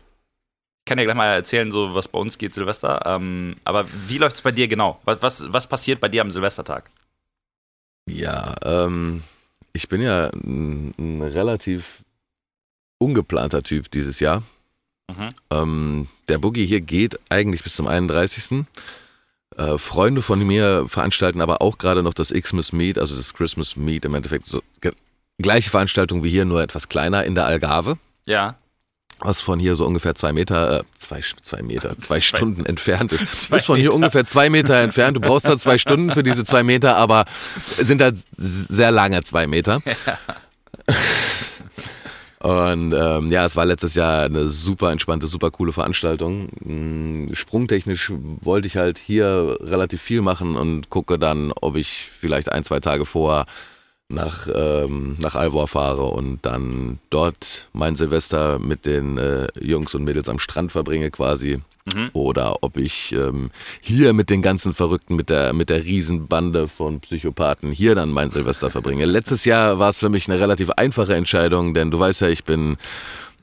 Ich 0.83 0.85
kann 0.85 0.97
dir 0.97 1.05
gleich 1.05 1.15
mal 1.15 1.27
erzählen, 1.27 1.71
so 1.71 1.93
was 1.93 2.07
bei 2.07 2.17
uns 2.17 2.37
geht 2.37 2.55
Silvester. 2.55 3.03
Ähm, 3.05 3.55
aber 3.63 3.85
wie 4.07 4.17
läuft 4.17 4.35
es 4.37 4.41
bei 4.41 4.51
dir 4.51 4.67
genau? 4.67 4.99
Was, 5.05 5.21
was, 5.21 5.53
was 5.53 5.67
passiert 5.67 5.99
bei 5.99 6.09
dir 6.09 6.21
am 6.21 6.31
Silvestertag? 6.31 6.89
Ja, 8.09 8.55
ähm, 8.63 9.23
ich 9.73 9.87
bin 9.87 10.01
ja 10.01 10.29
ein, 10.33 10.93
ein 10.97 11.21
relativ 11.21 12.03
ungeplanter 12.97 13.61
Typ 13.63 13.91
dieses 13.91 14.19
Jahr. 14.19 14.43
Mhm. 15.09 15.29
Ähm, 15.51 16.07
der 16.27 16.39
Boogie 16.39 16.65
hier 16.65 16.81
geht 16.81 17.19
eigentlich 17.29 17.63
bis 17.63 17.75
zum 17.75 17.87
31. 17.87 18.65
Äh, 19.57 19.77
Freunde 19.77 20.21
von 20.21 20.45
mir 20.45 20.85
veranstalten 20.87 21.41
aber 21.41 21.61
auch 21.61 21.77
gerade 21.77 22.03
noch 22.03 22.13
das 22.13 22.31
Xmas 22.31 22.73
Meet, 22.73 22.97
also 22.97 23.15
das 23.15 23.33
Christmas 23.33 23.75
Meet 23.75 24.05
im 24.05 24.15
Endeffekt. 24.15 24.45
So, 24.45 24.61
gleiche 25.37 25.69
Veranstaltung 25.69 26.23
wie 26.23 26.29
hier, 26.29 26.45
nur 26.45 26.61
etwas 26.61 26.89
kleiner 26.89 27.23
in 27.25 27.35
der 27.35 27.45
Algarve, 27.45 27.97
Ja. 28.25 28.57
Was 29.21 29.41
von 29.41 29.59
hier 29.59 29.75
so 29.75 29.85
ungefähr 29.85 30.15
zwei 30.15 30.33
Meter, 30.33 30.79
äh, 30.79 30.83
zwei, 30.95 31.21
zwei 31.41 31.61
Meter, 31.61 31.97
zwei 31.99 32.21
Stunden 32.21 32.65
entfernt 32.65 33.13
ist. 33.13 33.21
Zwei 33.35 33.57
bist 33.57 33.67
von 33.67 33.77
hier 33.77 33.85
Meter. 33.85 33.95
ungefähr 33.95 34.25
zwei 34.25 34.49
Meter 34.49 34.75
entfernt. 34.81 35.17
Du 35.17 35.21
brauchst 35.21 35.47
da 35.47 35.57
zwei 35.57 35.77
Stunden 35.77 36.11
für 36.11 36.23
diese 36.23 36.43
zwei 36.43 36.63
Meter, 36.63 36.97
aber 36.97 37.25
sind 37.55 38.01
halt 38.01 38.17
sehr 38.31 38.91
lange 38.91 39.23
zwei 39.23 39.47
Meter. 39.47 39.81
Und 42.39 42.93
ähm, 42.93 43.31
ja, 43.31 43.45
es 43.45 43.55
war 43.55 43.65
letztes 43.65 43.93
Jahr 43.93 44.23
eine 44.23 44.49
super 44.49 44.91
entspannte, 44.91 45.27
super 45.27 45.51
coole 45.51 45.73
Veranstaltung. 45.73 46.49
Mm, 46.61 47.33
Sprungtechnisch 47.33 48.11
wollte 48.41 48.65
ich 48.65 48.77
halt 48.77 48.97
hier 48.97 49.59
relativ 49.61 50.01
viel 50.01 50.21
machen 50.21 50.55
und 50.55 50.89
gucke 50.89 51.19
dann, 51.19 51.53
ob 51.61 51.75
ich 51.75 52.09
vielleicht 52.19 52.51
ein, 52.51 52.63
zwei 52.63 52.79
Tage 52.79 53.05
vor 53.05 53.45
nach, 54.13 54.47
ähm, 54.53 55.17
nach 55.19 55.35
Alvor 55.35 55.67
fahre 55.67 56.03
und 56.05 56.39
dann 56.43 56.99
dort 57.09 57.69
mein 57.73 57.95
Silvester 57.95 58.59
mit 58.59 58.85
den 58.85 59.17
äh, 59.17 59.47
Jungs 59.59 59.95
und 59.95 60.03
Mädels 60.03 60.29
am 60.29 60.39
Strand 60.39 60.71
verbringe 60.71 61.11
quasi. 61.11 61.59
Mhm. 61.93 62.09
Oder 62.13 62.61
ob 62.61 62.77
ich 62.77 63.11
ähm, 63.13 63.49
hier 63.81 64.13
mit 64.13 64.29
den 64.29 64.41
ganzen 64.41 64.73
Verrückten, 64.73 65.15
mit 65.15 65.29
der, 65.29 65.53
mit 65.53 65.69
der 65.69 65.83
Riesenbande 65.83 66.67
von 66.67 66.99
Psychopathen 66.99 67.71
hier 67.71 67.95
dann 67.95 68.11
mein 68.11 68.29
Silvester 68.29 68.69
verbringe. 68.69 69.05
Letztes 69.05 69.45
Jahr 69.45 69.79
war 69.79 69.89
es 69.89 69.97
für 69.97 70.09
mich 70.09 70.29
eine 70.29 70.39
relativ 70.39 70.69
einfache 70.71 71.15
Entscheidung, 71.15 71.73
denn 71.73 71.89
du 71.89 71.99
weißt 71.99 72.21
ja, 72.21 72.27
ich 72.27 72.43
bin 72.43 72.77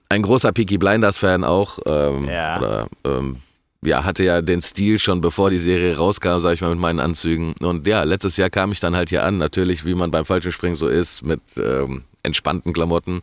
ein 0.09 0.23
großer 0.23 0.53
Peaky 0.53 0.79
Blinders-Fan 0.79 1.43
auch. 1.43 1.81
Ähm, 1.87 2.29
Ja. 2.29 2.59
Oder 2.59 2.89
ähm, 3.05 3.37
ja, 3.83 4.05
hatte 4.05 4.25
ja 4.25 4.43
den 4.43 4.63
Stil 4.63 4.99
schon 4.99 5.21
bevor 5.21 5.51
die 5.51 5.59
Serie 5.59 5.97
rauskam, 5.97 6.39
sag 6.41 6.55
ich 6.55 6.61
mal, 6.61 6.71
mit 6.71 6.81
meinen 6.81 7.01
Anzügen. 7.01 7.55
Und 7.61 7.87
ja, 7.87 8.03
letztes 8.03 8.37
Jahr 8.37 8.51
kam 8.51 8.73
ich 8.73 8.81
dann 8.81 8.97
halt 8.97 9.11
hier 9.11 9.25
an, 9.25 9.39
natürlich, 9.39 9.85
wie 9.85 9.95
man 9.95 10.11
beim 10.11 10.25
Fallschirmspringen 10.25 10.77
so 10.77 10.89
ist, 10.89 11.23
mit 11.23 11.41
ähm, 11.59 12.05
entspannten 12.29 12.73
Klamotten. 12.73 13.21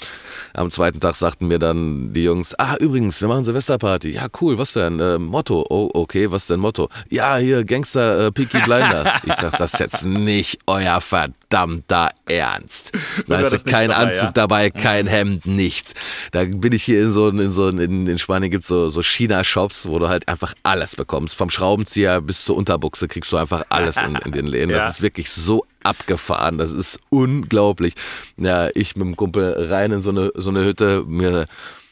Am 0.54 0.70
zweiten 0.70 1.00
Tag 1.00 1.16
sagten 1.16 1.48
mir 1.48 1.60
dann 1.60 2.14
die 2.14 2.24
Jungs, 2.24 2.54
ah, 2.60 2.76
übrigens, 2.78 3.22
wir 3.22 3.28
machen 3.28 3.44
Silvesterparty. 3.44 4.10
Ja, 4.10 4.28
cool, 4.42 4.58
was 4.58 4.74
denn? 4.74 5.00
Äh, 5.00 5.18
Motto. 5.18 5.66
Oh, 5.70 5.90
okay, 5.94 6.30
was 6.32 6.48
denn 6.48 6.60
Motto? 6.60 6.90
Ja, 7.10 7.38
hier, 7.38 7.64
Gangster 7.64 8.28
äh, 8.28 8.32
Peaky 8.32 8.60
Blinders. 8.60 9.08
ich 9.24 9.34
sag, 9.36 9.58
das 9.58 9.74
ist 9.74 9.80
jetzt 9.80 10.06
nicht 10.06 10.60
euer 10.68 11.00
verdammter 11.00 12.10
Ernst. 12.26 12.92
Da 13.28 13.40
ist 13.40 13.66
kein 13.66 13.90
dabei, 13.90 14.04
Anzug 14.04 14.24
ja? 14.24 14.32
dabei, 14.32 14.70
kein 14.70 15.08
Hemd, 15.08 15.46
nichts. 15.46 15.94
Da 16.32 16.44
bin 16.44 16.74
ich 16.74 16.84
hier 16.84 17.02
in 17.04 17.12
so, 17.12 17.30
in 17.30 17.52
so 17.52 17.70
in, 17.70 18.08
in 18.08 18.20
Spanien 18.20 18.52
gibt's 18.52 18.68
so, 18.68 18.90
so 18.90 19.02
China-Shops, 19.02 19.88
wo 19.88 20.00
du 20.00 20.10
halt 20.10 20.28
einfach 20.28 20.54
alles 20.64 20.96
bekommst. 20.96 21.36
Vom 21.36 21.50
Schraubenzieher 21.50 22.22
bis 22.22 22.46
zur 22.46 22.56
Unterbuchse 22.58 23.08
kriegst 23.08 23.32
du 23.32 23.38
einfach 23.38 23.64
alles 23.70 23.98
in, 23.98 24.16
in 24.16 24.32
den 24.32 24.48
Läden. 24.48 24.72
Das 24.72 24.96
ist 24.96 25.02
wirklich 25.02 25.32
so 25.32 25.66
abgefahren. 25.86 26.58
Das 26.58 26.72
ist 26.72 27.00
unglaublich. 27.10 27.94
Ja, 28.38 28.70
ich 28.74 28.96
mit 28.96 29.06
dem 29.06 29.16
Kumpel 29.16 29.68
rein 29.70 29.92
in 29.92 30.02
so 30.02 30.10
eine, 30.10 30.32
so 30.36 30.50
eine 30.50 30.66
Hütte, 30.66 31.04
mir 31.08 31.46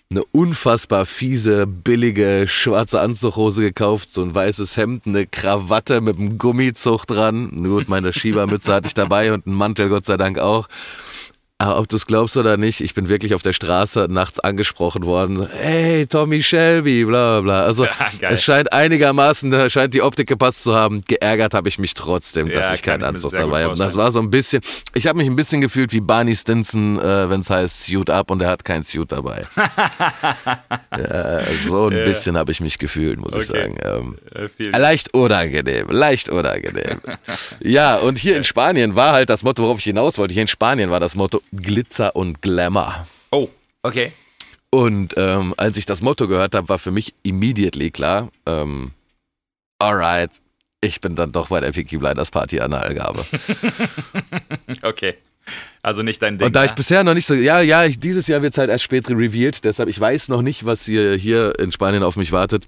eine 0.10 0.24
unfassbar 0.26 1.06
fiese, 1.06 1.66
billige 1.66 2.46
schwarze 2.48 3.02
Anzughose 3.02 3.62
gekauft, 3.62 4.14
so 4.14 4.22
ein 4.22 4.36
weißes 4.36 4.78
Hemd, 4.78 5.08
eine 5.08 5.26
Krawatte 5.26 6.02
mit 6.02 6.18
einem 6.18 6.38
Gummizug 6.38 7.06
dran. 7.06 7.64
Gut, 7.64 7.90
meine 7.90 8.14
Schiebermütze 8.14 8.74
hatte 8.74 8.88
ich 8.88 8.94
dabei 8.94 9.34
und 9.34 9.48
einen 9.48 9.56
Mantel 9.56 9.90
Gott 9.90 10.06
sei 10.06 10.18
Dank 10.18 10.38
auch. 10.40 10.68
Aber 11.60 11.80
ob 11.80 11.88
du 11.88 11.96
es 11.96 12.08
glaubst 12.08 12.36
oder 12.36 12.58
nicht, 12.58 12.82
ich 12.82 12.94
bin 12.94 13.08
wirklich 13.10 13.34
auf 13.34 13.42
der 13.42 13.54
Straße 13.54 14.08
nachts 14.10 14.40
angesprochen 14.40 15.06
worden. 15.06 15.48
Hey, 15.50 16.08
Tommy 16.08 16.42
Shelby, 16.42 17.06
bla 17.06 17.42
bla. 17.42 17.64
Also 17.64 17.86
ja, 18.22 18.30
es 18.30 18.44
scheint 18.44 18.74
einigermaßen, 18.74 19.70
scheint 19.70 19.94
die 19.94 20.02
Optik 20.02 20.28
gepasst 20.28 20.64
zu 20.64 20.76
haben. 20.76 21.04
Geärgert 21.08 21.54
habe 21.54 21.70
ich 21.70 21.78
mich 21.78 21.94
trotzdem, 21.94 22.50
dass 22.50 22.66
ja, 22.66 22.74
ich 22.74 22.82
keinen 22.82 23.04
Anzug 23.04 23.32
dabei 23.32 23.64
habe. 23.64 23.76
Das 23.76 23.96
war 23.96 24.12
so 24.12 24.20
ein 24.20 24.30
bisschen, 24.32 24.62
ich 24.94 25.08
habe 25.08 25.18
mich 25.20 25.28
ein 25.28 25.36
bisschen 25.36 25.62
gefühlt 25.62 25.94
wie 25.94 26.02
Barney 26.02 26.36
Stinson, 26.36 27.00
äh, 27.00 27.30
wenn 27.30 27.42
es 27.42 27.50
heißt 27.50 27.86
Suit 27.86 28.10
Up 28.10 28.32
und 28.32 28.42
er 28.42 28.50
hat 28.50 28.66
kein 28.66 28.84
Suit 28.84 29.12
dabei. 29.12 29.46
ja, 30.92 31.42
so 31.66 31.88
ein 31.88 32.04
bisschen 32.04 32.36
habe 32.36 32.52
ich 32.52 32.60
mich 32.62 32.80
gefühlt, 32.80 33.20
muss 33.20 33.34
okay. 33.34 33.42
ich 33.42 33.48
sagen. 33.48 33.78
Ähm, 33.84 34.18
leicht 34.74 35.14
unangenehm, 35.14 35.88
leicht 35.90 36.30
unangenehm. 36.30 37.00
ja, 37.62 37.96
und 37.98 38.18
hier 38.18 38.36
in 38.36 38.44
Spanien 38.44 38.96
war 38.96 39.14
halt 39.14 39.30
das 39.30 39.44
Motto, 39.44 39.64
worauf 39.64 39.78
ich 39.78 39.86
hinaus 39.86 40.18
wollte. 40.18 40.34
Hier 40.34 40.42
in 40.42 40.48
Spanien 40.48 40.90
war 40.90 41.00
das 41.00 41.16
Motto 41.16 41.43
Glitzer 41.52 42.16
und 42.16 42.42
Glamour. 42.42 43.08
Oh, 43.32 43.50
okay. 43.82 44.14
Und 44.70 45.14
ähm, 45.18 45.54
als 45.58 45.78
ich 45.78 45.86
das 45.86 46.02
Motto 46.02 46.28
gehört 46.28 46.56
habe, 46.56 46.70
war 46.70 46.80
für 46.80 46.92
mich 46.92 47.14
immediately 47.24 47.92
klar, 47.92 48.30
ähm, 48.46 48.92
alright, 49.80 50.32
ich 50.82 51.00
bin 51.00 51.16
dann 51.16 51.32
doch 51.32 51.50
bei 51.50 51.62
der 51.62 51.72
Peaky 51.72 51.98
Blinders 51.98 52.32
Party 52.32 52.60
an 52.60 52.72
der 52.72 52.82
Allgabe. 52.82 53.24
okay. 54.82 55.16
Also 55.82 56.02
nicht 56.02 56.22
dein 56.22 56.38
Ding. 56.38 56.48
Und 56.48 56.56
da 56.56 56.66
ich 56.66 56.72
bisher 56.72 57.04
noch 57.04 57.14
nicht 57.14 57.28
so, 57.28 57.34
ja, 57.36 57.62
ja, 57.62 57.86
ich, 57.86 58.00
dieses 58.00 58.28
Jahr 58.28 58.42
wird 58.42 58.54
es 58.54 58.58
halt 58.58 58.70
erst 58.70 58.84
spät 58.84 59.10
revealed, 59.10 59.64
deshalb 59.64 59.90
ich 59.90 60.00
weiß 60.00 60.30
noch 60.30 60.42
nicht, 60.42 60.66
was 60.66 60.86
hier, 60.86 61.16
hier 61.16 61.58
in 61.60 61.72
Spanien 61.72 62.02
auf 62.02 62.16
mich 62.16 62.32
wartet. 62.32 62.66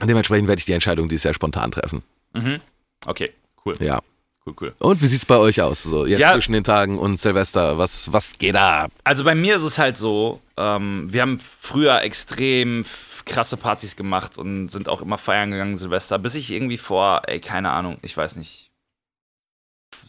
Und 0.00 0.08
dementsprechend 0.08 0.48
werde 0.48 0.58
ich 0.60 0.66
die 0.66 0.72
Entscheidung 0.72 1.08
dieses 1.08 1.24
Jahr 1.24 1.34
spontan 1.34 1.70
treffen. 1.70 2.02
Mhm. 2.34 2.58
Okay, 3.06 3.32
cool. 3.64 3.74
Ja 3.80 4.00
cool, 4.48 4.54
cool. 4.60 4.74
Und 4.78 5.02
wie 5.02 5.06
sieht's 5.06 5.26
bei 5.26 5.36
euch 5.36 5.60
aus? 5.60 5.82
So 5.82 6.06
jetzt 6.06 6.20
ja. 6.20 6.32
zwischen 6.32 6.52
den 6.52 6.64
Tagen 6.64 6.98
und 6.98 7.20
Silvester, 7.20 7.78
was, 7.78 8.12
was 8.12 8.38
geht 8.38 8.54
da? 8.54 8.88
Also 9.04 9.24
bei 9.24 9.34
mir 9.34 9.56
ist 9.56 9.62
es 9.62 9.78
halt 9.78 9.96
so, 9.96 10.40
ähm, 10.56 11.12
wir 11.12 11.22
haben 11.22 11.38
früher 11.60 12.02
extrem 12.02 12.84
krasse 13.24 13.56
Partys 13.56 13.96
gemacht 13.96 14.38
und 14.38 14.70
sind 14.70 14.88
auch 14.88 15.02
immer 15.02 15.18
feiern 15.18 15.50
gegangen 15.50 15.76
Silvester, 15.76 16.18
bis 16.18 16.34
ich 16.34 16.50
irgendwie 16.50 16.78
vor, 16.78 17.22
ey, 17.26 17.40
keine 17.40 17.70
Ahnung, 17.70 17.98
ich 18.02 18.16
weiß 18.16 18.36
nicht, 18.36 18.70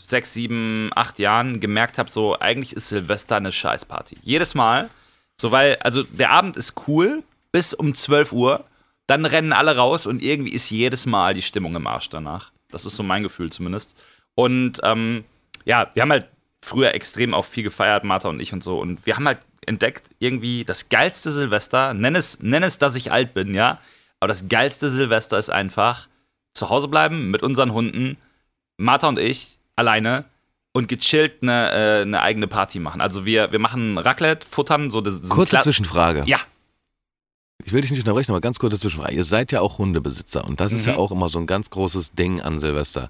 sechs, 0.02 0.34
sieben, 0.34 0.90
acht 0.96 1.20
Jahren 1.20 1.60
gemerkt 1.60 1.98
habe, 1.98 2.10
so 2.10 2.40
eigentlich 2.40 2.74
ist 2.74 2.90
Silvester 2.90 3.36
eine 3.36 3.52
Scheißparty. 3.52 4.18
Jedes 4.24 4.56
Mal, 4.56 4.90
so 5.40 5.52
weil, 5.52 5.78
also 5.78 6.04
der 6.04 6.32
Abend 6.32 6.58
ist 6.58 6.76
cool 6.88 7.24
bis 7.52 7.74
um 7.74 7.94
12 7.94 8.32
Uhr, 8.32 8.66
dann 9.08 9.26
rennen 9.26 9.54
alle 9.54 9.76
raus 9.76 10.06
und 10.06 10.22
irgendwie 10.22 10.54
ist 10.54 10.70
jedes 10.70 11.06
Mal 11.06 11.34
die 11.34 11.42
Stimmung 11.42 11.76
im 11.76 11.88
Arsch 11.88 12.10
danach. 12.10 12.52
Das 12.72 12.86
ist 12.86 12.96
so 12.96 13.04
mein 13.04 13.24
Gefühl 13.24 13.50
zumindest. 13.50 13.96
Und 14.36 14.80
ähm, 14.84 15.24
ja, 15.66 15.90
wir 15.94 16.02
haben 16.02 16.12
halt 16.12 16.28
früher 16.64 16.94
extrem 16.94 17.34
auch 17.34 17.46
viel 17.46 17.64
gefeiert, 17.64 18.04
Martha 18.04 18.30
und 18.30 18.40
ich 18.40 18.54
und 18.54 18.64
so. 18.64 18.80
Und 18.80 19.06
wir 19.06 19.16
haben 19.16 19.28
halt 19.28 19.40
entdeckt, 19.66 20.10
irgendwie 20.20 20.64
das 20.64 20.90
geilste 20.90 21.32
Silvester, 21.32 21.94
nenn 21.94 22.16
es, 22.16 22.42
nenn 22.42 22.64
es, 22.64 22.80
dass 22.80 22.96
ich 22.96 23.12
alt 23.12 23.34
bin, 23.34 23.54
ja. 23.54 23.80
Aber 24.20 24.28
das 24.28 24.50
geilste 24.50 24.90
Silvester 24.90 25.38
ist 25.38 25.50
einfach 25.50 26.08
zu 26.54 26.70
Hause 26.70 26.88
bleiben 26.88 27.32
mit 27.32 27.44
unseren 27.44 27.74
Hunden, 27.74 28.18
Martha 28.78 29.08
und 29.08 29.20
ich, 29.20 29.58
alleine 29.76 30.26
und 30.74 30.88
gechillt 30.88 31.42
eine, 31.42 31.72
äh, 31.72 32.02
eine 32.02 32.22
eigene 32.22 32.48
Party 32.48 32.80
machen. 32.80 33.02
Also 33.02 33.26
wir, 33.26 33.52
wir 33.52 33.60
machen 33.60 33.98
Raclette, 33.98 34.48
futtern, 34.48 34.90
so 34.90 35.02
das 35.02 35.28
Kurze 35.30 35.52
Kla 35.52 35.64
Zwischenfrage. 35.64 36.24
Ja. 36.26 36.40
Ich 37.64 37.74
will 37.74 37.82
dich 37.82 37.92
nicht 37.92 38.00
unterbrechen, 38.00 38.32
aber 38.32 38.42
ganz 38.42 38.60
kurze 38.60 38.80
Zwischenfrage. 38.80 39.16
Ihr 39.16 39.24
seid 39.24 39.52
ja 39.52 39.62
auch 39.62 39.78
Hundebesitzer 39.78 40.46
und 40.46 40.60
das 40.60 40.72
mhm. 40.72 40.78
ist 40.78 40.86
ja 40.86 40.96
auch 40.96 41.12
immer 41.12 41.30
so 41.30 41.40
ein 41.40 41.48
ganz 41.48 41.70
großes 41.70 42.14
Ding 42.14 42.42
an 42.42 42.60
Silvester. 42.60 43.10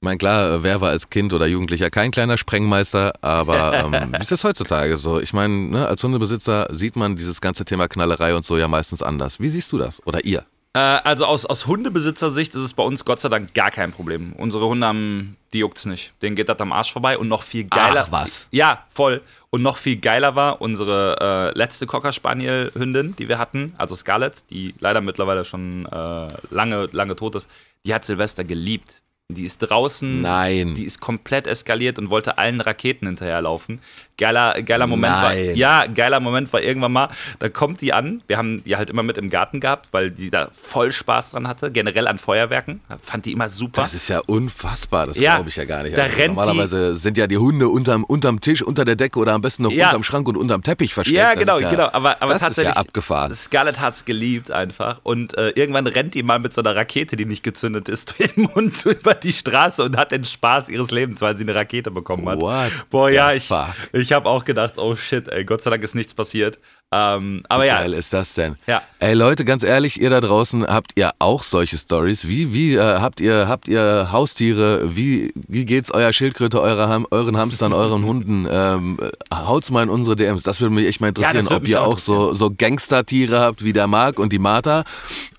Ich 0.00 0.04
meine, 0.04 0.18
klar, 0.18 0.62
wer 0.62 0.80
war 0.80 0.90
als 0.90 1.10
Kind 1.10 1.32
oder 1.32 1.46
Jugendlicher 1.46 1.90
kein 1.90 2.12
kleiner 2.12 2.38
Sprengmeister, 2.38 3.14
aber 3.20 3.74
ähm, 3.92 4.12
wie 4.12 4.20
ist 4.22 4.30
das 4.30 4.44
heutzutage 4.44 4.96
so? 4.96 5.18
Ich 5.18 5.32
meine, 5.32 5.54
ne, 5.54 5.88
als 5.88 6.04
Hundebesitzer 6.04 6.68
sieht 6.70 6.94
man 6.94 7.16
dieses 7.16 7.40
ganze 7.40 7.64
Thema 7.64 7.88
Knallerei 7.88 8.36
und 8.36 8.44
so 8.44 8.56
ja 8.56 8.68
meistens 8.68 9.02
anders. 9.02 9.40
Wie 9.40 9.48
siehst 9.48 9.72
du 9.72 9.78
das? 9.78 10.00
Oder 10.06 10.24
ihr? 10.24 10.44
Äh, 10.72 10.78
also 10.78 11.24
aus, 11.24 11.46
aus 11.46 11.66
Hundebesitzersicht 11.66 12.54
ist 12.54 12.60
es 12.60 12.74
bei 12.74 12.84
uns 12.84 13.04
Gott 13.04 13.18
sei 13.18 13.28
Dank 13.28 13.54
gar 13.54 13.72
kein 13.72 13.90
Problem. 13.90 14.34
Unsere 14.34 14.66
Hunde 14.66 14.86
haben, 14.86 15.36
die 15.52 15.58
juckt's 15.58 15.84
nicht. 15.84 16.12
Denen 16.22 16.36
geht 16.36 16.48
das 16.48 16.60
am 16.60 16.70
Arsch 16.70 16.92
vorbei 16.92 17.18
und 17.18 17.26
noch 17.26 17.42
viel 17.42 17.64
geiler. 17.64 18.04
Ach 18.06 18.12
was? 18.12 18.46
Ja, 18.52 18.84
voll. 18.90 19.20
Und 19.50 19.62
noch 19.62 19.78
viel 19.78 19.96
geiler 19.96 20.36
war 20.36 20.60
unsere 20.60 21.52
äh, 21.54 21.58
letzte 21.58 21.86
Cocker 21.86 22.12
Spaniel 22.12 22.70
Hündin, 22.72 23.16
die 23.16 23.28
wir 23.28 23.38
hatten, 23.38 23.74
also 23.78 23.96
Scarlett, 23.96 24.48
die 24.50 24.76
leider 24.78 25.00
mittlerweile 25.00 25.44
schon 25.44 25.86
äh, 25.86 26.28
lange, 26.50 26.88
lange 26.92 27.16
tot 27.16 27.34
ist. 27.34 27.50
Die 27.84 27.92
hat 27.92 28.04
Silvester 28.04 28.44
geliebt. 28.44 29.02
Die 29.30 29.44
ist 29.44 29.58
draußen. 29.58 30.22
Nein. 30.22 30.72
Die 30.72 30.84
ist 30.84 31.00
komplett 31.00 31.46
eskaliert 31.46 31.98
und 31.98 32.08
wollte 32.08 32.38
allen 32.38 32.62
Raketen 32.62 33.06
hinterherlaufen. 33.06 33.82
Geiler, 34.16 34.60
geiler 34.62 34.86
Moment 34.86 35.12
Nein. 35.12 35.22
war. 35.22 35.54
Ja, 35.54 35.86
geiler 35.86 36.18
Moment 36.18 36.50
war 36.52 36.62
irgendwann 36.62 36.92
mal, 36.92 37.08
da 37.38 37.50
kommt 37.50 37.82
die 37.82 37.92
an. 37.92 38.22
Wir 38.26 38.38
haben 38.38 38.64
die 38.64 38.76
halt 38.76 38.88
immer 38.88 39.02
mit 39.02 39.18
im 39.18 39.28
Garten 39.28 39.60
gehabt, 39.60 39.88
weil 39.92 40.10
die 40.10 40.30
da 40.30 40.48
voll 40.52 40.92
Spaß 40.92 41.32
dran 41.32 41.46
hatte. 41.46 41.70
Generell 41.70 42.08
an 42.08 42.16
Feuerwerken. 42.16 42.80
Fand 43.00 43.26
die 43.26 43.32
immer 43.32 43.50
super. 43.50 43.82
Das 43.82 43.92
ist 43.92 44.08
ja 44.08 44.20
unfassbar. 44.20 45.06
Das 45.06 45.18
ja, 45.18 45.36
glaube 45.36 45.50
ich 45.50 45.56
ja 45.56 45.66
gar 45.66 45.82
nicht. 45.82 45.96
Da 45.96 46.04
also 46.04 46.16
rennt 46.16 46.34
normalerweise 46.34 46.92
die, 46.92 46.96
sind 46.98 47.18
ja 47.18 47.26
die 47.26 47.36
Hunde 47.36 47.68
unterm, 47.68 48.04
unterm 48.04 48.40
Tisch, 48.40 48.62
unter 48.62 48.86
der 48.86 48.96
Decke 48.96 49.18
oder 49.18 49.34
am 49.34 49.42
besten 49.42 49.62
noch 49.62 49.70
ja. 49.70 49.88
unterm 49.88 50.04
Schrank 50.04 50.26
und 50.26 50.38
unterm 50.38 50.62
Teppich 50.62 50.94
versteckt. 50.94 51.18
Ja, 51.18 51.34
genau, 51.34 51.58
ja, 51.58 51.70
genau. 51.70 51.90
Aber, 51.92 52.20
aber 52.22 52.32
das 52.32 52.40
tatsächlich. 52.40 52.70
Ist 52.70 52.76
ja 52.76 52.80
abgefahren. 52.80 53.34
Scarlett 53.34 53.78
hat 53.78 53.92
es 53.92 54.06
geliebt 54.06 54.50
einfach. 54.50 55.00
Und 55.02 55.36
äh, 55.36 55.50
irgendwann 55.50 55.86
rennt 55.86 56.14
die 56.14 56.22
mal 56.22 56.38
mit 56.38 56.54
so 56.54 56.62
einer 56.62 56.74
Rakete, 56.74 57.14
die 57.16 57.26
nicht 57.26 57.44
gezündet 57.44 57.90
ist, 57.90 58.14
im 58.36 58.52
Hund 58.54 58.84
über 58.86 59.17
die 59.24 59.32
Straße 59.32 59.82
und 59.84 59.96
hat 59.96 60.12
den 60.12 60.24
Spaß 60.24 60.68
ihres 60.68 60.90
Lebens, 60.90 61.20
weil 61.20 61.36
sie 61.36 61.44
eine 61.44 61.54
Rakete 61.54 61.90
bekommen 61.90 62.28
hat. 62.28 62.40
What 62.40 62.70
Boah, 62.90 63.10
ja, 63.10 63.32
ich, 63.32 63.48
ich 63.92 64.12
habe 64.12 64.28
auch 64.28 64.44
gedacht, 64.44 64.78
oh 64.78 64.96
shit, 64.96 65.28
ey, 65.28 65.44
Gott 65.44 65.62
sei 65.62 65.70
Dank 65.70 65.82
ist 65.82 65.94
nichts 65.94 66.14
passiert. 66.14 66.58
Ähm, 66.90 67.42
aber 67.50 67.64
wie 67.64 67.66
ja. 67.66 67.80
geil 67.80 67.92
ist 67.92 68.14
das 68.14 68.32
denn? 68.32 68.56
Ja. 68.66 68.80
Ey 68.98 69.12
Leute, 69.12 69.44
ganz 69.44 69.62
ehrlich, 69.62 70.00
ihr 70.00 70.08
da 70.08 70.22
draußen, 70.22 70.66
habt 70.66 70.92
ihr 70.94 71.10
auch 71.18 71.42
solche 71.42 71.76
Stories? 71.76 72.26
Wie, 72.28 72.54
wie 72.54 72.76
äh, 72.76 73.00
habt 73.00 73.20
ihr, 73.20 73.46
habt 73.46 73.68
ihr 73.68 74.08
Haustiere? 74.10 74.96
Wie, 74.96 75.34
wie 75.34 75.66
geht's 75.66 75.90
eurer 75.90 76.14
Schildkröte, 76.14 76.62
eurer 76.62 76.88
Ham 76.88 77.06
euren 77.10 77.36
Hamstern, 77.36 77.72
euren 77.72 78.04
Hunden? 78.04 78.46
Ähm, 78.58 78.98
haut's 79.32 79.70
mal 79.70 79.82
in 79.82 79.88
unsere 79.88 80.16
DMs. 80.16 80.42
Das 80.42 80.60
würde 80.60 80.74
mich 80.74 80.86
echt 80.86 81.00
mal 81.00 81.08
interessieren, 81.08 81.46
ja, 81.48 81.56
ob 81.56 81.68
ihr 81.68 81.82
auch 81.82 81.98
so, 81.98 82.32
so 82.32 82.50
Gangster-Tiere 82.50 83.38
habt 83.38 83.62
wie 83.62 83.72
der 83.72 83.86
Marc 83.86 84.18
und 84.18 84.32
die 84.32 84.38
Martha 84.38 84.84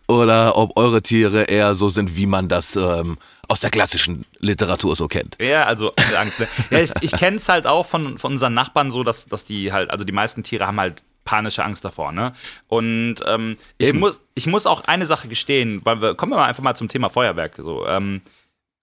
oder 0.09 0.57
ob 0.57 0.75
eure 0.75 1.03
Tiere 1.03 1.43
eher 1.43 1.75
so 1.75 1.89
sind, 1.89 2.17
wie 2.17 2.25
man 2.25 2.49
das 2.49 2.75
ähm, 2.75 3.19
aus 3.47 3.59
der 3.59 3.69
klassischen 3.69 4.25
Literatur 4.39 4.95
so 4.95 5.07
kennt. 5.07 5.37
Ja, 5.39 5.65
also 5.65 5.93
Angst. 6.17 6.39
Ne? 6.39 6.47
Ja, 6.71 6.79
ich 6.79 6.91
ich 7.01 7.11
kenne 7.11 7.37
es 7.37 7.47
halt 7.47 7.67
auch 7.67 7.85
von, 7.85 8.17
von 8.17 8.31
unseren 8.31 8.55
Nachbarn 8.55 8.89
so, 8.89 9.03
dass, 9.03 9.27
dass 9.27 9.45
die 9.45 9.71
halt, 9.71 9.91
also 9.91 10.03
die 10.03 10.11
meisten 10.11 10.41
Tiere 10.43 10.65
haben 10.65 10.79
halt 10.79 11.03
panische 11.25 11.63
Angst 11.63 11.85
davor, 11.85 12.11
ne? 12.11 12.33
Und 12.67 13.17
ähm, 13.27 13.55
ich, 13.77 13.93
muss, 13.93 14.19
ich 14.33 14.47
muss 14.47 14.65
auch 14.65 14.81
eine 14.85 15.05
Sache 15.05 15.27
gestehen, 15.27 15.79
weil 15.85 16.01
wir 16.01 16.15
kommen 16.15 16.31
wir 16.31 16.37
mal 16.37 16.47
einfach 16.47 16.63
mal 16.63 16.73
zum 16.73 16.87
Thema 16.87 17.09
Feuerwerk. 17.09 17.55
So, 17.57 17.85
ähm, 17.85 18.21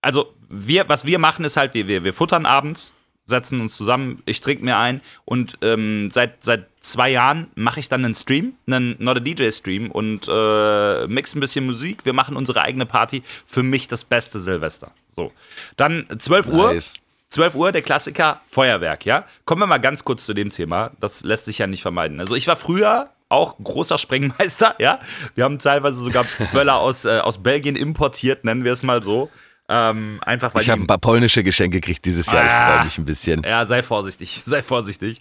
also 0.02 0.32
wir, 0.48 0.88
was 0.88 1.04
wir 1.04 1.18
machen, 1.18 1.44
ist 1.44 1.56
halt, 1.56 1.74
wir, 1.74 1.88
wir, 1.88 2.04
wir 2.04 2.14
futtern 2.14 2.46
abends 2.46 2.92
setzen 3.26 3.60
uns 3.60 3.76
zusammen, 3.76 4.22
ich 4.24 4.40
trinke 4.40 4.64
mir 4.64 4.76
ein 4.76 5.00
und 5.24 5.58
ähm, 5.62 6.10
seit, 6.10 6.42
seit 6.44 6.66
zwei 6.80 7.10
Jahren 7.10 7.48
mache 7.56 7.80
ich 7.80 7.88
dann 7.88 8.04
einen 8.04 8.14
Stream, 8.14 8.54
einen 8.66 8.94
Not 9.00 9.16
a 9.18 9.20
DJ 9.20 9.50
Stream 9.50 9.90
und 9.90 10.28
äh, 10.28 11.06
mix 11.08 11.34
ein 11.34 11.40
bisschen 11.40 11.66
Musik. 11.66 12.04
Wir 12.04 12.12
machen 12.12 12.36
unsere 12.36 12.62
eigene 12.62 12.86
Party. 12.86 13.22
Für 13.44 13.64
mich 13.64 13.88
das 13.88 14.04
beste 14.04 14.38
Silvester. 14.38 14.92
So. 15.08 15.32
Dann 15.76 16.06
12 16.16 16.46
Uhr. 16.48 16.72
Nice. 16.72 16.94
12 17.30 17.56
Uhr, 17.56 17.72
der 17.72 17.82
Klassiker, 17.82 18.40
Feuerwerk, 18.46 19.04
ja? 19.04 19.24
Kommen 19.44 19.62
wir 19.62 19.66
mal 19.66 19.78
ganz 19.78 20.04
kurz 20.04 20.24
zu 20.24 20.32
dem 20.32 20.50
Thema. 20.50 20.92
Das 21.00 21.24
lässt 21.24 21.46
sich 21.46 21.58
ja 21.58 21.66
nicht 21.66 21.82
vermeiden. 21.82 22.20
Also, 22.20 22.36
ich 22.36 22.46
war 22.46 22.54
früher 22.54 23.10
auch 23.28 23.56
großer 23.58 23.98
Sprengmeister, 23.98 24.76
ja? 24.78 25.00
Wir 25.34 25.42
haben 25.42 25.58
teilweise 25.58 25.98
sogar 25.98 26.24
Böller 26.52 26.76
aus, 26.76 27.04
äh, 27.04 27.18
aus 27.18 27.42
Belgien 27.42 27.74
importiert, 27.74 28.44
nennen 28.44 28.64
wir 28.64 28.72
es 28.72 28.84
mal 28.84 29.02
so. 29.02 29.28
Ähm, 29.68 30.20
einfach 30.24 30.54
weil 30.54 30.62
ich 30.62 30.70
habe 30.70 30.80
ein 30.82 30.86
paar 30.86 30.98
polnische 30.98 31.42
Geschenke 31.42 31.80
gekriegt 31.80 32.04
dieses 32.04 32.26
Jahr. 32.30 32.44
Ah. 32.44 32.46
ich 32.46 32.52
freue 32.74 32.84
mich 32.84 32.98
ein 32.98 33.04
bisschen. 33.04 33.42
Ja, 33.42 33.66
sei 33.66 33.82
vorsichtig, 33.82 34.42
sei 34.46 34.62
vorsichtig. 34.62 35.20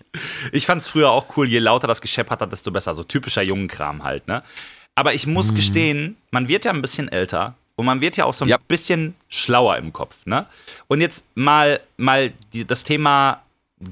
Ich 0.52 0.66
fand 0.68 0.82
es 0.82 0.88
früher 0.88 1.10
auch 1.12 1.36
cool, 1.36 1.48
je 1.48 1.60
lauter 1.60 1.88
das 1.88 2.00
gescheppert 2.02 2.42
hat, 2.42 2.52
desto 2.52 2.72
besser. 2.72 2.94
So 2.94 3.04
typischer 3.04 3.42
Jungenkram 3.42 4.04
halt, 4.04 4.28
ne? 4.28 4.44
Aber 4.94 5.14
ich 5.14 5.26
muss 5.28 5.52
Mhm. 5.52 5.56
gestehen, 5.56 6.18
man 6.32 6.48
wird 6.48 6.64
ja 6.66 6.72
ein 6.72 6.82
bisschen 6.82 7.10
älter 7.10 7.56
und 7.76 7.86
man 7.86 8.02
wird 8.02 8.18
ja 8.18 8.26
auch 8.26 8.34
so 8.34 8.46
ein 8.46 8.50
Ja. 8.50 8.58
bisschen 8.68 9.16
schlauer 9.30 9.78
im 9.78 9.92
Kopf, 9.92 10.16
ne? 10.26 10.46
Und 10.88 11.02
jetzt 11.02 11.26
mal, 11.36 11.80
mal 11.98 12.32
die, 12.54 12.66
das 12.66 12.84
Thema 12.84 13.42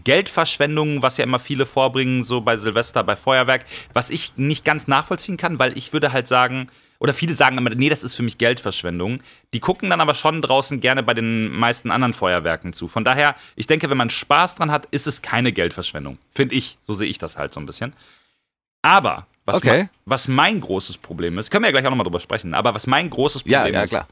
Geldverschwendung, 0.03 1.01
was 1.01 1.17
ja 1.17 1.23
immer 1.23 1.39
viele 1.39 1.65
vorbringen, 1.65 2.23
so 2.23 2.41
bei 2.41 2.55
Silvester, 2.57 3.03
bei 3.03 3.15
Feuerwerk, 3.15 3.65
was 3.93 4.09
ich 4.11 4.33
nicht 4.37 4.63
ganz 4.63 4.87
nachvollziehen 4.87 5.37
kann, 5.37 5.59
weil 5.59 5.77
ich 5.77 5.91
würde 5.93 6.13
halt 6.13 6.27
sagen, 6.27 6.69
oder 7.03 7.13
viele 7.13 7.33
sagen 7.35 7.57
immer, 7.57 7.69
nee, 7.71 7.89
das 7.89 8.01
ist 8.01 8.15
für 8.15 8.23
mich 8.23 8.37
Geldverschwendung. 8.37 9.19
Die 9.51 9.59
gucken 9.59 9.89
dann 9.89 9.99
aber 10.01 10.15
schon 10.15 10.41
draußen 10.41 10.79
gerne 10.79 11.03
bei 11.03 11.13
den 11.13 11.51
meisten 11.51 11.91
anderen 11.91 12.13
Feuerwerken 12.13 12.71
zu. 12.71 12.87
Von 12.87 13.03
daher, 13.03 13.35
ich 13.57 13.67
denke, 13.67 13.89
wenn 13.89 13.97
man 13.97 14.09
Spaß 14.09 14.55
dran 14.55 14.71
hat, 14.71 14.87
ist 14.91 15.05
es 15.05 15.21
keine 15.21 15.51
Geldverschwendung. 15.51 16.17
Finde 16.33 16.55
ich. 16.55 16.77
So 16.79 16.93
sehe 16.93 17.09
ich 17.09 17.17
das 17.17 17.37
halt 17.37 17.53
so 17.53 17.59
ein 17.59 17.65
bisschen. 17.65 17.93
Aber, 18.81 19.27
was, 19.45 19.57
Okay. 19.57 19.69
mein, 19.79 19.89
was 20.05 20.27
mein 20.27 20.61
großes 20.61 20.97
Problem 20.97 21.37
ist, 21.37 21.51
können 21.51 21.63
wir 21.63 21.67
ja 21.67 21.71
gleich 21.73 21.85
auch 21.85 21.89
nochmal 21.89 22.05
drüber 22.05 22.19
sprechen, 22.21 22.53
aber 22.53 22.73
was 22.73 22.87
mein 22.87 23.09
großes 23.09 23.43
Ja, 23.45 23.59
Problem 23.59 23.75
ja, 23.75 23.83
ist, 23.83 23.89
klar. 23.91 24.07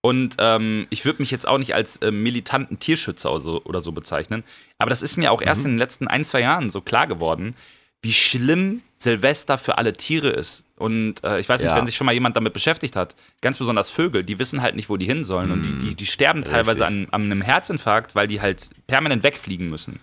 und 0.00 0.36
ähm, 0.38 0.86
ich 0.90 1.04
würde 1.04 1.20
mich 1.22 1.30
jetzt 1.30 1.46
auch 1.46 1.58
nicht 1.58 1.74
als 1.74 1.98
äh, 1.98 2.10
militanten 2.10 2.78
Tierschützer 2.78 3.30
oder 3.30 3.40
so, 3.42 3.62
oder 3.64 3.80
so 3.82 3.92
bezeichnen. 3.92 4.42
Aber 4.78 4.90
das 4.90 5.02
ist 5.02 5.16
mir 5.18 5.32
auch 5.32 5.40
Mhm. 5.40 5.46
erst 5.46 5.64
in 5.64 5.72
den 5.72 5.78
letzten 5.78 6.08
ein, 6.08 6.24
zwei 6.24 6.40
Jahren 6.40 6.70
so 6.70 6.80
klar 6.80 7.06
geworden, 7.06 7.54
wie 8.02 8.12
schlimm 8.12 8.82
Silvester 8.94 9.58
für 9.58 9.78
alle 9.78 9.92
Tiere 9.92 10.30
ist. 10.30 10.64
Und 10.82 11.22
äh, 11.22 11.38
ich 11.38 11.48
weiß 11.48 11.60
nicht, 11.60 11.70
Ja. 11.70 11.76
wenn 11.76 11.86
sich 11.86 11.94
schon 11.94 12.06
mal 12.06 12.12
jemand 12.12 12.36
damit 12.36 12.52
beschäftigt 12.52 12.96
hat, 12.96 13.14
ganz 13.40 13.56
besonders 13.56 13.90
Vögel, 13.90 14.24
die 14.24 14.40
wissen 14.40 14.62
halt 14.62 14.74
nicht, 14.74 14.88
wo 14.88 14.96
die 14.96 15.06
hin 15.06 15.22
sollen. 15.22 15.52
Und 15.52 15.62
die, 15.62 15.78
die, 15.78 15.94
die 15.94 16.06
sterben 16.06 16.42
teilweise 16.42 16.84
an, 16.84 17.06
an 17.12 17.22
einem 17.22 17.40
Herzinfarkt, 17.40 18.16
weil 18.16 18.26
die 18.26 18.40
halt 18.40 18.68
permanent 18.88 19.22
wegfliegen 19.22 19.70
müssen. 19.70 20.00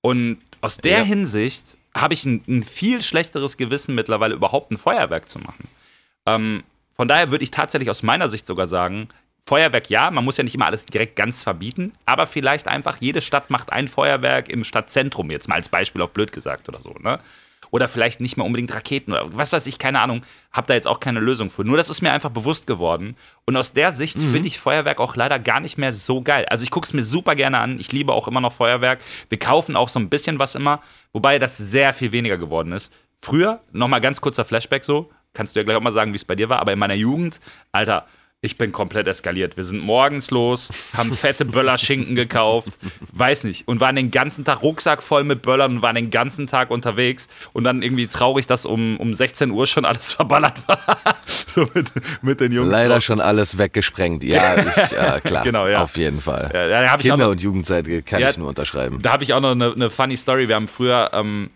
Und 0.00 0.38
aus 0.60 0.76
der 0.76 0.98
Ja. 0.98 1.04
Hinsicht 1.04 1.76
habe 1.92 2.14
ich 2.14 2.24
ein, 2.24 2.42
ein 2.46 2.62
viel 2.62 3.02
schlechteres 3.02 3.56
Gewissen 3.56 3.96
mittlerweile 3.96 4.34
überhaupt 4.34 4.70
ein 4.70 4.78
Feuerwerk 4.78 5.28
zu 5.28 5.40
machen. 5.40 5.66
Ähm, 6.26 6.62
von 6.94 7.08
daher 7.08 7.32
würde 7.32 7.42
ich 7.42 7.50
tatsächlich 7.50 7.90
aus 7.90 8.04
meiner 8.04 8.28
Sicht 8.28 8.46
sogar 8.46 8.68
sagen, 8.68 9.08
Feuerwerk 9.44 9.90
ja, 9.90 10.08
man 10.12 10.24
muss 10.24 10.36
ja 10.36 10.44
nicht 10.44 10.54
immer 10.54 10.66
alles 10.66 10.86
direkt 10.86 11.16
ganz 11.16 11.42
verbieten, 11.42 11.92
aber 12.06 12.28
vielleicht 12.28 12.68
einfach 12.68 12.98
jede 13.00 13.20
Stadt 13.20 13.50
macht 13.50 13.72
ein 13.72 13.88
Feuerwerk 13.88 14.48
im 14.52 14.62
Stadtzentrum, 14.62 15.32
jetzt 15.32 15.48
mal 15.48 15.56
als 15.56 15.68
Beispiel 15.68 16.00
auf 16.00 16.12
blöd 16.12 16.30
gesagt 16.30 16.68
oder 16.68 16.80
so, 16.80 16.94
ne? 17.00 17.18
Oder 17.72 17.88
vielleicht 17.88 18.20
nicht 18.20 18.36
mehr 18.36 18.44
unbedingt 18.44 18.72
Raketen 18.74 19.12
oder 19.12 19.36
was 19.36 19.54
weiß 19.54 19.66
ich, 19.66 19.78
keine 19.78 20.00
Ahnung, 20.00 20.22
hab 20.52 20.66
da 20.66 20.74
jetzt 20.74 20.86
auch 20.86 21.00
keine 21.00 21.20
Lösung 21.20 21.50
für. 21.50 21.64
Nur 21.64 21.78
das 21.78 21.88
ist 21.88 22.02
mir 22.02 22.12
einfach 22.12 22.28
bewusst 22.30 22.66
geworden. 22.66 23.16
Und 23.46 23.56
aus 23.56 23.72
der 23.72 23.92
Sicht 23.92 24.20
finde 24.20 24.46
ich 24.46 24.60
Feuerwerk 24.60 25.00
auch 25.00 25.16
leider 25.16 25.38
gar 25.38 25.58
nicht 25.58 25.78
mehr 25.78 25.94
so 25.94 26.20
geil. 26.20 26.44
Also 26.50 26.64
ich 26.64 26.70
gucke 26.70 26.84
es 26.84 26.92
mir 26.92 27.02
super 27.02 27.34
gerne 27.34 27.58
an. 27.60 27.80
Ich 27.80 27.90
liebe 27.90 28.12
auch 28.12 28.28
immer 28.28 28.42
noch 28.42 28.52
Feuerwerk. 28.52 29.00
Wir 29.30 29.38
kaufen 29.38 29.74
auch 29.74 29.88
so 29.88 29.98
ein 29.98 30.10
bisschen 30.10 30.38
was 30.38 30.54
immer, 30.54 30.82
wobei 31.14 31.38
das 31.38 31.56
sehr 31.56 31.94
viel 31.94 32.12
weniger 32.12 32.36
geworden 32.36 32.72
ist. 32.72 32.92
Früher, 33.22 33.62
nochmal 33.72 34.02
ganz 34.02 34.20
kurzer 34.20 34.44
Flashback 34.44 34.84
so, 34.84 35.10
kannst 35.32 35.56
du 35.56 35.60
ja 35.60 35.64
gleich 35.64 35.76
auch 35.76 35.82
mal 35.82 35.92
sagen, 35.92 36.12
wie 36.12 36.16
es 36.16 36.26
bei 36.26 36.34
dir 36.34 36.50
war, 36.50 36.60
aber 36.60 36.74
in 36.74 36.78
meiner 36.78 36.94
Jugend, 36.94 37.40
Alter, 37.72 38.06
ich 38.44 38.58
bin 38.58 38.72
komplett 38.72 39.06
eskaliert. 39.06 39.56
Wir 39.56 39.62
sind 39.62 39.78
morgens 39.78 40.32
los, 40.32 40.70
haben 40.94 41.12
fette 41.12 41.44
Böllerschinken 41.44 42.16
gekauft, 42.16 42.76
weiß 43.12 43.44
nicht, 43.44 43.68
und 43.68 43.78
waren 43.78 43.94
den 43.94 44.10
ganzen 44.10 44.44
Tag 44.44 44.62
Rucksack 44.64 45.00
voll 45.00 45.22
mit 45.22 45.42
Böllern 45.42 45.76
und 45.76 45.82
waren 45.82 45.94
den 45.94 46.10
ganzen 46.10 46.48
Tag 46.48 46.72
unterwegs 46.72 47.28
und 47.52 47.62
dann 47.62 47.82
irgendwie 47.82 48.08
traurig, 48.08 48.48
dass 48.48 48.66
um, 48.66 48.96
um 48.98 49.14
16 49.14 49.52
Uhr 49.52 49.68
schon 49.68 49.84
alles 49.84 50.12
verballert 50.14 50.66
war. 50.66 50.80
so 51.24 51.68
mit, 51.72 51.92
mit 52.22 52.40
den 52.40 52.50
Jungs. 52.50 52.72
Leider 52.72 52.94
drauf. 52.96 53.04
schon 53.04 53.20
alles 53.20 53.58
weggesprengt. 53.58 54.24
Ja, 54.24 54.56
ich, 54.58 54.90
ja 54.92 55.20
klar. 55.20 55.44
Genau, 55.44 55.68
ja. 55.68 55.80
Auf 55.84 55.96
jeden 55.96 56.20
Fall. 56.20 56.50
Ja, 56.52 56.96
Kinder- 56.96 57.16
noch- 57.18 57.30
und 57.30 57.40
Jugendzeit 57.40 57.86
kann 58.04 58.20
Ja, 58.20 58.30
ich 58.30 58.38
nur 58.38 58.48
unterschreiben. 58.48 59.00
Da 59.00 59.12
habe 59.12 59.22
ich 59.22 59.34
auch 59.34 59.40
noch 59.40 59.52
eine, 59.52 59.72
eine 59.72 59.88
funny 59.88 60.16
Story. 60.16 60.48
Wir 60.48 60.56
haben 60.56 60.66
früher, 60.66 61.10
ähm, 61.12 61.48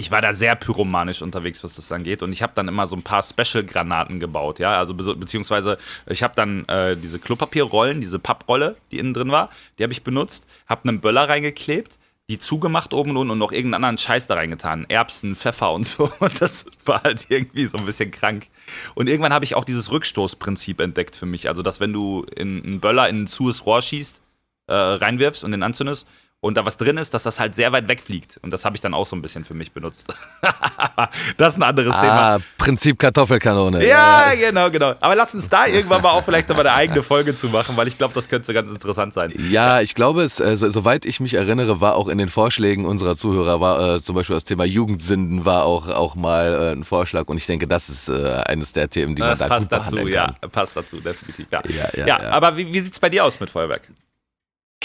ich 0.00 0.10
war 0.10 0.22
da 0.22 0.32
sehr 0.32 0.56
pyromanisch 0.56 1.20
unterwegs, 1.20 1.62
was 1.62 1.74
das 1.74 1.92
angeht. 1.92 2.22
Und 2.22 2.32
ich 2.32 2.42
habe 2.42 2.54
dann 2.54 2.68
immer 2.68 2.86
so 2.86 2.96
ein 2.96 3.02
paar 3.02 3.22
Special-Granaten 3.22 4.18
gebaut, 4.18 4.58
ja. 4.58 4.72
Also 4.72 4.94
be 4.94 5.14
beziehungsweise 5.14 5.76
ich 6.06 6.22
habe 6.22 6.34
dann 6.34 6.64
äh, 6.68 6.96
diese 6.96 7.18
Klopapierrollen, 7.18 8.00
diese 8.00 8.18
Papprolle, 8.18 8.76
die 8.90 8.98
innen 8.98 9.12
drin 9.12 9.30
war, 9.30 9.50
die 9.78 9.82
habe 9.82 9.92
ich 9.92 10.02
benutzt, 10.02 10.46
habe 10.66 10.88
einen 10.88 11.00
Böller 11.00 11.28
reingeklebt, 11.28 11.98
die 12.30 12.38
zugemacht 12.38 12.94
oben 12.94 13.16
und 13.18 13.28
und 13.28 13.36
noch 13.36 13.52
irgendeinen 13.52 13.84
anderen 13.84 13.98
Scheiß 13.98 14.26
da 14.26 14.34
reingetan. 14.36 14.86
Erbsen, 14.88 15.36
Pfeffer 15.36 15.72
und 15.72 15.84
so. 15.84 16.10
Und 16.18 16.40
das 16.40 16.64
war 16.86 17.02
halt 17.02 17.26
irgendwie 17.28 17.66
so 17.66 17.76
ein 17.76 17.84
bisschen 17.84 18.10
krank. 18.10 18.46
Und 18.94 19.06
irgendwann 19.06 19.34
habe 19.34 19.44
ich 19.44 19.54
auch 19.54 19.66
dieses 19.66 19.92
Rückstoßprinzip 19.92 20.80
entdeckt 20.80 21.14
für 21.14 21.26
mich. 21.26 21.48
Also, 21.48 21.60
dass 21.60 21.78
wenn 21.78 21.92
du 21.92 22.24
in 22.34 22.64
einen 22.64 22.80
Böller 22.80 23.08
in 23.10 23.22
ein 23.22 23.26
zues 23.26 23.66
Rohr 23.66 23.82
schießt, 23.82 24.22
äh, 24.68 24.74
reinwirfst 24.74 25.44
und 25.44 25.50
den 25.50 25.62
anzündest 25.62 26.06
und 26.42 26.56
da 26.56 26.64
was 26.64 26.78
drin 26.78 26.96
ist, 26.96 27.12
dass 27.12 27.24
das 27.24 27.38
halt 27.38 27.54
sehr 27.54 27.70
weit 27.72 27.86
wegfliegt. 27.88 28.38
Und 28.42 28.50
das 28.50 28.64
habe 28.64 28.74
ich 28.74 28.80
dann 28.80 28.94
auch 28.94 29.04
so 29.04 29.14
ein 29.14 29.20
bisschen 29.20 29.44
für 29.44 29.52
mich 29.52 29.72
benutzt. 29.72 30.06
das 31.36 31.52
ist 31.52 31.58
ein 31.58 31.62
anderes 31.62 31.94
Thema. 31.94 32.36
Ah, 32.36 32.38
Prinzip 32.56 32.98
Kartoffelkanone. 32.98 33.86
Ja, 33.86 34.34
genau, 34.34 34.70
genau. 34.70 34.94
Aber 35.00 35.14
lass 35.14 35.34
uns 35.34 35.50
da 35.50 35.66
irgendwann 35.66 36.00
mal 36.00 36.12
auch 36.12 36.24
vielleicht 36.24 36.48
nochmal 36.48 36.66
eine 36.66 36.76
eigene 36.76 37.02
Folge 37.02 37.36
zu 37.36 37.48
machen, 37.48 37.76
weil 37.76 37.88
ich 37.88 37.98
glaube, 37.98 38.14
das 38.14 38.30
könnte 38.30 38.54
ganz 38.54 38.70
interessant 38.70 39.12
sein. 39.12 39.34
Ja, 39.50 39.82
ich 39.82 39.94
glaube, 39.94 40.22
es, 40.22 40.40
äh, 40.40 40.56
so, 40.56 40.70
soweit 40.70 41.04
ich 41.04 41.20
mich 41.20 41.34
erinnere, 41.34 41.82
war 41.82 41.94
auch 41.94 42.08
in 42.08 42.16
den 42.16 42.30
Vorschlägen 42.30 42.86
unserer 42.86 43.16
Zuhörer, 43.16 43.60
war 43.60 43.96
äh, 43.96 44.00
zum 44.00 44.14
Beispiel 44.14 44.34
das 44.34 44.44
Thema 44.44 44.64
Jugendsünden 44.64 45.44
war 45.44 45.66
auch, 45.66 45.88
auch 45.88 46.14
mal 46.14 46.54
äh, 46.54 46.72
ein 46.72 46.84
Vorschlag 46.84 47.28
und 47.28 47.36
ich 47.36 47.46
denke, 47.46 47.66
das 47.66 47.90
ist 47.90 48.08
äh, 48.08 48.42
eines 48.46 48.72
der 48.72 48.88
Themen, 48.88 49.14
die 49.14 49.20
Das 49.20 49.40
man 49.40 49.48
da 49.48 49.54
passt 49.54 49.70
gut 49.70 49.78
dazu, 49.78 49.90
behandeln 49.96 50.14
ja. 50.14 50.34
kann. 50.40 50.50
Passt 50.50 50.76
dazu, 50.76 51.00
definitiv. 51.00 51.46
Ja, 51.50 51.62
Ja, 51.68 51.88
ja, 51.94 52.06
ja, 52.06 52.22
ja. 52.22 52.30
aber 52.30 52.56
wie, 52.56 52.72
wie 52.72 52.80
sieht 52.80 52.94
es 52.94 53.00
bei 53.00 53.10
dir 53.10 53.26
aus 53.26 53.38
mit 53.40 53.50
Feuerwerk? 53.50 53.82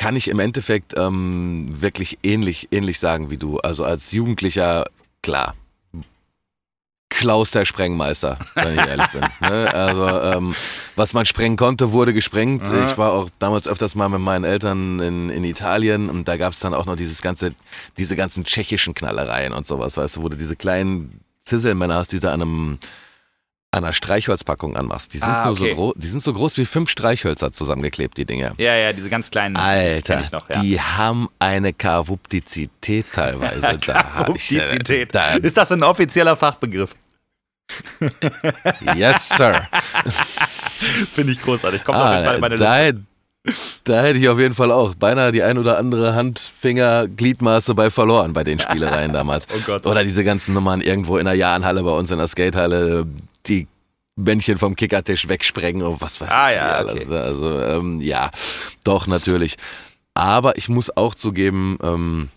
Kann 0.05 0.15
ich 0.15 0.27
im 0.27 0.37
Endeffekt 0.37 0.93
ähm, 0.95 1.67
wirklich 1.81 2.19
ähnlich, 2.21 2.67
ähnlich 2.69 2.99
sagen 2.99 3.31
wie 3.31 3.37
du. 3.37 3.57
Also 3.57 3.83
als 3.83 4.11
Jugendlicher, 4.11 4.85
klar. 5.23 5.55
Klaus 7.09 7.49
der 7.49 7.65
Sprengmeister, 7.65 8.37
wenn 8.53 8.77
ich 8.77 8.85
ehrlich 8.85 9.07
bin. 9.07 9.21
Ne? 9.41 9.73
Also, 9.73 10.07
ähm, 10.07 10.55
was 10.95 11.15
man 11.15 11.25
sprengen 11.25 11.57
konnte, 11.57 11.91
wurde 11.91 12.13
gesprengt. 12.13 12.67
Aha. 12.67 12.87
Ich 12.87 12.99
war 12.99 13.13
auch 13.13 13.31
damals 13.39 13.67
öfters 13.67 13.95
mal 13.95 14.07
mit 14.07 14.21
meinen 14.21 14.43
Eltern 14.43 14.99
in, 14.99 15.31
in 15.31 15.43
Italien 15.43 16.07
und 16.11 16.27
da 16.27 16.37
gab 16.37 16.53
es 16.53 16.59
dann 16.59 16.75
auch 16.75 16.85
noch 16.85 16.97
dieses 16.97 17.23
ganze, 17.23 17.55
diese 17.97 18.15
ganzen 18.15 18.43
tschechischen 18.43 18.93
Knallereien 18.93 19.53
und 19.53 19.65
sowas, 19.65 19.97
weißt 19.97 20.17
du, 20.17 20.21
wo 20.21 20.29
du 20.29 20.37
diese 20.37 20.55
kleinen 20.55 21.21
Zisselmänner 21.39 21.95
hast, 21.95 22.11
die 22.11 22.19
du 22.19 22.29
an 22.29 22.43
einem 22.43 22.77
an 23.75 23.83
einer 23.83 23.93
Streichholzpackung 23.93 24.75
anmachst. 24.75 25.13
Die 25.13 25.19
sind, 25.19 25.29
Ah, 25.29 25.45
nur 25.45 25.53
okay. 25.53 25.69
so 25.69 25.75
groß, 25.75 25.93
die 25.97 26.07
sind 26.07 26.23
so 26.23 26.33
groß 26.33 26.57
wie 26.57 26.65
fünf 26.65 26.89
Streichhölzer 26.89 27.51
zusammengeklebt, 27.51 28.17
die 28.17 28.25
Dinge. 28.25 28.53
Ja, 28.57 28.75
ja, 28.75 28.93
diese 28.93 29.09
ganz 29.09 29.29
kleinen. 29.29 29.55
Alter, 29.57 30.23
noch, 30.31 30.49
ja. 30.49 30.59
die 30.61 30.79
haben 30.81 31.29
eine 31.39 31.73
Kavuptizität 31.73 33.05
teilweise. 33.13 33.61
Da 33.85 33.93
hab 34.15 34.35
ich- 34.35 34.47
Kavuptizität. 34.49 35.13
Da, 35.13 35.35
Ist 35.35 35.57
das 35.57 35.71
ein 35.71 35.83
offizieller 35.83 36.35
Fachbegriff? 36.35 36.95
yes, 38.95 39.29
sir. 39.29 39.67
Finde 41.13 41.33
ich 41.33 41.41
großartig. 41.41 41.83
Kommt 41.83 41.97
auf 41.97 42.11
jeden 42.11 42.23
Fall 42.25 42.33
Ah, 42.33 42.35
in 42.35 42.41
meine 42.41 42.57
da, 42.57 42.79
Liste. 42.89 43.01
da 43.85 44.01
hätte 44.03 44.19
ich 44.19 44.29
auf 44.29 44.39
jeden 44.39 44.53
Fall 44.53 44.71
auch 44.71 44.95
beinahe 44.95 45.31
die 45.31 45.43
ein 45.43 45.57
oder 45.57 45.77
andere 45.77 46.13
Handfinger, 46.15 47.07
Gliedmaße 47.07 47.73
bei 47.75 47.89
verloren 47.89 48.33
bei 48.33 48.43
den 48.43 48.59
Spielereien 48.59 49.13
damals. 49.13 49.47
Oh 49.55 49.59
Gott. 49.65 49.85
Oder 49.87 50.03
diese 50.03 50.23
ganzen 50.23 50.53
Nummern 50.53 50.81
irgendwo 50.81 51.17
in 51.17 51.25
der 51.25 51.35
Jahnhalle 51.35 51.83
bei 51.83 51.91
uns 51.91 52.11
in 52.11 52.17
der 52.17 52.27
Skatehalle, 52.27 53.05
die 53.47 53.67
Männchen 54.15 54.57
vom 54.57 54.75
Kickertisch 54.75 55.27
wegsprengen 55.27 55.81
und 55.83 56.01
was 56.01 56.21
weiß 56.21 56.29
Ah, 56.31 56.49
ich. 56.51 56.55
ja, 56.55 56.67
alles. 56.71 57.05
okay. 57.05 57.17
Also 57.17 57.59
ähm, 57.61 58.01
ja, 58.01 58.31
doch 58.83 59.07
natürlich. 59.07 59.55
Aber 60.13 60.57
ich 60.57 60.69
muss 60.69 60.95
auch 60.95 61.13
zugeben, 61.15 61.77
ähm, 61.83 62.29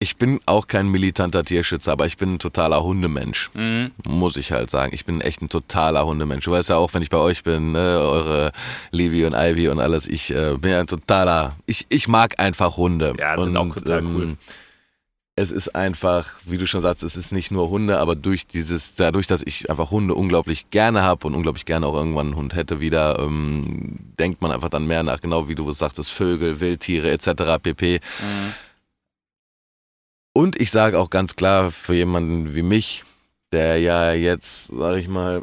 ich 0.00 0.16
bin 0.16 0.40
auch 0.44 0.66
kein 0.66 0.88
militanter 0.88 1.44
Tierschützer, 1.44 1.92
aber 1.92 2.04
ich 2.04 2.18
bin 2.18 2.34
ein 2.34 2.38
totaler 2.38 2.82
Hundemensch. 2.84 3.50
Mhm. 3.54 3.92
Muss 4.06 4.36
ich 4.36 4.52
halt 4.52 4.68
sagen. 4.70 4.92
Ich 4.94 5.04
bin 5.06 5.20
echt 5.22 5.40
ein 5.40 5.48
totaler 5.48 6.04
Hundemensch. 6.04 6.44
Du 6.44 6.50
weißt 6.50 6.68
ja 6.68 6.76
auch, 6.76 6.92
wenn 6.92 7.02
ich 7.02 7.08
bei 7.10 7.16
euch 7.18 7.42
bin, 7.42 7.72
ne, 7.72 7.98
eure 8.00 8.52
Livy 8.90 9.24
und 9.24 9.34
Ivy 9.34 9.68
und 9.68 9.80
alles, 9.80 10.06
ich 10.06 10.30
äh, 10.34 10.56
bin 10.58 10.72
ja 10.72 10.80
ein 10.80 10.86
totaler, 10.88 11.56
ich, 11.66 11.86
ich 11.88 12.06
mag 12.06 12.38
einfach 12.38 12.76
Hunde. 12.76 13.14
Ja, 13.18 13.38
sind 13.40 13.56
und, 13.56 13.70
auch 13.72 13.74
total 13.74 14.02
cool. 14.04 14.36
Es 15.36 15.50
ist 15.50 15.74
einfach, 15.74 16.38
wie 16.44 16.58
du 16.58 16.66
schon 16.66 16.80
sagst, 16.80 17.02
es 17.02 17.16
ist 17.16 17.32
nicht 17.32 17.50
nur 17.50 17.68
Hunde, 17.68 17.98
aber 17.98 18.14
durch 18.14 18.46
dieses, 18.46 18.94
dadurch, 18.94 19.26
dass 19.26 19.42
ich 19.42 19.68
einfach 19.68 19.90
Hunde 19.90 20.14
unglaublich 20.14 20.70
gerne 20.70 21.02
habe 21.02 21.26
und 21.26 21.34
unglaublich 21.34 21.64
gerne 21.64 21.86
auch 21.86 21.94
irgendwann 21.94 22.28
einen 22.28 22.36
Hund 22.36 22.54
hätte 22.54 22.78
wieder, 22.78 23.18
ähm, 23.18 23.98
denkt 24.18 24.40
man 24.42 24.52
einfach 24.52 24.68
dann 24.68 24.86
mehr 24.86 25.02
nach, 25.02 25.20
genau 25.20 25.48
wie 25.48 25.56
du 25.56 25.68
es 25.68 25.78
sagtest, 25.78 26.12
Vögel, 26.12 26.60
Wildtiere 26.60 27.10
etc. 27.10 27.60
pp. 27.60 28.00
Mhm. 28.20 28.54
Und 30.34 30.60
ich 30.60 30.70
sage 30.70 31.00
auch 31.00 31.10
ganz 31.10 31.34
klar 31.34 31.72
für 31.72 31.94
jemanden 31.94 32.54
wie 32.54 32.62
mich, 32.62 33.04
der 33.52 33.78
ja 33.78 34.12
jetzt, 34.12 34.68
sag 34.68 34.98
ich 34.98 35.08
mal, 35.08 35.42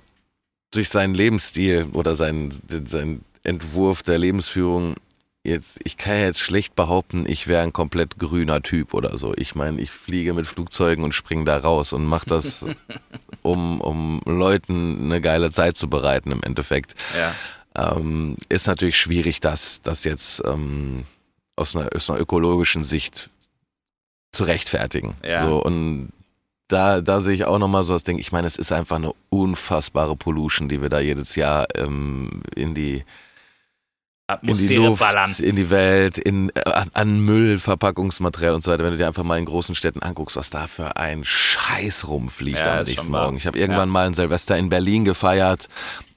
durch 0.71 0.89
seinen 0.89 1.15
Lebensstil 1.15 1.87
oder 1.93 2.15
seinen, 2.15 2.53
seinen 2.85 3.25
Entwurf 3.43 4.03
der 4.03 4.19
Lebensführung 4.19 4.95
jetzt, 5.43 5.79
ich 5.83 5.97
kann 5.97 6.17
ja 6.17 6.25
jetzt 6.25 6.39
schlecht 6.39 6.75
behaupten, 6.75 7.25
ich 7.27 7.47
wäre 7.47 7.63
ein 7.63 7.73
komplett 7.73 8.19
grüner 8.19 8.61
Typ 8.61 8.93
oder 8.93 9.17
so. 9.17 9.33
Ich 9.35 9.55
meine, 9.55 9.81
ich 9.81 9.91
fliege 9.91 10.33
mit 10.33 10.47
Flugzeugen 10.47 11.03
und 11.03 11.13
springe 11.13 11.45
da 11.45 11.57
raus 11.57 11.93
und 11.93 12.05
mache 12.05 12.27
das, 12.27 12.65
um, 13.41 13.81
um 13.81 14.21
Leuten 14.25 15.05
eine 15.05 15.21
geile 15.21 15.51
Zeit 15.51 15.77
zu 15.77 15.89
bereiten 15.89 16.31
im 16.31 16.43
Endeffekt. 16.43 16.95
Ja. 17.17 17.95
ähm, 17.95 18.37
ist 18.49 18.67
natürlich 18.67 18.97
schwierig, 18.97 19.39
das, 19.39 19.81
das 19.81 20.03
jetzt 20.03 20.43
ähm, 20.45 21.03
aus, 21.55 21.75
einer, 21.75 21.89
aus 21.95 22.09
einer 22.09 22.19
ökologischen 22.19 22.85
Sicht 22.85 23.29
zu 24.31 24.43
rechtfertigen. 24.43 25.15
Ja. 25.23 25.47
So, 25.47 25.61
und 25.61 26.09
da, 26.67 27.01
da 27.01 27.19
sehe 27.19 27.33
ich 27.33 27.45
auch 27.45 27.59
nochmal 27.59 27.83
so 27.83 27.93
das 27.93 28.03
Ding, 28.03 28.17
ich 28.17 28.31
meine, 28.31 28.47
es 28.47 28.55
ist 28.55 28.71
einfach 28.71 28.95
eine 28.95 29.13
unfassbare 29.29 30.15
Pollution, 30.15 30.69
die 30.69 30.81
wir 30.81 30.89
da 30.89 30.99
jedes 30.99 31.35
Jahr 31.35 31.67
ähm, 31.75 32.43
in 32.55 32.73
die 32.73 33.03
in 34.33 34.47
die 34.47 34.51
Atmosphäre 34.53 34.83
Luft, 34.87 34.99
ballern. 34.99 35.35
in 35.39 35.55
die 35.55 35.69
Welt, 35.69 36.17
in, 36.17 36.49
äh, 36.55 36.61
an 36.93 37.19
Müll, 37.21 37.59
Verpackungsmaterial 37.59 38.53
und 38.53 38.63
so 38.63 38.71
weiter. 38.71 38.83
Wenn 38.83 38.91
du 38.91 38.97
dir 38.97 39.07
einfach 39.07 39.23
mal 39.23 39.37
in 39.39 39.45
großen 39.45 39.75
Städten 39.75 40.01
anguckst, 40.01 40.35
was 40.37 40.49
da 40.49 40.67
für 40.67 40.97
ein 40.97 41.23
Scheiß 41.23 42.07
rumfliegt 42.07 42.59
Ja, 42.59 42.75
am 42.75 42.81
ist 42.81 42.87
nächsten. 42.89 43.11
Morgen. 43.11 43.37
Ich 43.37 43.47
habe 43.47 43.57
irgendwann 43.57 43.89
mal 43.89 44.07
ein 44.07 44.13
Silvester 44.13 44.57
in 44.57 44.69
Berlin 44.69 45.05
gefeiert. 45.05 45.67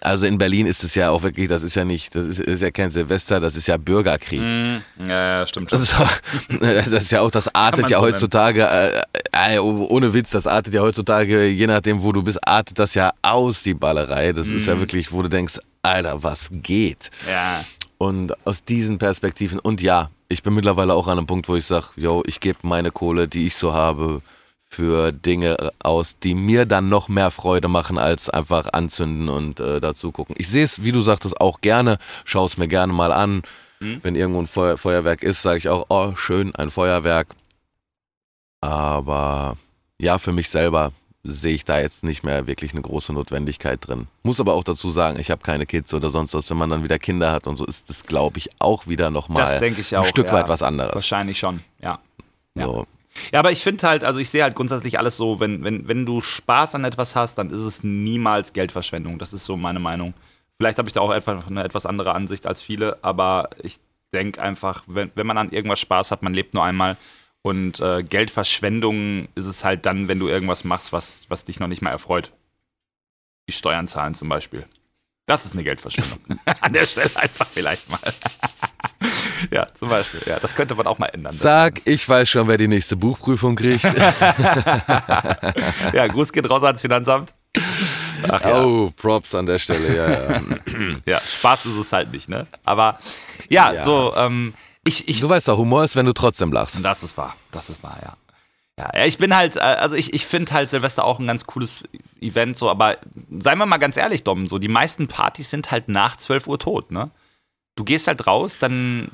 Also 0.00 0.26
in 0.26 0.36
Berlin 0.36 0.66
ist 0.66 0.84
es 0.84 0.94
ja 0.94 1.08
auch 1.08 1.22
wirklich, 1.22 1.48
das 1.48 1.62
ist 1.62 1.76
ja 1.76 1.84
nicht, 1.86 2.14
das 2.14 2.26
ist, 2.26 2.38
ist 2.40 2.60
ja 2.60 2.70
kein 2.70 2.90
Silvester, 2.90 3.40
das 3.40 3.56
ist 3.56 3.66
ja 3.68 3.78
Bürgerkrieg. 3.78 4.38
Mm, 4.42 4.76
ja, 5.08 5.38
ja, 5.38 5.46
stimmt 5.46 5.70
schon. 5.70 5.78
Das 5.78 5.88
ist, 5.88 5.98
auch, 5.98 6.10
das 6.60 6.88
ist 6.88 7.10
ja 7.10 7.22
auch, 7.22 7.30
das 7.30 7.54
artet 7.54 7.88
ja 7.88 7.96
so 8.00 8.04
heutzutage, 8.04 8.68
äh, 9.32 9.54
äh, 9.54 9.58
ohne 9.58 10.12
Witz, 10.12 10.28
das 10.30 10.46
artet 10.46 10.74
ja 10.74 10.82
heutzutage, 10.82 11.46
je 11.46 11.66
nachdem, 11.66 12.02
wo 12.02 12.12
du 12.12 12.22
bist, 12.22 12.38
artet 12.46 12.78
das 12.78 12.92
ja 12.94 13.12
aus, 13.22 13.62
die 13.62 13.72
Ballerei. 13.72 14.32
Das 14.34 14.48
ist 14.48 14.66
Mhm. 14.66 14.74
ja 14.74 14.80
wirklich, 14.80 15.10
wo 15.10 15.22
du 15.22 15.28
denkst, 15.30 15.58
Alter, 15.80 16.22
was 16.22 16.50
geht? 16.52 17.10
ja. 17.26 17.64
Und 18.04 18.34
aus 18.46 18.64
diesen 18.64 18.98
Perspektiven, 18.98 19.58
und 19.58 19.80
ja, 19.80 20.10
ich 20.28 20.42
bin 20.42 20.52
mittlerweile 20.52 20.92
auch 20.92 21.06
an 21.06 21.16
einem 21.16 21.26
Punkt, 21.26 21.48
wo 21.48 21.56
ich 21.56 21.64
sage, 21.64 21.86
yo, 21.96 22.22
ich 22.26 22.38
gebe 22.38 22.58
meine 22.60 22.90
Kohle, 22.90 23.28
die 23.28 23.46
ich 23.46 23.56
so 23.56 23.72
habe, 23.72 24.20
für 24.68 25.10
Dinge 25.10 25.72
aus, 25.78 26.18
die 26.18 26.34
mir 26.34 26.66
dann 26.66 26.90
noch 26.90 27.08
mehr 27.08 27.30
Freude 27.30 27.68
machen, 27.68 27.96
als 27.96 28.28
einfach 28.28 28.66
anzünden 28.74 29.30
und 29.30 29.58
äh, 29.58 29.80
dazu 29.80 30.12
gucken. 30.12 30.34
Ich 30.36 30.50
sehe 30.50 30.64
es, 30.64 30.84
wie 30.84 30.92
du 30.92 31.00
sagtest, 31.00 31.40
auch 31.40 31.62
gerne, 31.62 31.96
schaue 32.26 32.44
es 32.44 32.58
mir 32.58 32.68
gerne 32.68 32.92
mal 32.92 33.10
an. 33.10 33.40
Mhm. 33.80 34.00
Wenn 34.02 34.16
irgendwo 34.16 34.40
ein 34.40 34.48
Feuer, 34.48 34.76
Feuerwerk 34.76 35.22
ist, 35.22 35.40
sage 35.40 35.56
ich 35.56 35.70
auch, 35.70 35.86
oh, 35.88 36.14
schön, 36.14 36.54
ein 36.56 36.68
Feuerwerk. 36.68 37.28
Aber 38.60 39.56
ja, 39.98 40.18
für 40.18 40.32
mich 40.32 40.50
selber 40.50 40.92
sehe 41.24 41.54
ich 41.54 41.64
da 41.64 41.80
jetzt 41.80 42.04
nicht 42.04 42.22
mehr 42.22 42.46
wirklich 42.46 42.72
eine 42.72 42.82
große 42.82 43.12
Notwendigkeit 43.12 43.86
drin. 43.86 44.08
Muss 44.22 44.40
aber 44.40 44.52
auch 44.52 44.62
dazu 44.62 44.90
sagen, 44.90 45.18
ich 45.18 45.30
habe 45.30 45.42
keine 45.42 45.64
Kids 45.64 45.92
oder 45.94 46.10
sonst 46.10 46.34
was. 46.34 46.50
Wenn 46.50 46.58
man 46.58 46.68
dann 46.68 46.84
wieder 46.84 46.98
Kinder 46.98 47.32
hat 47.32 47.46
und 47.46 47.56
so, 47.56 47.64
ist 47.64 47.88
das, 47.88 48.04
glaube 48.04 48.38
ich, 48.38 48.50
auch 48.58 48.86
wieder 48.86 49.10
nochmal 49.10 49.46
ein 49.46 49.74
Stück 50.04 50.26
ja. 50.26 50.32
weit 50.32 50.48
was 50.48 50.62
anderes. 50.62 50.94
Wahrscheinlich 50.94 51.38
schon, 51.38 51.60
ja. 51.80 51.98
ja. 52.54 52.66
So. 52.66 52.86
Ja, 53.32 53.38
aber 53.38 53.52
ich 53.52 53.62
finde 53.62 53.88
halt, 53.88 54.04
also 54.04 54.20
ich 54.20 54.28
sehe 54.28 54.42
halt 54.42 54.54
grundsätzlich 54.54 54.98
alles 54.98 55.16
so, 55.16 55.40
wenn, 55.40 55.64
wenn, 55.64 55.88
wenn 55.88 56.04
du 56.04 56.20
Spaß 56.20 56.74
an 56.74 56.84
etwas 56.84 57.16
hast, 57.16 57.36
dann 57.36 57.50
ist 57.50 57.60
es 57.60 57.82
niemals 57.82 58.52
Geldverschwendung. 58.52 59.18
Das 59.18 59.32
ist 59.32 59.44
so 59.44 59.56
meine 59.56 59.80
Meinung. 59.80 60.14
Vielleicht 60.58 60.78
habe 60.78 60.88
ich 60.88 60.92
da 60.92 61.00
auch 61.00 61.10
einfach 61.10 61.46
eine 61.46 61.64
etwas 61.64 61.86
andere 61.86 62.12
Ansicht 62.12 62.46
als 62.46 62.60
viele, 62.60 62.98
aber 63.02 63.50
ich 63.62 63.78
denke 64.12 64.42
einfach, 64.42 64.82
wenn, 64.86 65.10
wenn 65.14 65.26
man 65.26 65.38
an 65.38 65.50
irgendwas 65.50 65.80
Spaß 65.80 66.10
hat, 66.10 66.22
man 66.22 66.34
lebt 66.34 66.54
nur 66.54 66.64
einmal. 66.64 66.96
Und 67.46 67.78
äh, 67.80 68.02
Geldverschwendung 68.02 69.28
ist 69.34 69.44
es 69.44 69.64
halt 69.64 69.84
dann, 69.84 70.08
wenn 70.08 70.18
du 70.18 70.28
irgendwas 70.28 70.64
machst, 70.64 70.94
was, 70.94 71.24
was 71.28 71.44
dich 71.44 71.60
noch 71.60 71.66
nicht 71.68 71.82
mal 71.82 71.90
erfreut. 71.90 72.32
Die 73.46 73.52
Steuern 73.52 73.86
zahlen 73.86 74.14
zum 74.14 74.30
Beispiel. 74.30 74.64
Das 75.26 75.44
ist 75.44 75.52
eine 75.52 75.62
Geldverschwendung. 75.62 76.20
An 76.62 76.72
der 76.72 76.86
Stelle 76.86 77.10
einfach 77.14 77.46
vielleicht 77.52 77.90
mal. 77.90 78.00
ja, 79.50 79.66
zum 79.74 79.90
Beispiel. 79.90 80.22
Ja, 80.24 80.38
das 80.40 80.54
könnte 80.54 80.74
man 80.74 80.86
auch 80.86 80.98
mal 80.98 81.08
ändern. 81.08 81.34
Sag, 81.34 81.82
ich 81.84 82.08
weiß 82.08 82.26
schon, 82.30 82.48
wer 82.48 82.56
die 82.56 82.66
nächste 82.68 82.96
Buchprüfung 82.96 83.56
kriegt. 83.56 83.84
ja, 85.92 86.06
Gruß 86.06 86.32
geht 86.32 86.48
raus 86.48 86.64
ans 86.64 86.80
Finanzamt. 86.80 87.34
Ach 88.26 88.40
ja. 88.42 88.64
Oh, 88.64 88.90
Props 88.96 89.34
an 89.34 89.44
der 89.44 89.58
Stelle, 89.58 89.94
ja. 89.94 90.32
ja. 90.32 90.40
ja, 91.04 91.20
Spaß 91.20 91.66
ist 91.66 91.76
es 91.76 91.92
halt 91.92 92.10
nicht, 92.10 92.30
ne? 92.30 92.46
Aber 92.64 92.98
ja, 93.50 93.74
Ja. 93.74 93.84
so, 93.84 94.14
ähm, 94.16 94.54
ich, 94.86 95.08
ich, 95.08 95.20
Du 95.20 95.28
weißt 95.28 95.48
doch, 95.48 95.58
Humor 95.58 95.84
ist, 95.84 95.96
wenn 95.96 96.06
du 96.06 96.12
trotzdem 96.12 96.52
lachst. 96.52 96.82
das 96.84 97.02
ist 97.02 97.16
wahr, 97.16 97.34
das 97.50 97.70
ist 97.70 97.82
wahr, 97.82 97.98
ja. 98.02 98.16
Ja, 98.76 99.04
ich 99.04 99.18
bin 99.18 99.36
halt, 99.36 99.56
äh, 99.56 99.60
also 99.60 99.94
ich, 99.94 100.12
ich 100.14 100.26
finde 100.26 100.52
halt 100.52 100.70
Silvester 100.70 101.04
auch 101.04 101.20
ein 101.20 101.26
ganz 101.28 101.44
cooles 101.46 101.84
Event, 102.20 102.56
so, 102.56 102.68
aber 102.68 102.98
seien 103.38 103.58
wir 103.58 103.66
mal 103.66 103.76
ganz 103.78 103.96
ehrlich, 103.96 104.24
Dom, 104.24 104.48
so 104.48 104.58
die 104.58 104.68
meisten 104.68 105.06
Partys 105.06 105.50
sind 105.50 105.70
halt 105.70 105.88
nach 105.88 106.16
12 106.16 106.48
Uhr 106.48 106.58
tot, 106.58 106.90
ne? 106.90 107.10
Du 107.76 107.82
gehst 107.82 108.06
halt 108.06 108.26
raus, 108.28 108.58
dann 108.60 109.08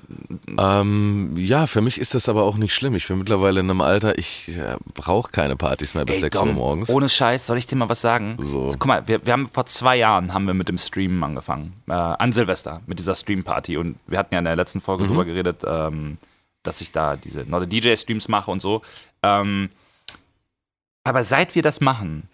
Ähm, 0.59 1.35
ja, 1.39 1.67
für 1.67 1.81
mich 1.81 1.99
ist 1.99 2.15
das 2.15 2.29
aber 2.29 2.43
auch 2.43 2.57
nicht 2.57 2.75
schlimm. 2.75 2.95
Ich 2.95 3.09
bin 3.09 3.19
mittlerweile 3.19 3.61
in 3.61 3.71
einem 3.71 3.81
Alter, 3.81 4.19
ich 4.19 4.49
äh, 4.51 4.77
brauche 4.93 5.33
keine 5.33 5.57
Partys 5.57 5.95
mehr 5.95 6.05
bis 6.05 6.17
Ey, 6.17 6.21
6 6.23 6.37
Dom, 6.37 6.49
Uhr 6.49 6.55
morgens. 6.55 6.91
Ohne 6.91 7.09
Scheiß, 7.09 7.47
soll 7.47 7.57
ich 7.57 7.67
dir 7.67 7.77
mal 7.77 7.89
was 7.89 8.03
sagen? 8.03 8.37
So. 8.39 8.67
Guck 8.73 8.85
mal, 8.87 9.09
wir, 9.09 9.25
wir 9.25 9.33
haben 9.33 9.49
vor 9.49 9.65
zwei 9.65 9.97
Jahren 9.97 10.35
haben 10.35 10.45
wir 10.47 10.53
mit 10.53 10.69
dem 10.69 10.77
Streamen 10.77 11.25
angefangen. 11.25 11.73
Äh, 11.89 11.93
an 11.93 12.35
Silvester, 12.35 12.83
mit 12.87 12.99
dieser 12.99 13.15
Stream-Party. 13.15 13.79
Und 13.79 13.97
wir 14.07 14.19
hatten 14.19 14.35
ja 14.35 14.41
in 14.41 14.45
der 14.45 14.57
letzten 14.57 14.83
Folge 14.83 15.05
Mhm. 15.05 15.09
drüber 15.09 15.25
geredet, 15.25 15.63
ähm, 15.67 16.19
dass 16.63 16.83
ich 16.83 16.93
da 16.93 17.17
diese 17.17 17.47
a 17.51 17.61
DJ-Streams 17.65 18.29
mache 18.29 18.51
und 18.51 18.61
so. 18.61 18.83
Ähm, 19.23 19.71
aber 21.03 21.25
seit 21.25 21.55
wir 21.55 21.63
das 21.63 21.81
machen, 21.81 22.29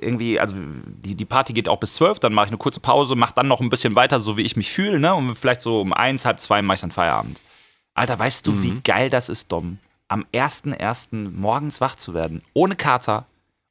irgendwie, 0.00 0.38
also 0.40 0.56
die, 0.58 1.14
die 1.14 1.24
Party 1.24 1.52
geht 1.52 1.68
auch 1.68 1.80
bis 1.80 1.94
zwölf, 1.94 2.18
dann 2.18 2.32
mache 2.34 2.46
ich 2.46 2.50
eine 2.50 2.58
kurze 2.58 2.80
Pause, 2.80 3.16
mache 3.16 3.34
dann 3.34 3.48
noch 3.48 3.60
ein 3.60 3.68
bisschen 3.70 3.96
weiter, 3.96 4.20
so 4.20 4.36
wie 4.36 4.42
ich 4.42 4.56
mich 4.56 4.70
fühle, 4.72 4.98
ne? 5.00 5.14
Und 5.14 5.34
vielleicht 5.34 5.62
so 5.62 5.80
um 5.80 5.92
eins, 5.92 6.24
halb 6.24 6.40
zwei 6.40 6.62
mache 6.62 6.76
ich 6.76 6.80
dann 6.82 6.92
Feierabend. 6.92 7.40
Alter, 7.94 8.18
weißt 8.18 8.46
du, 8.46 8.52
Mhm. 8.52 8.62
wie 8.62 8.80
geil 8.82 9.10
das 9.10 9.28
ist, 9.28 9.52
Dom? 9.52 9.78
Am 10.08 10.26
1.1. 10.32 11.30
morgens 11.30 11.80
wach 11.80 11.94
zu 11.96 12.12
werden, 12.14 12.42
ohne 12.52 12.76
Kater 12.76 13.26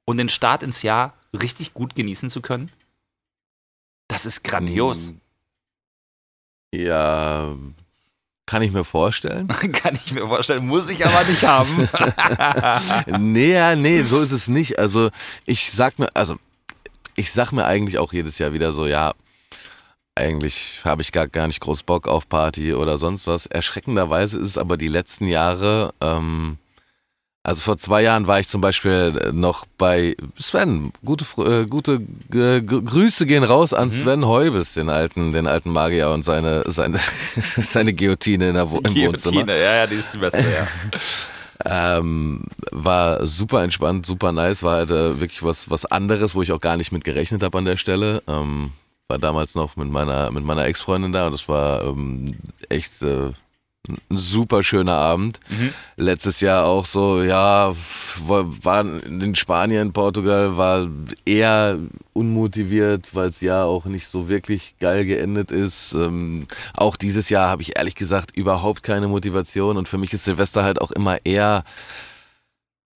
und 0.06 0.18
den 0.18 0.30
Start 0.30 0.64
ins 0.64 0.82
Jahr 0.82 1.14
richtig 1.34 1.74
gut 1.74 1.96
genießen 1.96 2.30
zu 2.30 2.42
können? 2.42 2.72
Das 4.08 4.26
ist 4.26 4.44
grandios. 4.44 5.14
Ja, 6.74 7.56
kann 8.46 8.62
ich 8.62 8.72
mir 8.72 8.84
vorstellen. 8.84 9.48
Kann 9.72 9.98
ich 10.06 10.14
mir 10.14 10.28
vorstellen, 10.28 10.68
muss 10.68 10.90
ich 10.90 11.06
aber 11.06 11.24
nicht 11.24 11.44
haben. 11.44 11.88
nee, 13.32 13.76
nee, 13.76 14.02
so 14.02 14.22
ist 14.22 14.32
es 14.32 14.50
nicht. 14.50 14.78
Also 14.78 15.10
ich 15.46 15.72
sag 15.72 15.98
mir, 15.98 16.10
also 16.14 16.36
ich 17.16 17.32
sag 17.32 17.52
mir 17.52 17.66
eigentlich 17.66 17.98
auch 18.00 18.12
jedes 18.12 18.40
Jahr 18.40 18.54
wieder 18.54 18.74
so, 18.74 18.86
ja, 18.86 19.14
eigentlich 20.16 20.82
habe 20.84 21.02
ich 21.02 21.12
gar, 21.12 21.28
gar 21.28 21.48
nicht 21.48 21.62
groß 21.62 21.84
Bock 21.84 22.08
auf 22.08 22.28
Party 22.28 22.74
oder 22.74 22.98
sonst 22.98 23.28
was. 23.28 23.46
Erschreckenderweise 23.46 24.40
ist 24.40 24.50
es 24.50 24.58
aber 24.58 24.78
die 24.78 24.90
letzten 24.90 25.28
Jahre, 25.28 25.94
ähm, 26.02 26.58
also 27.44 27.62
vor 27.62 27.78
zwei 27.78 28.02
Jahren 28.02 28.26
war 28.28 28.40
ich 28.40 28.48
zum 28.48 28.62
Beispiel 28.62 29.32
noch 29.34 29.66
bei 29.78 30.16
Sven. 30.40 30.94
Gute, 31.04 31.26
äh, 31.44 31.66
gute 31.66 32.02
äh, 32.34 32.62
Gr- 32.62 32.82
Grüße 32.82 33.26
gehen 33.26 33.44
raus 33.44 33.74
an 33.74 33.90
Mhm. 33.90 33.92
Sven 33.92 34.26
Heubes, 34.28 34.74
den 34.74 34.90
alten, 34.90 35.34
den 35.34 35.46
alten 35.48 35.72
Magier 35.72 36.10
und 36.12 36.24
seine, 36.24 36.64
seine, 36.68 37.00
seine 37.36 37.94
Guillotine 37.94 38.48
in 38.50 38.54
der 38.56 38.72
Wo 38.72 38.78
im 38.80 38.96
Wohnzimmer. 38.96 39.46
Ja, 39.50 39.76
ja, 39.76 39.88
die 39.88 39.96
ist 39.96 40.14
die 40.14 40.20
beste, 40.20 40.40
ja. 40.40 40.68
Ähm, 41.66 42.44
war 42.72 43.26
super 43.26 43.64
entspannt, 43.64 44.06
super 44.06 44.32
nice, 44.34 44.64
war 44.64 44.78
halt 44.78 44.90
äh, 44.90 45.20
wirklich 45.22 45.44
was, 45.44 45.70
was 45.70 45.86
anderes, 45.86 46.36
wo 46.36 46.42
ich 46.42 46.52
auch 46.52 46.60
gar 46.60 46.76
nicht 46.76 46.92
mit 46.92 47.06
gerechnet 47.06 47.42
habe 47.42 47.58
an 47.58 47.64
der 47.66 47.78
Stelle. 47.78 48.22
Ähm, 48.28 48.72
war 49.08 49.18
damals 49.18 49.56
noch 49.56 49.78
mit 49.78 49.90
meiner, 49.90 50.30
mit 50.32 50.44
meiner 50.44 50.66
Ex-Freundin 50.66 51.14
da 51.14 51.28
und 51.28 51.32
das 51.32 51.48
war 51.48 51.84
ähm, 51.86 52.36
echt 52.68 53.02
äh, 53.02 53.32
ein 53.88 54.00
super 54.10 54.64
schöner 54.64 54.96
Abend. 54.96 55.40
Mhm. 55.50 55.74
Letztes 55.98 56.40
Jahr 56.40 56.66
auch 56.66 56.86
so, 56.86 57.22
ja, 57.22 57.76
war 58.26 58.82
in 58.82 59.36
Spanien, 59.36 59.92
Portugal, 59.92 60.56
war 60.56 60.88
eher 61.26 61.80
unmotiviert, 62.14 63.14
weil 63.14 63.28
es 63.30 63.42
ja 63.42 63.64
auch 63.64 63.86
nicht 63.86 64.08
so 64.08 64.30
wirklich 64.30 64.76
geil 64.80 65.04
geendet 65.06 65.52
ist. 65.52 65.94
Ähm, 65.94 66.48
auch 66.76 66.96
dieses 66.96 67.30
Jahr 67.30 67.50
habe 67.50 67.62
ich 67.62 67.78
ehrlich 67.78 67.96
gesagt 67.96 68.38
überhaupt 68.38 68.84
keine 68.84 69.10
Motivation 69.10 69.76
und 69.76 69.90
für 69.90 69.98
mich 69.98 70.14
ist 70.14 70.24
Silvester 70.24 70.64
halt 70.64 70.80
auch 70.80 70.92
immer 70.92 71.18
eher. 71.26 71.66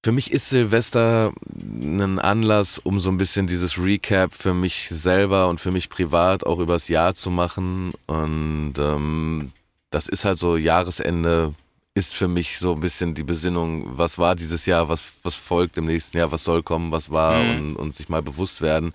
Für 0.06 0.14
mich 0.14 0.32
ist 0.32 0.50
Silvester 0.50 1.34
ein 1.60 2.20
Anlass, 2.20 2.80
um 2.80 3.02
so 3.02 3.10
ein 3.10 3.18
bisschen 3.18 3.46
dieses 3.46 3.78
Recap 3.78 4.32
für 4.34 4.54
mich 4.54 4.88
selber 4.90 5.50
und 5.50 5.60
für 5.60 5.72
mich 5.72 5.90
privat 5.90 6.46
auch 6.46 6.60
übers 6.60 6.88
Jahr 6.88 7.14
zu 7.14 7.30
machen. 7.30 7.92
Und 8.06 8.76
ähm, 8.78 9.52
das 9.90 10.08
ist 10.08 10.26
halt 10.26 10.38
so 10.40 10.58
Jahresende 10.58 11.54
ist 11.94 12.14
für 12.14 12.28
mich 12.28 12.60
so 12.60 12.74
ein 12.74 12.80
bisschen 12.80 13.16
die 13.16 13.24
Besinnung, 13.24 13.98
was 13.98 14.20
war 14.20 14.36
dieses 14.36 14.68
Jahr, 14.68 14.88
was, 14.88 15.04
was 15.24 15.34
folgt 15.34 15.78
im 15.80 15.86
nächsten 15.88 16.18
Jahr, 16.18 16.32
was 16.32 16.44
soll 16.44 16.62
kommen, 16.62 16.92
was 16.92 17.10
war 17.10 17.44
Mhm. 17.44 17.50
und, 17.50 17.76
und 17.78 17.96
sich 17.96 18.08
mal 18.08 18.22
bewusst 18.22 18.62
werden. 18.62 18.94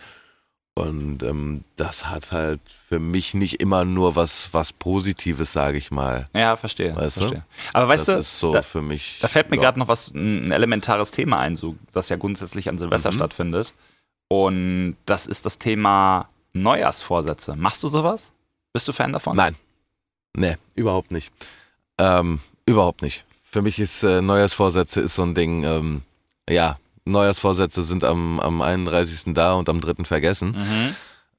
Und 0.74 1.22
ähm, 1.22 1.62
das 1.76 2.08
hat 2.08 2.32
halt 2.32 2.60
für 2.88 2.98
mich 2.98 3.34
nicht 3.34 3.60
immer 3.60 3.84
nur 3.84 4.14
was, 4.16 4.48
was 4.52 4.72
Positives, 4.72 5.52
sage 5.52 5.76
ich 5.78 5.90
mal. 5.90 6.28
Ja, 6.32 6.56
verstehe. 6.56 6.94
Weißt 6.96 7.16
du? 7.16 7.20
verstehe. 7.22 7.44
Aber 7.74 7.88
weißt 7.88 8.08
das 8.08 8.14
du, 8.14 8.20
ist 8.20 8.38
so 8.38 8.52
da, 8.52 8.62
für 8.62 8.80
mich. 8.80 9.18
da 9.20 9.28
fällt 9.28 9.50
mir 9.50 9.58
gerade 9.58 9.78
noch 9.78 9.88
was, 9.88 10.08
ein 10.14 10.50
elementares 10.52 11.10
Thema 11.10 11.40
ein, 11.40 11.56
so, 11.56 11.74
das 11.92 12.08
ja 12.08 12.16
grundsätzlich 12.16 12.68
an 12.70 12.78
Silvester 12.78 13.10
Mhm. 13.10 13.14
stattfindet. 13.16 13.72
Und 14.28 14.96
das 15.04 15.26
ist 15.26 15.44
das 15.44 15.58
Thema 15.58 16.28
Neujahrsvorsätze. 16.54 17.54
Machst 17.56 17.82
du 17.82 17.88
sowas? 17.88 18.32
Bist 18.72 18.88
du 18.88 18.92
Fan 18.92 19.12
davon? 19.12 19.36
Nein. 19.36 19.56
Nee, 20.34 20.56
überhaupt 20.74 21.10
nicht. 21.10 21.32
Ähm, 21.98 22.40
überhaupt 22.66 23.02
nicht. 23.02 23.24
Für 23.44 23.62
mich 23.62 23.78
ist 23.78 24.02
äh, 24.02 24.22
Neujahrsvorsätze 24.22 25.00
ist 25.00 25.14
so 25.14 25.22
ein 25.22 25.34
Ding, 25.34 25.64
ähm, 25.64 26.02
ja, 26.48 26.78
Neujahrsvorsätze 27.04 27.82
sind 27.82 28.04
am, 28.04 28.40
am 28.40 28.62
31. 28.62 29.34
da 29.34 29.54
und 29.54 29.68
am 29.68 29.80
3. 29.80 30.04
vergessen. 30.04 30.52
Mhm. 30.52 30.94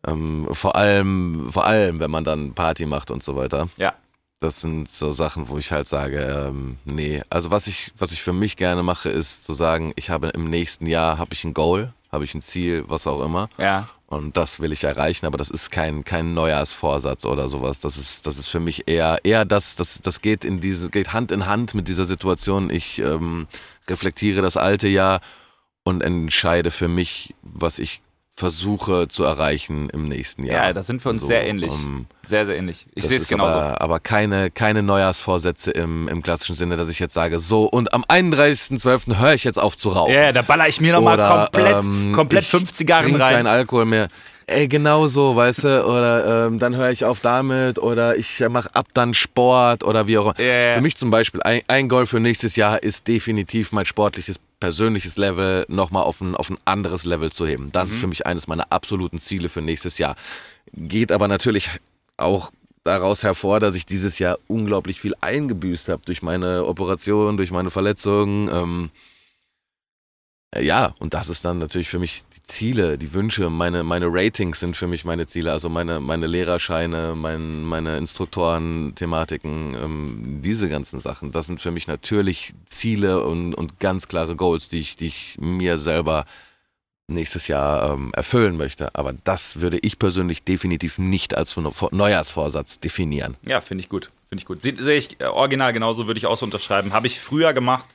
Ähm, 0.06 0.48
vor 0.52 0.76
allem, 0.76 1.50
vor 1.52 1.66
allem, 1.66 2.00
wenn 2.00 2.12
man 2.12 2.24
dann 2.24 2.54
Party 2.54 2.86
macht 2.86 3.10
und 3.10 3.24
so 3.24 3.36
weiter. 3.36 3.70
Ja. 3.78 3.94
Das 4.42 4.60
sind 4.60 4.92
so 4.92 5.12
Sachen, 5.12 5.48
wo 5.48 5.58
ich 5.58 5.72
halt 5.72 5.88
sage, 5.88 6.20
ähm, 6.20 6.78
nee. 6.84 7.22
Also 7.30 7.50
was 7.50 7.68
ich, 7.68 7.94
was 7.98 8.12
ich 8.12 8.22
für 8.22 8.34
mich 8.34 8.58
gerne 8.58 8.84
mache, 8.84 9.10
ist 9.10 9.46
zu 9.46 9.54
sagen, 9.54 9.94
ich 9.96 10.10
habe 10.10 10.30
im 10.30 10.50
nächsten 10.50 10.86
Jahr 10.86 11.18
habe 11.18 11.34
ich 11.34 11.46
ein 11.46 11.54
Goal, 11.54 11.94
habe 12.12 12.26
ich 12.26 12.36
ein 12.36 12.42
Ziel, 12.42 12.84
was 12.88 13.08
auch 13.08 13.24
immer. 13.24 13.50
Ja. 13.58 13.88
Und 14.14 14.38
das 14.38 14.60
will 14.60 14.72
ich 14.72 14.84
erreichen, 14.84 15.26
aber 15.26 15.38
das 15.38 15.50
ist 15.50 15.72
kein, 15.72 16.04
kein 16.04 16.34
Neujahrsvorsatz 16.34 17.26
oder 17.26 17.50
sowas. 17.50 17.82
Das 17.82 17.98
ist, 17.98 18.28
das 18.28 18.38
ist 18.38 18.48
für 18.48 18.60
mich 18.60 18.88
eher, 18.88 19.20
eher 19.24 19.46
das, 19.46 19.76
das, 19.76 20.00
das 20.02 20.22
geht 20.22 20.46
in 20.46 20.62
diese, 20.62 20.90
geht 20.90 21.14
Hand 21.14 21.32
in 21.32 21.48
Hand 21.48 21.74
mit 21.74 21.88
dieser 21.88 22.06
Situation. 22.06 22.70
Ich 22.70 23.00
ähm, 23.00 23.48
reflektiere 23.90 24.42
das 24.42 24.56
alte 24.56 24.88
Jahr 24.88 25.22
und 25.84 26.02
entscheide 26.02 26.70
für 26.70 26.88
mich, 26.88 27.34
was 27.42 27.80
ich 27.80 28.03
versuche 28.36 29.08
zu 29.08 29.24
erreichen 29.24 29.90
im 29.90 30.08
nächsten 30.08 30.44
Jahr. 30.44 30.68
Ja, 30.68 30.74
da 30.74 30.82
sind 30.82 31.06
wir 31.06 31.12
uns 31.12 31.22
so, 31.22 31.28
sehr 31.28 31.46
ähnlich. 31.46 31.72
Um, 31.72 32.08
sehr, 32.26 32.48
sehr 32.48 32.58
ähnlich. 32.58 32.88
Ich 32.96 33.06
sehe 33.06 33.18
es 33.18 33.28
genauso. 33.28 33.52
Aber, 33.52 33.82
aber, 33.82 34.00
keine, 34.00 34.50
keine 34.50 34.82
Neujahrsvorsätze 34.82 35.70
im, 35.72 36.08
im 36.08 36.24
klassischen 36.24 36.56
Sinne, 36.56 36.76
dass 36.76 36.90
ich 36.90 36.98
jetzt 36.98 37.14
sage, 37.14 37.40
so 37.40 37.66
und 37.66 37.94
am 37.94 38.04
31.12. 38.04 39.20
höre 39.20 39.36
ich 39.36 39.44
jetzt 39.44 39.60
auf 39.60 39.78
zu 39.78 39.90
rauchen. 39.90 40.14
Ja, 40.14 40.32
da 40.32 40.42
baller 40.42 40.68
ich 40.68 40.82
mir 40.82 40.94
nochmal 40.94 41.18
komplett, 41.18 41.86
ähm, 41.86 42.14
komplett 42.14 42.46
50 42.46 42.76
Zigarren 42.76 43.16
rein. 43.16 43.36
kein 43.36 43.48
Alkohol 43.48 43.86
mehr. 43.86 44.08
Ey, 44.46 44.68
genau 44.68 45.08
so, 45.08 45.36
weißt 45.36 45.64
du, 45.64 45.86
oder 45.86 46.48
ähm, 46.48 46.60
dann 46.60 46.76
höre 46.76 46.92
ich 46.92 47.06
auf 47.06 47.22
damit 47.22 47.80
oder 47.80 48.18
ich 48.18 48.40
mache 48.50 48.74
ab 48.76 48.88
dann 48.94 49.14
Sport 49.14 49.84
oder 49.84 50.08
wie 50.08 50.18
auch 50.18 50.26
immer. 50.26 50.40
Yeah. 50.40 50.76
Für 50.76 50.82
mich 50.82 50.98
zum 50.98 51.12
Beispiel, 51.12 51.42
ein, 51.44 51.62
ein 51.68 51.90
Goal 51.90 52.06
für 52.06 52.20
nächstes 52.20 52.56
Jahr 52.56 52.82
ist 52.84 53.08
definitiv 53.08 53.72
mein 53.72 53.86
sportliches 53.86 54.40
persönliches 54.60 55.18
Level 55.18 55.66
nochmal 55.68 56.04
auf 56.04 56.22
ein, 56.22 56.36
auf 56.36 56.50
ein 56.50 56.58
anderes 56.66 57.04
Level 57.04 57.32
zu 57.32 57.46
heben. 57.46 57.72
Das 57.72 57.90
mhm. 57.90 57.94
ist 57.94 58.02
für 58.02 58.08
mich 58.08 58.26
eines 58.26 58.48
meiner 58.48 58.72
absoluten 58.72 59.20
Ziele 59.20 59.50
für 59.50 59.62
nächstes 59.62 59.98
Jahr. 59.98 60.16
Geht 60.74 61.12
aber 61.12 61.28
natürlich 61.28 61.70
auch 62.18 62.52
daraus 62.84 63.24
hervor, 63.24 63.60
dass 63.60 63.76
ich 63.76 63.86
dieses 63.86 64.20
Jahr 64.20 64.38
unglaublich 64.48 65.00
viel 65.00 65.16
eingebüßt 65.22 65.90
habe 65.90 66.02
durch 66.06 66.22
meine 66.22 66.66
Operation, 66.66 67.38
durch 67.38 67.52
meine 67.52 67.72
Verletzungen. 67.72 68.50
Ähm, 68.52 68.90
ja, 70.62 70.94
und 71.00 71.14
das 71.14 71.30
ist 71.30 71.46
dann 71.46 71.60
natürlich 71.60 71.90
für 71.90 72.00
mich 72.00 72.24
die 72.36 72.44
Ziele, 72.44 72.98
die 72.98 73.14
Wünsche, 73.14 73.50
meine, 73.50 73.84
meine 73.84 74.08
Ratings 74.10 74.60
sind 74.60 74.76
für 74.76 74.88
mich 74.88 75.06
meine 75.06 75.26
Ziele, 75.26 75.52
also 75.52 75.70
meine, 75.70 76.00
meine 76.00 76.28
Lehrerscheine, 76.28 77.14
mein, 77.16 77.64
meine 77.64 77.98
Instruktoren-Thematiken, 77.98 79.76
ähm, 79.76 80.40
diese 80.44 80.70
ganzen 80.70 81.00
Sachen. 81.00 81.32
Das 81.32 81.48
sind 81.48 81.62
für 81.62 81.72
mich 81.72 81.88
natürlich 81.88 82.54
Ziele 82.66 83.24
und, 83.24 83.54
und 83.54 83.80
ganz 83.80 84.08
klare 84.08 84.36
Goals, 84.36 84.70
die 84.70 84.80
ich, 84.80 84.96
die 84.98 85.08
ich 85.08 85.38
mir 85.40 85.78
selber 85.78 86.26
nächstes 87.08 87.48
Jahr 87.48 87.94
ähm, 87.94 88.12
erfüllen 88.14 88.58
möchte. 88.58 88.96
Aber 88.96 89.14
das 89.24 89.62
würde 89.62 89.80
ich 89.80 90.00
persönlich 90.00 90.44
definitiv 90.44 90.98
nicht 90.98 91.36
als 91.36 91.56
Neujahrsvorsatz 91.92 92.80
definieren. 92.80 93.36
Ja, 93.44 93.62
finde 93.62 93.82
ich 93.82 93.90
gut. 93.90 94.12
Finde 94.30 94.42
ich 94.42 94.46
gut. 94.46 94.62
Sehe 94.62 94.98
ich 94.98 95.20
äh, 95.20 95.26
original 95.26 95.74
genauso, 95.74 96.08
würde 96.08 96.18
ich 96.18 96.26
auch 96.26 96.38
so 96.38 96.46
unterschreiben. 96.46 96.94
Habe 96.94 97.08
ich 97.08 97.20
früher 97.20 97.54
gemacht 97.54 97.90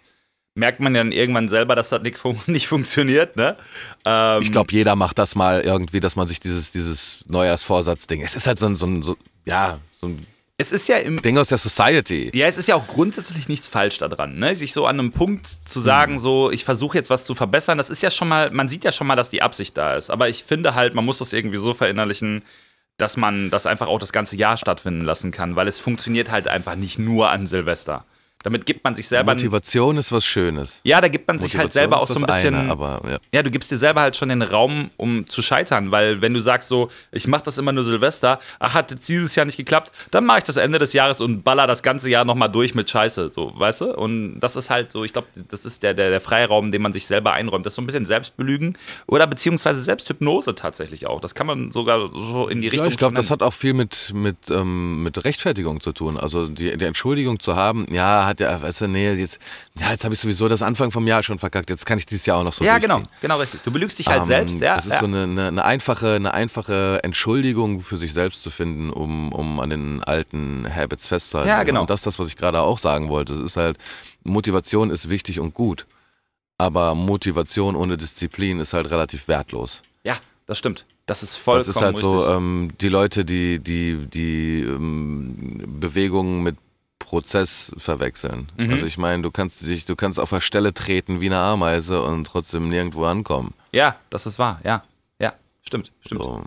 merkt 0.59 0.81
man 0.81 0.95
ja 0.95 1.03
dann 1.03 1.13
irgendwann 1.13 1.49
selber, 1.49 1.75
dass 1.75 1.89
das 1.89 2.03
nicht, 2.03 2.19
fun 2.19 2.39
nicht 2.47 2.67
funktioniert. 2.67 3.37
Ne? 3.37 3.57
Ähm, 4.05 4.43
ich 4.43 4.53
glaube, 4.53 4.73
jeder 4.73 4.97
macht 4.97 5.19
das 5.19 5.35
mal 5.35 5.61
irgendwie, 5.63 6.01
dass 6.01 6.17
man 6.17 6.27
sich 6.27 6.41
dieses, 6.41 6.71
dieses 6.71 7.25
Neujahrsvorsatz-Ding. 7.29 8.23
Es 8.23 8.35
ist 8.35 8.47
halt 8.47 8.59
so 8.59 8.67
ein, 8.67 8.77
so 8.77 8.87
ein 8.87 9.03
so, 9.03 9.17
ja, 9.45 9.79
so 9.93 10.09
ein 10.09 10.27
es 10.61 10.73
ist 10.73 10.89
ja 10.89 10.97
im 10.97 11.23
Ding 11.23 11.39
aus 11.39 11.51
der 11.51 11.59
Society. 11.59 12.33
Ja, 12.35 12.47
es 12.49 12.59
ist 12.59 12.67
ja 12.67 12.75
auch 12.75 12.89
grundsätzlich 12.89 13.47
nichts 13.47 13.69
falsch 13.69 13.99
daran, 13.99 14.41
ne? 14.41 14.57
Sich 14.57 14.73
so 14.73 14.87
an 14.87 14.99
einem 14.99 15.13
Punkt 15.13 15.47
zu 15.47 15.81
sagen, 15.81 16.15
mhm. 16.15 16.19
so 16.19 16.51
ich 16.51 16.65
versuche 16.65 16.99
jetzt 16.99 17.11
was 17.11 17.25
zu 17.25 17.37
verbessern, 17.37 17.79
das 17.79 17.91
ist 17.91 18.03
ja 18.03 18.11
schon 18.11 18.27
mal, 18.27 18.51
man 18.51 18.69
sieht 18.69 18.83
ja 18.83 18.91
schon 18.91 19.07
mal, 19.07 19.15
dass 19.15 19.31
die 19.31 19.41
Absicht 19.41 19.77
da 19.77 19.95
ist. 19.95 20.11
Aber 20.11 20.29
ich 20.29 20.43
finde 20.43 20.75
halt, 20.75 20.95
man 20.95 21.05
muss 21.05 21.19
das 21.19 21.33
irgendwie 21.33 21.59
so 21.59 21.75
verinnerlichen, 21.75 22.43
dass 22.97 23.17
man 23.17 23.51
das 23.51 23.67
einfach 23.67 23.87
auch 23.87 24.01
das 24.01 24.13
ganze 24.13 24.37
Jahr 24.37 24.57
stattfinden 24.57 25.05
lassen 25.05 25.31
kann, 25.31 25.55
weil 25.55 25.69
es 25.69 25.79
funktioniert 25.79 26.33
halt 26.33 26.49
einfach 26.49 26.75
nicht 26.75 26.99
nur 26.99 27.31
an 27.31 27.47
Silvester. 27.47 28.05
Damit 28.45 28.67
gibt 28.67 28.85
man 28.85 28.95
sich 28.95 29.09
selber. 29.09 29.35
Motivation 29.35 29.97
ist 29.97 30.13
was 30.13 30.25
Schönes. 30.25 30.81
Ja, 30.85 31.01
da 31.01 31.09
gibt 31.09 31.27
man 31.27 31.41
sich 31.41 31.57
halt 31.57 31.73
selber 31.73 32.01
auch 32.01 32.07
so 32.07 32.21
ein 32.21 32.27
bisschen. 32.27 32.55
Eine, 32.55 32.71
aber, 32.71 33.03
ja. 33.05 33.19
ja. 33.35 33.43
du 33.43 33.51
gibst 33.51 33.73
dir 33.73 33.79
selber 33.79 34.01
halt 34.01 34.17
schon 34.17 34.29
den 34.29 34.43
Raum, 34.43 34.91
um 34.97 35.27
zu 35.27 35.43
scheitern, 35.43 35.91
weil 35.91 36.23
wenn 36.23 36.35
du 36.35 36.41
sagst 36.41 36.69
so, 36.69 36.89
ich 37.11 37.27
mache 37.27 37.43
das 37.43 37.59
immer 37.59 37.73
nur 37.73 37.83
Silvester, 37.83 38.39
ach, 38.61 38.75
hat 38.75 38.93
jetzt 38.93 39.09
dieses 39.09 39.35
Jahr 39.35 39.45
nicht 39.45 39.57
geklappt, 39.57 39.91
dann 40.13 40.25
mache 40.25 40.39
ich 40.39 40.45
das 40.45 40.57
Ende 40.57 40.79
des 40.79 40.93
Jahres 40.93 41.21
und 41.21 41.43
baller 41.43 41.67
das 41.67 41.83
ganze 41.83 42.11
Jahr 42.11 42.25
nochmal 42.25 42.49
durch 42.49 42.77
mit 42.77 42.89
Scheiße, 42.89 43.31
so, 43.31 43.53
weißt 43.57 43.81
du? 43.81 43.97
Und 43.97 44.39
das 44.39 44.55
ist 44.55 44.71
halt 44.71 44.93
so, 44.93 45.03
ich 45.03 45.13
glaube, 45.13 45.27
das 45.51 45.65
ist 45.65 45.83
der, 45.83 45.95
der, 45.95 46.11
der 46.11 46.21
Freiraum, 46.21 46.71
den 46.71 46.81
man 46.81 46.93
sich 46.93 47.07
selber 47.07 47.33
einräumt. 47.33 47.67
Das 47.67 47.73
ist 47.73 47.77
so 47.77 47.83
ein 47.83 47.87
bisschen 47.87 48.07
Selbstbelügen 48.07 48.79
oder 49.09 49.27
beziehungsweise 49.27 49.83
Selbsthypnose 49.83 50.55
tatsächlich 50.55 51.09
auch. 51.09 51.21
Das 51.21 51.35
kann 51.35 51.49
man 51.49 51.73
sogar 51.73 52.09
so 52.15 52.47
in 52.47 52.61
die 52.61 52.69
Richtung. 52.69 52.87
Ja, 52.87 52.93
ich 52.93 52.99
glaube, 52.99 53.17
das 53.17 53.33
hat 53.33 53.43
auch 53.43 53.53
viel 53.53 53.75
mit, 53.75 54.13
mit, 54.15 54.37
ähm, 54.49 55.03
mit 55.03 55.25
Rechtfertigung 55.25 55.81
zu 55.81 55.91
tun. 55.91 56.17
Also 56.17 56.47
die, 56.47 56.77
die 56.79 56.85
Entschuldigung 56.85 57.41
zu 57.41 57.57
haben, 57.57 57.85
ja, 57.91 58.28
hat 58.29 58.41
ja, 58.41 58.61
weißt 58.61 58.83
du, 58.83 58.89
nee, 58.89 59.13
jetzt, 59.13 59.39
ja, 59.79 59.91
jetzt 59.91 60.05
habe 60.05 60.15
ich 60.15 60.21
sowieso 60.21 60.49
das 60.49 60.63
Anfang 60.63 60.91
vom 60.91 61.07
Jahr 61.07 61.23
schon 61.23 61.39
verkackt, 61.39 61.71
jetzt 61.71 61.85
kann 61.87 61.99
ich 61.99 62.07
dieses 62.07 62.27
Jahr 62.27 62.39
auch 62.39 62.45
noch 62.45 62.53
so 62.53 62.65
Ja, 62.65 62.79
genau, 62.79 63.03
genau 63.21 63.39
richtig. 63.39 63.63
Du 63.63 63.71
belügst 63.71 63.99
dich 63.99 64.07
halt 64.07 64.21
ähm, 64.21 64.25
selbst, 64.25 64.61
ja. 64.61 64.77
Das 64.77 64.87
ist 64.87 64.93
ja. 64.93 65.01
so 65.01 65.07
eine, 65.07 65.25
eine, 65.25 65.49
eine, 65.49 65.65
einfache, 65.65 66.15
eine 66.15 66.33
einfache 66.33 67.01
Entschuldigung 67.03 67.81
für 67.81 67.97
sich 67.97 68.13
selbst 68.13 68.43
zu 68.43 68.51
finden, 68.51 68.91
um, 68.91 69.33
um 69.33 69.61
an 69.61 69.71
den 69.71 70.05
alten 70.05 70.67
Habits 70.73 71.07
festzuhalten. 71.07 71.49
Ja, 71.49 71.63
genau. 71.65 71.83
Und 71.83 71.91
das 71.91 72.01
ist 72.01 72.07
das, 72.07 72.19
was 72.19 72.29
ich 72.29 72.37
gerade 72.37 72.61
auch 72.61 72.79
sagen 72.79 73.09
wollte. 73.09 73.35
Es 73.35 73.41
ist 73.41 73.57
halt, 73.57 73.79
Motivation 74.23 74.91
ist 74.91 75.11
wichtig 75.11 75.41
und 75.41 75.55
gut, 75.55 75.87
aber 76.59 76.95
Motivation 76.95 77.77
ohne 77.77 77.97
Disziplin 77.97 78.61
ist 78.61 78.73
halt 78.73 78.91
relativ 78.91 79.29
wertlos. 79.29 79.83
Ja, 80.05 80.17
das 80.47 80.59
stimmt. 80.59 80.87
Das 81.07 81.23
ist 81.23 81.37
vollkommen 81.37 81.67
Das 81.67 81.77
ist 81.77 81.81
halt 81.81 81.97
richtig. 81.97 82.11
so, 82.11 82.29
ähm, 82.29 82.73
die 82.81 82.89
Leute, 82.91 83.25
die 83.25 83.59
die, 83.61 84.07
die 84.07 84.61
ähm, 84.61 85.79
Bewegungen 85.81 86.43
mit 86.43 86.57
Prozess 86.99 87.73
verwechseln. 87.79 88.51
Mhm. 88.57 88.73
Also 88.73 88.87
ich 88.87 88.99
meine, 88.99 89.23
du 89.23 89.31
kannst 89.31 89.63
dich, 89.63 89.85
du 89.85 89.97
kannst 89.97 90.19
auf 90.21 90.31
der 90.31 90.41
Stelle 90.41 90.75
treten 90.75 91.21
wie 91.21 91.27
eine 91.27 91.39
Ameise 91.39 92.03
und 92.03 92.25
trotzdem 92.25 92.69
nirgendwo 92.69 93.05
ankommen. 93.05 93.55
Ja, 93.73 93.97
das 94.11 94.27
ist 94.27 94.39
wahr, 94.39 94.61
ja. 94.65 94.83
Ja, 95.19 95.35
stimmt, 95.63 95.93
stimmt. 96.01 96.23
So. 96.23 96.43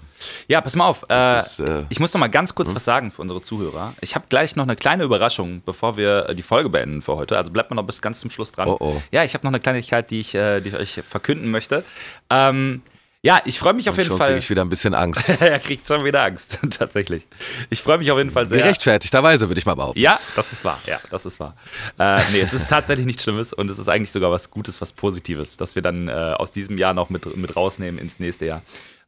Ja, 0.47 0.61
pass 0.61 0.75
mal 0.75 0.87
auf. 0.87 1.05
Äh, 1.09 1.39
ist, 1.39 1.59
äh, 1.59 1.85
ich 1.89 1.99
muss 1.99 2.13
noch 2.13 2.19
mal 2.19 2.27
ganz 2.27 2.53
kurz 2.55 2.69
hm? 2.69 2.75
was 2.75 2.85
sagen 2.85 3.11
für 3.11 3.21
unsere 3.21 3.41
Zuhörer. 3.41 3.93
Ich 4.01 4.15
habe 4.15 4.25
gleich 4.29 4.55
noch 4.55 4.63
eine 4.63 4.75
kleine 4.75 5.03
Überraschung, 5.03 5.61
bevor 5.65 5.97
wir 5.97 6.29
äh, 6.29 6.35
die 6.35 6.43
Folge 6.43 6.69
beenden 6.69 7.01
für 7.01 7.15
heute. 7.15 7.37
Also 7.37 7.51
bleibt 7.51 7.71
mal 7.71 7.75
noch 7.75 7.85
bis 7.85 8.01
ganz 8.01 8.19
zum 8.19 8.29
Schluss 8.29 8.51
dran. 8.51 8.67
Oh, 8.67 8.77
oh. 8.79 9.01
Ja, 9.11 9.23
ich 9.23 9.33
habe 9.33 9.45
noch 9.45 9.51
eine 9.51 9.59
Kleinigkeit, 9.59 10.11
die 10.11 10.19
ich, 10.19 10.35
äh, 10.35 10.61
die 10.61 10.69
ich 10.69 10.75
euch 10.75 11.01
verkünden 11.03 11.49
möchte. 11.49 11.83
Ähm, 12.29 12.81
ja, 13.23 13.39
ich 13.45 13.59
freue 13.59 13.73
mich 13.73 13.87
auf 13.87 13.97
jeden 13.97 14.09
schon 14.09 14.17
Fall. 14.17 14.31
Krieg 14.31 14.39
ich 14.39 14.49
wieder 14.49 14.63
ein 14.63 14.69
bisschen 14.69 14.95
Angst. 14.95 15.29
er 15.41 15.59
kriegt 15.59 15.87
schon 15.87 16.03
wieder 16.03 16.23
Angst, 16.23 16.57
tatsächlich. 16.71 17.27
Ich 17.69 17.83
freue 17.83 17.99
mich 17.99 18.11
auf 18.11 18.17
jeden 18.17 18.31
Fall 18.31 18.49
sehr. 18.49 18.57
Gerechtfertigterweise, 18.57 19.47
würde 19.47 19.59
ich 19.59 19.65
mal 19.65 19.75
behaupten. 19.75 19.99
Ja, 19.99 20.19
das 20.35 20.51
ist 20.53 20.65
wahr. 20.65 20.79
Ja, 20.87 20.99
das 21.11 21.25
ist 21.27 21.39
wahr. 21.39 21.55
Äh, 21.99 22.19
nee, 22.31 22.39
es 22.39 22.53
ist 22.53 22.67
tatsächlich 22.67 23.05
nichts 23.05 23.23
Schlimmes 23.23 23.53
und 23.53 23.69
es 23.69 23.77
ist 23.77 23.89
eigentlich 23.89 24.11
sogar 24.11 24.31
was 24.31 24.49
Gutes, 24.49 24.81
was 24.81 24.91
Positives, 24.91 25.55
dass 25.55 25.75
wir 25.75 25.83
dann 25.83 26.07
äh, 26.07 26.11
aus 26.11 26.51
diesem 26.51 26.79
Jahr 26.79 26.95
noch 26.95 27.09
mit, 27.11 27.37
mit 27.37 27.55
rausnehmen 27.55 27.99
ins 27.99 28.19
nächste 28.19 28.47
Jahr. 28.47 28.63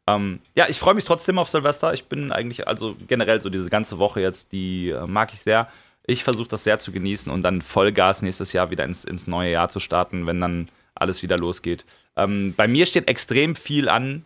Ähm, 0.06 0.40
ja, 0.56 0.68
ich 0.70 0.78
freue 0.78 0.94
mich 0.94 1.06
trotzdem 1.06 1.40
auf 1.40 1.50
Silvester. 1.50 1.94
Ich 1.94 2.06
bin 2.06 2.32
eigentlich, 2.32 2.68
also 2.68 2.96
generell 3.08 3.42
so 3.42 3.50
diese 3.50 3.70
ganze 3.70 3.98
Woche 3.98 4.22
jetzt, 4.22 4.52
die 4.52 4.90
äh, 4.90 5.08
mag 5.08 5.34
ich 5.34 5.42
sehr. 5.42 5.68
Ich 6.06 6.24
versuche 6.24 6.50
das 6.50 6.64
sehr 6.64 6.80
zu 6.80 6.92
genießen 6.92 7.32
und 7.32 7.44
dann 7.44 7.62
Vollgas 7.62 8.22
nächstes 8.22 8.54
Jahr 8.54 8.72
wieder 8.72 8.84
ins, 8.84 9.06
ins 9.06 9.28
neue 9.28 9.52
Jahr 9.52 9.70
zu 9.70 9.80
starten, 9.80 10.28
wenn 10.28 10.42
dann 10.42 10.70
alles 10.96 11.24
wieder 11.24 11.38
losgeht. 11.38 11.86
Ähm, 12.16 12.54
bei 12.56 12.68
mir 12.68 12.86
steht 12.86 13.08
extrem 13.08 13.56
viel 13.56 13.90
an 13.90 14.26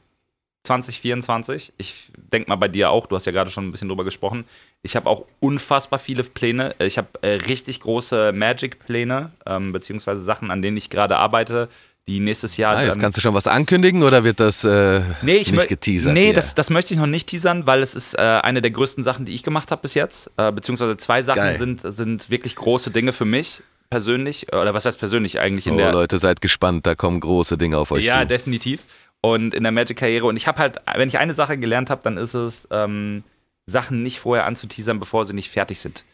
2024. 0.64 1.74
Ich 1.78 2.12
denke 2.16 2.50
mal 2.50 2.56
bei 2.58 2.68
dir 2.68 2.90
auch, 2.90 3.08
du 3.08 3.16
hast 3.16 3.26
ja 3.26 3.32
gerade 3.32 3.50
schon 3.50 3.68
ein 3.68 3.72
bisschen 3.72 3.88
drüber 3.88 4.04
gesprochen. 4.04 4.46
Ich 4.82 4.96
habe 4.96 5.10
auch 5.10 5.26
unfassbar 5.40 6.00
viele 6.00 6.24
Pläne. 6.24 6.76
Ich 6.80 6.98
habe 6.98 7.08
äh, 7.22 7.36
richtig 7.48 7.80
große 7.80 8.34
Magic-Pläne, 8.34 9.32
ähm, 9.46 9.72
beziehungsweise 9.72 10.22
Sachen, 10.24 10.52
an 10.52 10.62
denen 10.62 10.78
ich 10.78 10.90
gerade 10.90 11.18
arbeite, 11.18 11.70
die 12.08 12.20
nächstes 12.20 12.58
Jahr. 12.58 12.78
Ah, 12.78 12.84
jetzt 12.84 13.00
kannst 13.00 13.18
du 13.18 13.22
schon 13.22 13.34
was 13.34 13.48
ankündigen 13.48 14.04
oder 14.04 14.24
wird 14.24 14.40
das 14.40 14.64
äh, 14.64 15.02
nee, 15.22 15.36
ich 15.38 15.52
nicht 15.52 15.68
geteasert? 15.68 16.14
Nee, 16.14 16.34
das, 16.34 16.56
das, 16.56 16.70
möchte 16.70 16.94
ich 16.94 17.00
noch 17.00 17.08
nicht 17.08 17.28
teasern, 17.28 17.66
weil 17.66 17.82
es 17.82 17.96
ist 17.96 18.14
äh, 18.14 18.22
eine 18.22 18.62
der 18.62 18.72
größten 18.72 19.04
Sachen, 19.04 19.26
die 19.26 19.36
ich 19.36 19.44
gemacht 19.44 19.72
habe 19.72 19.82
bis 19.82 19.94
jetzt. 19.94 20.32
Äh, 20.38 20.52
beziehungsweise 20.52 20.98
zwei 20.98 21.24
Sachen 21.24 21.58
sind, 21.58 21.82
sind 21.82 22.30
wirklich 22.30 22.56
große 22.56 22.92
Dinge 22.92 23.14
für 23.14 23.26
mich 23.26 23.62
persönlich. 23.90 24.48
Oder 24.54 24.74
was 24.74 24.86
heißt 24.86 25.00
persönlich 25.00 25.40
eigentlich 25.40 25.68
in 25.68 25.74
oh, 25.74 25.78
der. 25.78 25.92
Leute, 25.92 26.20
seid 26.20 26.42
gespannt, 26.42 26.86
da 26.86 26.96
kommen 26.96 27.20
große 27.20 27.58
Dinge 27.58 27.78
auf 27.78 27.92
euch 27.92 28.04
ja, 28.04 28.14
zu. 28.14 28.20
Ja, 28.20 28.26
definitiv 28.26 28.86
und 29.22 29.54
in 29.54 29.64
der 29.64 29.72
Magic-Karriere. 29.72 30.26
Und 30.26 30.38
ich 30.38 30.48
habe 30.48 30.60
halt, 30.60 30.78
wenn 30.96 31.10
ich 31.10 31.18
eine 31.18 31.34
Sache 31.34 31.58
gelernt 31.58 31.90
habe, 31.90 32.02
dann 32.04 32.18
ist 32.18 32.34
es, 32.34 32.68
ähm, 32.72 33.24
Sachen 33.66 34.02
nicht 34.02 34.20
vorher 34.20 34.46
anzuteasern, 34.46 35.00
bevor 35.00 35.26
sie 35.26 35.34
nicht 35.34 35.52
fertig 35.52 35.80
sind. 35.80 36.06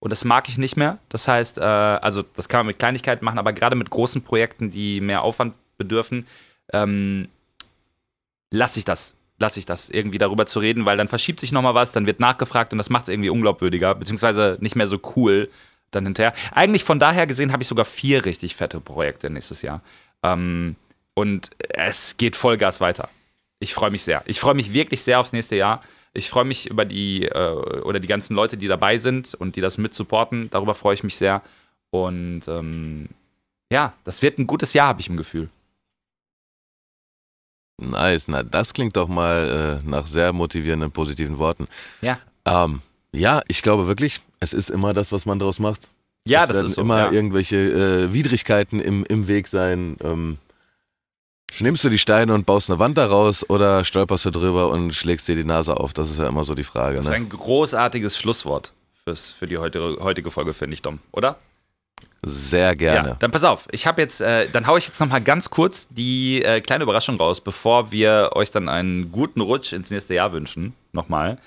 Und 0.00 0.10
das 0.10 0.24
mag 0.24 0.48
ich 0.48 0.58
nicht 0.58 0.76
mehr. 0.76 0.98
Das 1.08 1.26
heißt, 1.26 1.58
äh, 1.58 1.62
also 1.62 2.22
das 2.22 2.48
kann 2.48 2.60
man 2.60 2.68
mit 2.68 2.78
Kleinigkeiten 2.78 3.24
machen, 3.24 3.38
aber 3.38 3.52
gerade 3.52 3.76
mit 3.76 3.90
großen 3.90 4.22
Projekten, 4.22 4.70
die 4.70 5.00
mehr 5.00 5.22
Aufwand 5.22 5.54
bedürfen, 5.76 6.26
ähm, 6.72 7.28
lasse 8.50 8.78
ich 8.78 8.84
das. 8.84 9.14
Lasse 9.40 9.60
ich 9.60 9.66
das, 9.66 9.88
irgendwie 9.88 10.18
darüber 10.18 10.46
zu 10.46 10.58
reden, 10.58 10.84
weil 10.84 10.96
dann 10.96 11.06
verschiebt 11.06 11.38
sich 11.38 11.52
nochmal 11.52 11.74
was, 11.74 11.92
dann 11.92 12.06
wird 12.06 12.18
nachgefragt 12.18 12.72
und 12.72 12.78
das 12.78 12.90
macht 12.90 13.04
es 13.04 13.08
irgendwie 13.08 13.30
unglaubwürdiger, 13.30 13.94
beziehungsweise 13.94 14.58
nicht 14.60 14.74
mehr 14.74 14.88
so 14.88 14.98
cool 15.14 15.48
dann 15.92 16.04
hinterher. 16.04 16.32
Eigentlich 16.52 16.82
von 16.82 16.98
daher 16.98 17.26
gesehen 17.28 17.52
habe 17.52 17.62
ich 17.62 17.68
sogar 17.68 17.84
vier 17.84 18.24
richtig 18.24 18.56
fette 18.56 18.80
Projekte 18.80 19.30
nächstes 19.30 19.62
Jahr. 19.62 19.80
Ähm, 20.24 20.74
und 21.14 21.50
es 21.68 22.16
geht 22.16 22.34
Vollgas 22.34 22.80
weiter. 22.80 23.08
Ich 23.60 23.74
freue 23.74 23.90
mich 23.90 24.02
sehr. 24.02 24.22
Ich 24.26 24.40
freue 24.40 24.54
mich 24.54 24.72
wirklich 24.72 25.02
sehr 25.02 25.20
aufs 25.20 25.32
nächste 25.32 25.56
Jahr. 25.56 25.82
Ich 26.18 26.28
freue 26.28 26.44
mich 26.44 26.68
über 26.68 26.84
die 26.84 27.24
äh, 27.24 27.52
oder 27.82 28.00
die 28.00 28.08
ganzen 28.08 28.34
Leute, 28.34 28.56
die 28.56 28.68
dabei 28.68 28.98
sind 28.98 29.34
und 29.34 29.56
die 29.56 29.60
das 29.60 29.78
mit 29.78 29.94
supporten. 29.94 30.50
Darüber 30.50 30.74
freue 30.74 30.94
ich 30.94 31.04
mich 31.04 31.16
sehr. 31.16 31.42
Und 31.90 32.42
ähm, 32.48 33.08
ja, 33.72 33.94
das 34.04 34.20
wird 34.20 34.38
ein 34.38 34.46
gutes 34.46 34.72
Jahr, 34.72 34.88
habe 34.88 35.00
ich 35.00 35.08
im 35.08 35.16
Gefühl. 35.16 35.48
Nice, 37.80 38.26
na 38.26 38.42
das 38.42 38.74
klingt 38.74 38.96
doch 38.96 39.08
mal 39.08 39.80
äh, 39.84 39.88
nach 39.88 40.06
sehr 40.06 40.32
motivierenden, 40.32 40.90
positiven 40.90 41.38
Worten. 41.38 41.66
Ja. 42.02 42.18
Ähm, 42.44 42.82
ja, 43.12 43.42
ich 43.46 43.62
glaube 43.62 43.86
wirklich, 43.86 44.20
es 44.40 44.52
ist 44.52 44.68
immer 44.70 44.94
das, 44.94 45.12
was 45.12 45.26
man 45.26 45.38
daraus 45.38 45.60
macht. 45.60 45.88
Ja, 46.26 46.42
es 46.42 46.48
das 46.48 46.56
werden 46.56 46.66
ist 46.66 46.74
so. 46.74 46.80
immer 46.80 46.98
ja. 46.98 47.12
irgendwelche 47.12 47.56
äh, 47.56 48.12
Widrigkeiten 48.12 48.80
im, 48.80 49.04
im 49.04 49.28
Weg 49.28 49.48
sein. 49.48 49.96
Ähm, 50.02 50.38
nimmst 51.60 51.84
du 51.84 51.88
die 51.88 51.98
Steine 51.98 52.34
und 52.34 52.46
baust 52.46 52.70
eine 52.70 52.78
Wand 52.78 52.98
daraus 52.98 53.48
oder 53.48 53.84
stolperst 53.84 54.26
du 54.26 54.30
drüber 54.30 54.68
und 54.70 54.92
schlägst 54.94 55.28
dir 55.28 55.36
die 55.36 55.44
Nase 55.44 55.76
auf? 55.76 55.92
Das 55.92 56.10
ist 56.10 56.18
ja 56.18 56.26
immer 56.28 56.44
so 56.44 56.54
die 56.54 56.64
Frage. 56.64 56.96
Das 56.96 57.06
ist 57.06 57.10
Ne? 57.10 57.16
ein 57.16 57.28
großartiges 57.28 58.16
Schlusswort 58.18 58.72
fürs, 59.04 59.30
für 59.32 59.46
die 59.46 59.58
heutige, 59.58 59.96
heutige 60.00 60.30
Folge, 60.30 60.54
finde 60.54 60.74
ich, 60.74 60.82
Dom, 60.82 60.98
oder? 61.12 61.36
Sehr 62.24 62.74
gerne. 62.74 63.10
Ja, 63.10 63.16
dann 63.20 63.30
pass 63.30 63.44
auf. 63.44 63.68
Ich 63.70 63.86
habe 63.86 64.02
jetzt, 64.02 64.20
äh, 64.20 64.48
dann 64.50 64.66
haue 64.66 64.78
ich 64.78 64.86
jetzt 64.86 65.00
noch 65.00 65.08
mal 65.08 65.20
ganz 65.20 65.50
kurz 65.50 65.86
die 65.88 66.42
äh, 66.42 66.60
kleine 66.60 66.82
Überraschung 66.84 67.16
raus, 67.16 67.40
bevor 67.40 67.92
wir 67.92 68.30
euch 68.34 68.50
dann 68.50 68.68
einen 68.68 69.12
guten 69.12 69.40
Rutsch 69.40 69.72
ins 69.72 69.90
nächste 69.90 70.14
Jahr 70.14 70.32
wünschen. 70.32 70.74
Nochmal. 70.92 71.38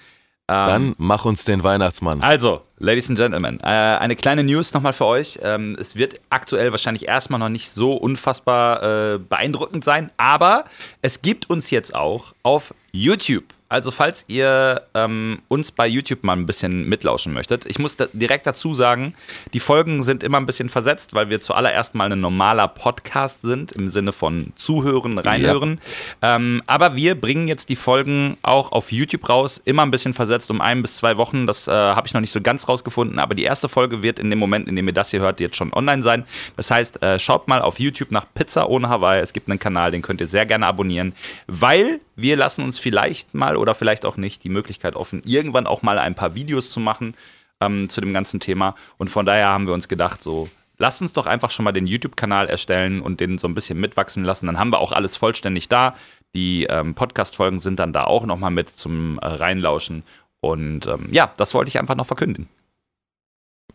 Ähm, 0.51 0.67
Dann 0.67 0.95
mach 0.97 1.23
uns 1.23 1.45
den 1.45 1.63
Weihnachtsmann. 1.63 2.21
Also, 2.21 2.61
Ladies 2.77 3.09
and 3.09 3.17
Gentlemen, 3.17 3.59
äh, 3.61 3.67
eine 3.67 4.17
kleine 4.17 4.43
News 4.43 4.73
nochmal 4.73 4.91
für 4.91 5.05
euch. 5.05 5.39
Ähm, 5.41 5.77
es 5.79 5.95
wird 5.95 6.19
aktuell 6.29 6.71
wahrscheinlich 6.71 7.07
erstmal 7.07 7.39
noch 7.39 7.47
nicht 7.47 7.69
so 7.69 7.93
unfassbar 7.93 9.13
äh, 9.13 9.17
beeindruckend 9.17 9.85
sein, 9.85 10.11
aber 10.17 10.65
es 11.01 11.21
gibt 11.21 11.49
uns 11.49 11.69
jetzt 11.69 11.95
auch 11.95 12.33
auf 12.43 12.73
YouTube. 12.91 13.45
Also, 13.71 13.89
falls 13.89 14.25
ihr 14.27 14.81
ähm, 14.95 15.39
uns 15.47 15.71
bei 15.71 15.87
YouTube 15.87 16.25
mal 16.25 16.35
ein 16.35 16.45
bisschen 16.45 16.89
mitlauschen 16.89 17.31
möchtet, 17.31 17.65
ich 17.65 17.79
muss 17.79 17.95
da 17.95 18.07
direkt 18.11 18.45
dazu 18.45 18.73
sagen, 18.73 19.13
die 19.53 19.61
Folgen 19.61 20.03
sind 20.03 20.23
immer 20.23 20.41
ein 20.41 20.45
bisschen 20.45 20.67
versetzt, 20.67 21.13
weil 21.13 21.29
wir 21.29 21.39
zuallererst 21.39 21.95
mal 21.95 22.11
ein 22.11 22.19
normaler 22.19 22.67
Podcast 22.67 23.43
sind, 23.43 23.71
im 23.71 23.87
Sinne 23.87 24.11
von 24.11 24.51
Zuhören, 24.57 25.17
Reinhören. 25.17 25.79
Ähm, 26.21 26.61
aber 26.67 26.97
wir 26.97 27.15
bringen 27.15 27.47
jetzt 27.47 27.69
die 27.69 27.77
Folgen 27.77 28.35
auch 28.41 28.73
auf 28.73 28.91
YouTube 28.91 29.29
raus, 29.29 29.61
immer 29.63 29.83
ein 29.83 29.91
bisschen 29.91 30.13
versetzt, 30.13 30.51
um 30.51 30.59
ein 30.59 30.81
bis 30.81 30.97
zwei 30.97 31.15
Wochen. 31.15 31.47
Das 31.47 31.69
äh, 31.69 31.71
habe 31.71 32.05
ich 32.05 32.13
noch 32.13 32.19
nicht 32.19 32.33
so 32.33 32.41
ganz 32.41 32.67
rausgefunden, 32.67 33.19
aber 33.19 33.35
die 33.35 33.43
erste 33.43 33.69
Folge 33.69 34.03
wird 34.03 34.19
in 34.19 34.29
dem 34.29 34.39
Moment, 34.39 34.67
in 34.67 34.75
dem 34.75 34.85
ihr 34.85 34.93
das 34.93 35.11
hier 35.11 35.21
hört, 35.21 35.39
jetzt 35.39 35.55
schon 35.55 35.71
online 35.71 36.03
sein. 36.03 36.25
Das 36.57 36.71
heißt, 36.71 37.01
äh, 37.03 37.19
schaut 37.19 37.47
mal 37.47 37.61
auf 37.61 37.79
YouTube 37.79 38.11
nach 38.11 38.25
Pizza 38.33 38.69
ohne 38.69 38.89
Hawaii. 38.89 39.21
Es 39.21 39.31
gibt 39.31 39.49
einen 39.49 39.59
Kanal, 39.59 39.91
den 39.91 40.01
könnt 40.01 40.19
ihr 40.19 40.27
sehr 40.27 40.45
gerne 40.45 40.65
abonnieren, 40.65 41.13
weil 41.47 42.01
wir 42.21 42.35
lassen 42.35 42.63
uns 42.63 42.79
vielleicht 42.79 43.33
mal 43.33 43.57
oder 43.57 43.75
vielleicht 43.75 44.05
auch 44.05 44.17
nicht 44.17 44.43
die 44.43 44.49
Möglichkeit 44.49 44.95
offen, 44.95 45.21
irgendwann 45.25 45.67
auch 45.67 45.81
mal 45.81 45.99
ein 45.99 46.15
paar 46.15 46.35
Videos 46.35 46.69
zu 46.69 46.79
machen 46.79 47.15
ähm, 47.59 47.89
zu 47.89 48.01
dem 48.01 48.13
ganzen 48.13 48.39
Thema. 48.39 48.75
Und 48.97 49.09
von 49.09 49.25
daher 49.25 49.49
haben 49.49 49.67
wir 49.67 49.73
uns 49.73 49.87
gedacht, 49.87 50.21
so, 50.21 50.49
lasst 50.77 51.01
uns 51.01 51.13
doch 51.13 51.27
einfach 51.27 51.51
schon 51.51 51.63
mal 51.63 51.71
den 51.71 51.87
YouTube-Kanal 51.87 52.47
erstellen 52.47 53.01
und 53.01 53.19
den 53.19 53.37
so 53.37 53.47
ein 53.47 53.53
bisschen 53.53 53.79
mitwachsen 53.79 54.23
lassen. 54.23 54.47
Dann 54.47 54.59
haben 54.59 54.71
wir 54.71 54.79
auch 54.79 54.91
alles 54.91 55.15
vollständig 55.15 55.69
da. 55.69 55.95
Die 56.33 56.65
ähm, 56.65 56.95
Podcast-Folgen 56.95 57.59
sind 57.59 57.79
dann 57.79 57.93
da 57.93 58.05
auch 58.05 58.25
nochmal 58.25 58.51
mit 58.51 58.69
zum 58.69 59.19
äh, 59.19 59.27
Reinlauschen. 59.27 60.03
Und 60.39 60.87
ähm, 60.87 61.09
ja, 61.11 61.31
das 61.37 61.53
wollte 61.53 61.69
ich 61.69 61.79
einfach 61.79 61.95
noch 61.95 62.07
verkünden. 62.07 62.49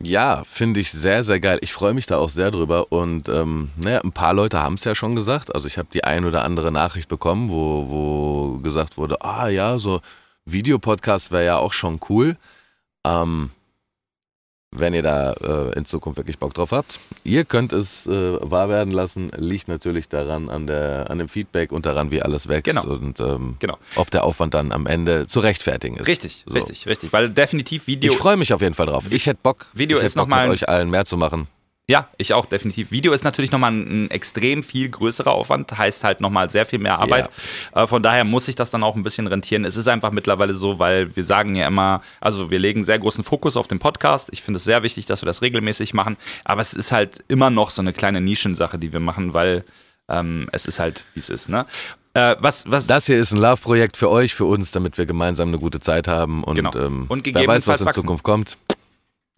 Ja, 0.02 0.44
finde 0.44 0.80
ich 0.80 0.90
sehr, 0.92 1.24
sehr 1.24 1.40
geil. 1.40 1.58
Ich 1.62 1.72
freue 1.72 1.94
mich 1.94 2.06
da 2.06 2.18
auch 2.18 2.30
sehr 2.30 2.50
drüber. 2.50 2.92
Und 2.92 3.28
ähm, 3.28 3.70
naja, 3.76 4.00
ein 4.02 4.12
paar 4.12 4.34
Leute 4.34 4.60
haben 4.60 4.74
es 4.74 4.84
ja 4.84 4.94
schon 4.94 5.14
gesagt. 5.16 5.54
Also 5.54 5.66
ich 5.66 5.78
habe 5.78 5.88
die 5.92 6.04
ein 6.04 6.24
oder 6.24 6.44
andere 6.44 6.70
Nachricht 6.70 7.08
bekommen, 7.08 7.50
wo, 7.50 7.88
wo 7.88 8.58
gesagt 8.58 8.98
wurde, 8.98 9.22
ah 9.22 9.48
ja, 9.48 9.78
so 9.78 10.00
Videopodcast 10.44 11.32
wäre 11.32 11.44
ja 11.44 11.56
auch 11.56 11.72
schon 11.72 12.00
cool. 12.10 12.36
Ähm, 13.04 13.50
wenn 14.72 14.94
ihr 14.94 15.02
da 15.02 15.32
äh, 15.32 15.78
in 15.78 15.84
Zukunft 15.84 16.18
wirklich 16.18 16.38
Bock 16.38 16.54
drauf 16.54 16.72
habt. 16.72 16.98
Ihr 17.24 17.44
könnt 17.44 17.72
es 17.72 18.06
äh, 18.06 18.38
wahr 18.40 18.68
werden 18.68 18.92
lassen, 18.92 19.30
liegt 19.36 19.68
natürlich 19.68 20.08
daran 20.08 20.48
an, 20.48 20.66
der, 20.66 21.10
an 21.10 21.18
dem 21.18 21.28
Feedback 21.28 21.72
und 21.72 21.86
daran, 21.86 22.10
wie 22.10 22.22
alles 22.22 22.48
wächst 22.48 22.64
Genau. 22.64 22.84
und 22.86 23.20
ähm, 23.20 23.56
Genau. 23.58 23.78
ob 23.96 24.10
der 24.10 24.24
Aufwand 24.24 24.54
dann 24.54 24.72
am 24.72 24.86
Ende 24.86 25.26
zu 25.26 25.40
rechtfertigen 25.40 25.96
ist. 25.96 26.06
Richtig, 26.06 26.44
So. 26.46 26.54
richtig, 26.54 26.86
richtig. 26.86 27.12
Weil 27.12 27.30
definitiv 27.30 27.86
Video. 27.86 28.12
Ich 28.12 28.18
freue 28.18 28.36
mich 28.36 28.52
auf 28.52 28.60
jeden 28.60 28.74
Fall 28.74 28.86
drauf. 28.86 29.04
Ich 29.10 29.26
hätte 29.26 29.40
Bock, 29.42 29.66
Video 29.72 29.96
ich 29.98 30.02
hätte 30.02 30.06
ist 30.06 30.14
Bock 30.14 30.24
noch 30.28 30.28
mal 30.36 30.48
mit 30.48 30.54
euch 30.56 30.68
allen 30.68 30.90
mehr 30.90 31.04
zu 31.04 31.16
machen. 31.16 31.48
Ja, 31.88 32.08
ich 32.18 32.34
auch, 32.34 32.46
definitiv. 32.46 32.90
Video 32.90 33.12
ist 33.12 33.22
natürlich 33.22 33.52
nochmal 33.52 33.70
ein, 33.70 34.06
ein 34.06 34.10
extrem 34.10 34.64
viel 34.64 34.88
größerer 34.88 35.30
Aufwand, 35.30 35.78
heißt 35.78 36.02
halt 36.02 36.20
nochmal 36.20 36.50
sehr 36.50 36.66
viel 36.66 36.80
mehr 36.80 36.98
Arbeit. 36.98 37.30
Äh, 37.76 37.86
von 37.86 38.02
daher 38.02 38.24
muss 38.24 38.46
sich 38.46 38.56
das 38.56 38.72
dann 38.72 38.82
auch 38.82 38.96
ein 38.96 39.04
bisschen 39.04 39.28
rentieren. 39.28 39.64
Es 39.64 39.76
ist 39.76 39.86
einfach 39.86 40.10
mittlerweile 40.10 40.52
so, 40.52 40.80
weil 40.80 41.14
wir 41.14 41.22
sagen 41.22 41.54
ja 41.54 41.68
immer, 41.68 42.02
also 42.20 42.50
wir 42.50 42.58
legen 42.58 42.84
sehr 42.84 42.98
großen 42.98 43.22
Fokus 43.22 43.56
auf 43.56 43.68
den 43.68 43.78
Podcast. 43.78 44.30
Ich 44.32 44.42
finde 44.42 44.56
es 44.56 44.64
sehr 44.64 44.82
wichtig, 44.82 45.06
dass 45.06 45.22
wir 45.22 45.26
das 45.26 45.42
regelmäßig 45.42 45.94
machen. 45.94 46.16
Aber 46.44 46.60
es 46.60 46.74
ist 46.74 46.90
halt 46.90 47.22
immer 47.28 47.50
noch 47.50 47.70
so 47.70 47.82
eine 47.82 47.92
kleine 47.92 48.20
Nischensache, 48.20 48.78
die 48.78 48.92
wir 48.92 49.00
machen, 49.00 49.32
weil 49.32 49.64
ähm, 50.08 50.48
es 50.50 50.66
ist 50.66 50.80
halt, 50.80 51.04
wie 51.14 51.20
es 51.20 51.28
ist, 51.28 51.48
ne? 51.48 51.66
Äh, 52.14 52.34
was, 52.40 52.68
was, 52.68 52.88
Das 52.88 53.06
hier 53.06 53.18
ist 53.18 53.32
ein 53.32 53.38
Love-Projekt 53.38 53.96
für 53.96 54.10
euch, 54.10 54.34
für 54.34 54.46
uns, 54.46 54.72
damit 54.72 54.98
wir 54.98 55.06
gemeinsam 55.06 55.48
eine 55.48 55.58
gute 55.58 55.78
Zeit 55.78 56.08
haben 56.08 56.42
und, 56.42 56.56
Genau. 56.56 56.74
ähm, 56.74 57.04
Und 57.08 57.26
wer 57.26 57.46
weiß, 57.46 57.68
was 57.68 57.80
in 57.80 57.86
wachsen. 57.86 58.00
Zukunft 58.00 58.24
kommt. 58.24 58.56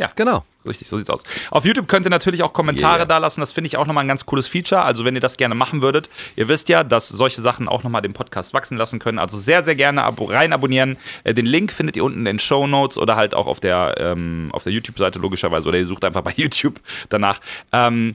Ja. 0.00 0.10
Genau. 0.14 0.44
Richtig, 0.64 0.88
so 0.88 0.96
sieht's 0.98 1.10
aus. 1.10 1.22
Auf 1.50 1.64
YouTube 1.64 1.88
könnt 1.88 2.06
ihr 2.06 2.10
natürlich 2.10 2.42
auch 2.42 2.52
Kommentare 2.52 2.98
Yeah. 2.98 3.04
da 3.06 3.18
lassen. 3.18 3.40
Das 3.40 3.52
finde 3.52 3.66
ich 3.68 3.76
auch 3.78 3.86
nochmal 3.86 4.04
ein 4.04 4.08
ganz 4.08 4.26
cooles 4.26 4.46
Feature. 4.46 4.82
Also, 4.82 5.04
wenn 5.04 5.14
ihr 5.14 5.20
das 5.20 5.36
gerne 5.36 5.54
machen 5.54 5.82
würdet, 5.82 6.08
ihr 6.36 6.46
wisst 6.48 6.68
ja, 6.68 6.84
dass 6.84 7.08
solche 7.08 7.40
Sachen 7.40 7.68
auch 7.68 7.82
nochmal 7.82 8.02
den 8.02 8.12
Podcast 8.12 8.54
wachsen 8.54 8.76
lassen 8.76 8.98
können. 8.98 9.18
Also 9.18 9.38
sehr, 9.38 9.64
sehr 9.64 9.74
gerne 9.74 10.02
rein 10.02 10.52
abonnieren. 10.52 10.96
Äh, 11.24 11.34
den 11.34 11.46
Link 11.46 11.72
findet 11.72 11.96
ihr 11.96 12.04
unten 12.04 12.20
in 12.20 12.24
den 12.26 12.38
Show 12.38 12.66
Notes 12.66 12.96
oder 12.98 13.16
halt 13.16 13.34
auch 13.34 13.46
auf 13.46 13.60
der, 13.60 13.94
ähm, 13.98 14.50
auf 14.52 14.62
der 14.62 14.72
YouTube-Seite 14.72 15.18
logischerweise. 15.18 15.66
Oder 15.68 15.78
ihr 15.78 15.86
sucht 15.86 16.04
einfach 16.04 16.22
bei 16.22 16.32
YouTube 16.36 16.80
danach. 17.08 17.40
Ähm, 17.72 18.14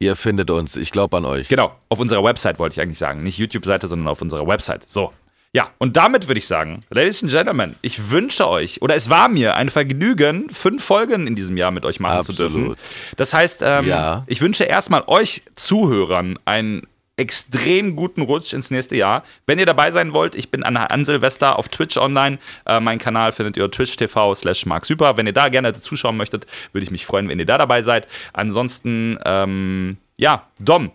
Ihr 0.00 0.14
findet 0.14 0.48
uns. 0.50 0.76
Ich 0.76 0.92
glaube 0.92 1.16
an 1.16 1.24
euch. 1.24 1.48
Genau, 1.48 1.74
auf 1.88 1.98
unserer 1.98 2.22
Website 2.22 2.60
wollte 2.60 2.74
ich 2.74 2.80
eigentlich 2.80 2.98
sagen. 2.98 3.24
Nicht 3.24 3.38
YouTube-Seite, 3.38 3.88
sondern 3.88 4.06
auf 4.06 4.22
unserer 4.22 4.46
Website. 4.46 4.88
So. 4.88 5.12
Ja, 5.54 5.70
und 5.78 5.96
damit 5.96 6.28
würde 6.28 6.38
ich 6.38 6.46
sagen, 6.46 6.80
Ladies 6.90 7.22
and 7.22 7.32
Gentlemen, 7.32 7.74
ich 7.80 8.10
wünsche 8.10 8.48
euch, 8.48 8.82
oder 8.82 8.94
es 8.94 9.08
war 9.08 9.28
mir 9.28 9.56
ein 9.56 9.70
Vergnügen, 9.70 10.50
fünf 10.50 10.84
Folgen 10.84 11.26
in 11.26 11.36
diesem 11.36 11.56
Jahr 11.56 11.70
mit 11.70 11.84
euch 11.86 12.00
machen 12.00 12.22
zu 12.22 12.32
dürfen. 12.34 12.56
Absolut. 12.60 12.78
Das 13.16 13.32
heißt, 13.32 13.62
ähm, 13.64 13.86
Ja. 13.86 14.24
ich 14.26 14.42
wünsche 14.42 14.64
erstmal 14.64 15.02
euch 15.06 15.42
Zuhörern 15.54 16.38
einen 16.44 16.82
extrem 17.16 17.96
guten 17.96 18.22
Rutsch 18.22 18.52
ins 18.52 18.70
nächste 18.70 18.94
Jahr. 18.96 19.24
Wenn 19.46 19.58
ihr 19.58 19.66
dabei 19.66 19.90
sein 19.90 20.12
wollt, 20.12 20.36
ich 20.36 20.50
bin 20.50 20.62
an, 20.62 20.76
an 20.76 21.04
Silvester 21.04 21.58
auf 21.58 21.68
Twitch 21.68 21.96
online. 21.96 22.38
Äh, 22.64 22.78
mein 22.78 22.98
Kanal 23.00 23.32
findet 23.32 23.56
ihr 23.56 23.68
twitch 23.70 23.96
TV 23.96 24.34
slash 24.36 24.64
Super. 24.82 25.16
Wenn 25.16 25.26
ihr 25.26 25.32
da 25.32 25.48
gerne 25.48 25.72
zuschauen 25.72 26.16
möchtet, 26.16 26.46
würde 26.72 26.84
ich 26.84 26.92
mich 26.92 27.04
freuen, 27.06 27.28
wenn 27.28 27.38
ihr 27.40 27.46
da 27.46 27.58
dabei 27.58 27.82
seid. 27.82 28.06
Ansonsten, 28.34 29.18
ähm, 29.24 29.96
ja, 30.16 30.46
Dom, 30.60 30.92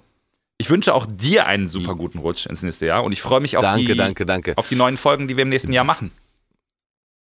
ich 0.57 0.69
wünsche 0.69 0.93
auch 0.93 1.05
dir 1.05 1.45
einen 1.45 1.67
super 1.67 1.95
guten 1.95 2.19
Rutsch 2.19 2.45
ins 2.45 2.63
nächste 2.63 2.85
Jahr 2.85 3.03
und 3.03 3.11
ich 3.11 3.21
freue 3.21 3.41
mich 3.41 3.57
auf, 3.57 3.63
Danke, 3.63 3.85
die, 3.85 3.95
danke, 3.95 4.25
danke. 4.25 4.57
auf 4.57 4.67
die 4.67 4.75
neuen 4.75 4.97
Folgen, 4.97 5.27
die 5.27 5.35
wir 5.35 5.43
im 5.43 5.49
nächsten 5.49 5.73
Jahr 5.73 5.83
machen. 5.83 6.11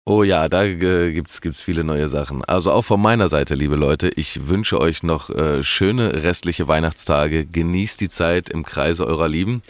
Oh 0.06 0.22
ja, 0.22 0.50
da 0.50 0.64
äh, 0.64 1.12
gibt's 1.12 1.40
gibt's 1.40 1.60
viele 1.60 1.82
neue 1.82 2.10
Sachen. 2.10 2.44
Also 2.44 2.70
auch 2.72 2.82
von 2.82 3.00
meiner 3.00 3.30
Seite, 3.30 3.54
liebe 3.54 3.74
Leute, 3.74 4.10
ich 4.10 4.48
wünsche 4.48 4.78
euch 4.78 5.02
noch 5.02 5.30
äh, 5.30 5.62
schöne 5.62 6.22
restliche 6.22 6.68
Weihnachtstage. 6.68 7.46
Genießt 7.46 8.02
die 8.02 8.10
Zeit 8.10 8.50
im 8.50 8.64
Kreise 8.66 9.06
eurer 9.06 9.28
Lieben. 9.28 9.62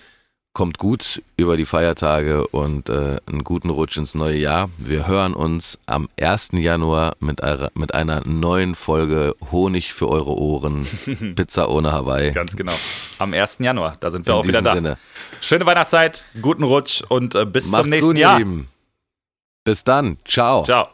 Kommt 0.56 0.78
gut 0.78 1.20
über 1.36 1.56
die 1.56 1.64
Feiertage 1.64 2.46
und 2.46 2.88
äh, 2.88 3.16
einen 3.26 3.42
guten 3.42 3.70
Rutsch 3.70 3.96
ins 3.96 4.14
neue 4.14 4.36
Jahr. 4.36 4.70
Wir 4.78 5.08
hören 5.08 5.34
uns 5.34 5.80
am 5.86 6.08
1. 6.20 6.50
Januar 6.52 7.16
mit, 7.18 7.42
einer- 7.42 7.72
mit 7.74 7.92
einer 7.92 8.22
neuen 8.24 8.76
Folge 8.76 9.34
Honig 9.50 9.92
für 9.92 10.08
eure 10.08 10.30
Ohren. 10.38 10.86
Pizza 11.34 11.68
ohne 11.68 11.90
Hawaii. 11.90 12.30
Ganz 12.30 12.54
genau. 12.54 12.72
Am 13.18 13.34
1. 13.34 13.58
Januar, 13.58 13.96
da 13.98 14.12
sind 14.12 14.26
wir 14.26 14.34
In 14.34 14.40
auch 14.40 14.46
wieder 14.46 14.62
da. 14.62 14.74
Sinne. 14.74 14.96
Schöne 15.40 15.66
Weihnachtszeit, 15.66 16.24
guten 16.40 16.62
Rutsch 16.62 17.02
und 17.08 17.34
äh, 17.34 17.44
bis 17.46 17.66
Macht's 17.72 17.82
zum 17.82 17.90
nächsten 17.90 18.10
gut, 18.12 18.18
Jahr. 18.18 18.38
Lieben. 18.38 18.68
Bis 19.64 19.82
dann. 19.82 20.18
Ciao. 20.24 20.62
Ciao. 20.62 20.86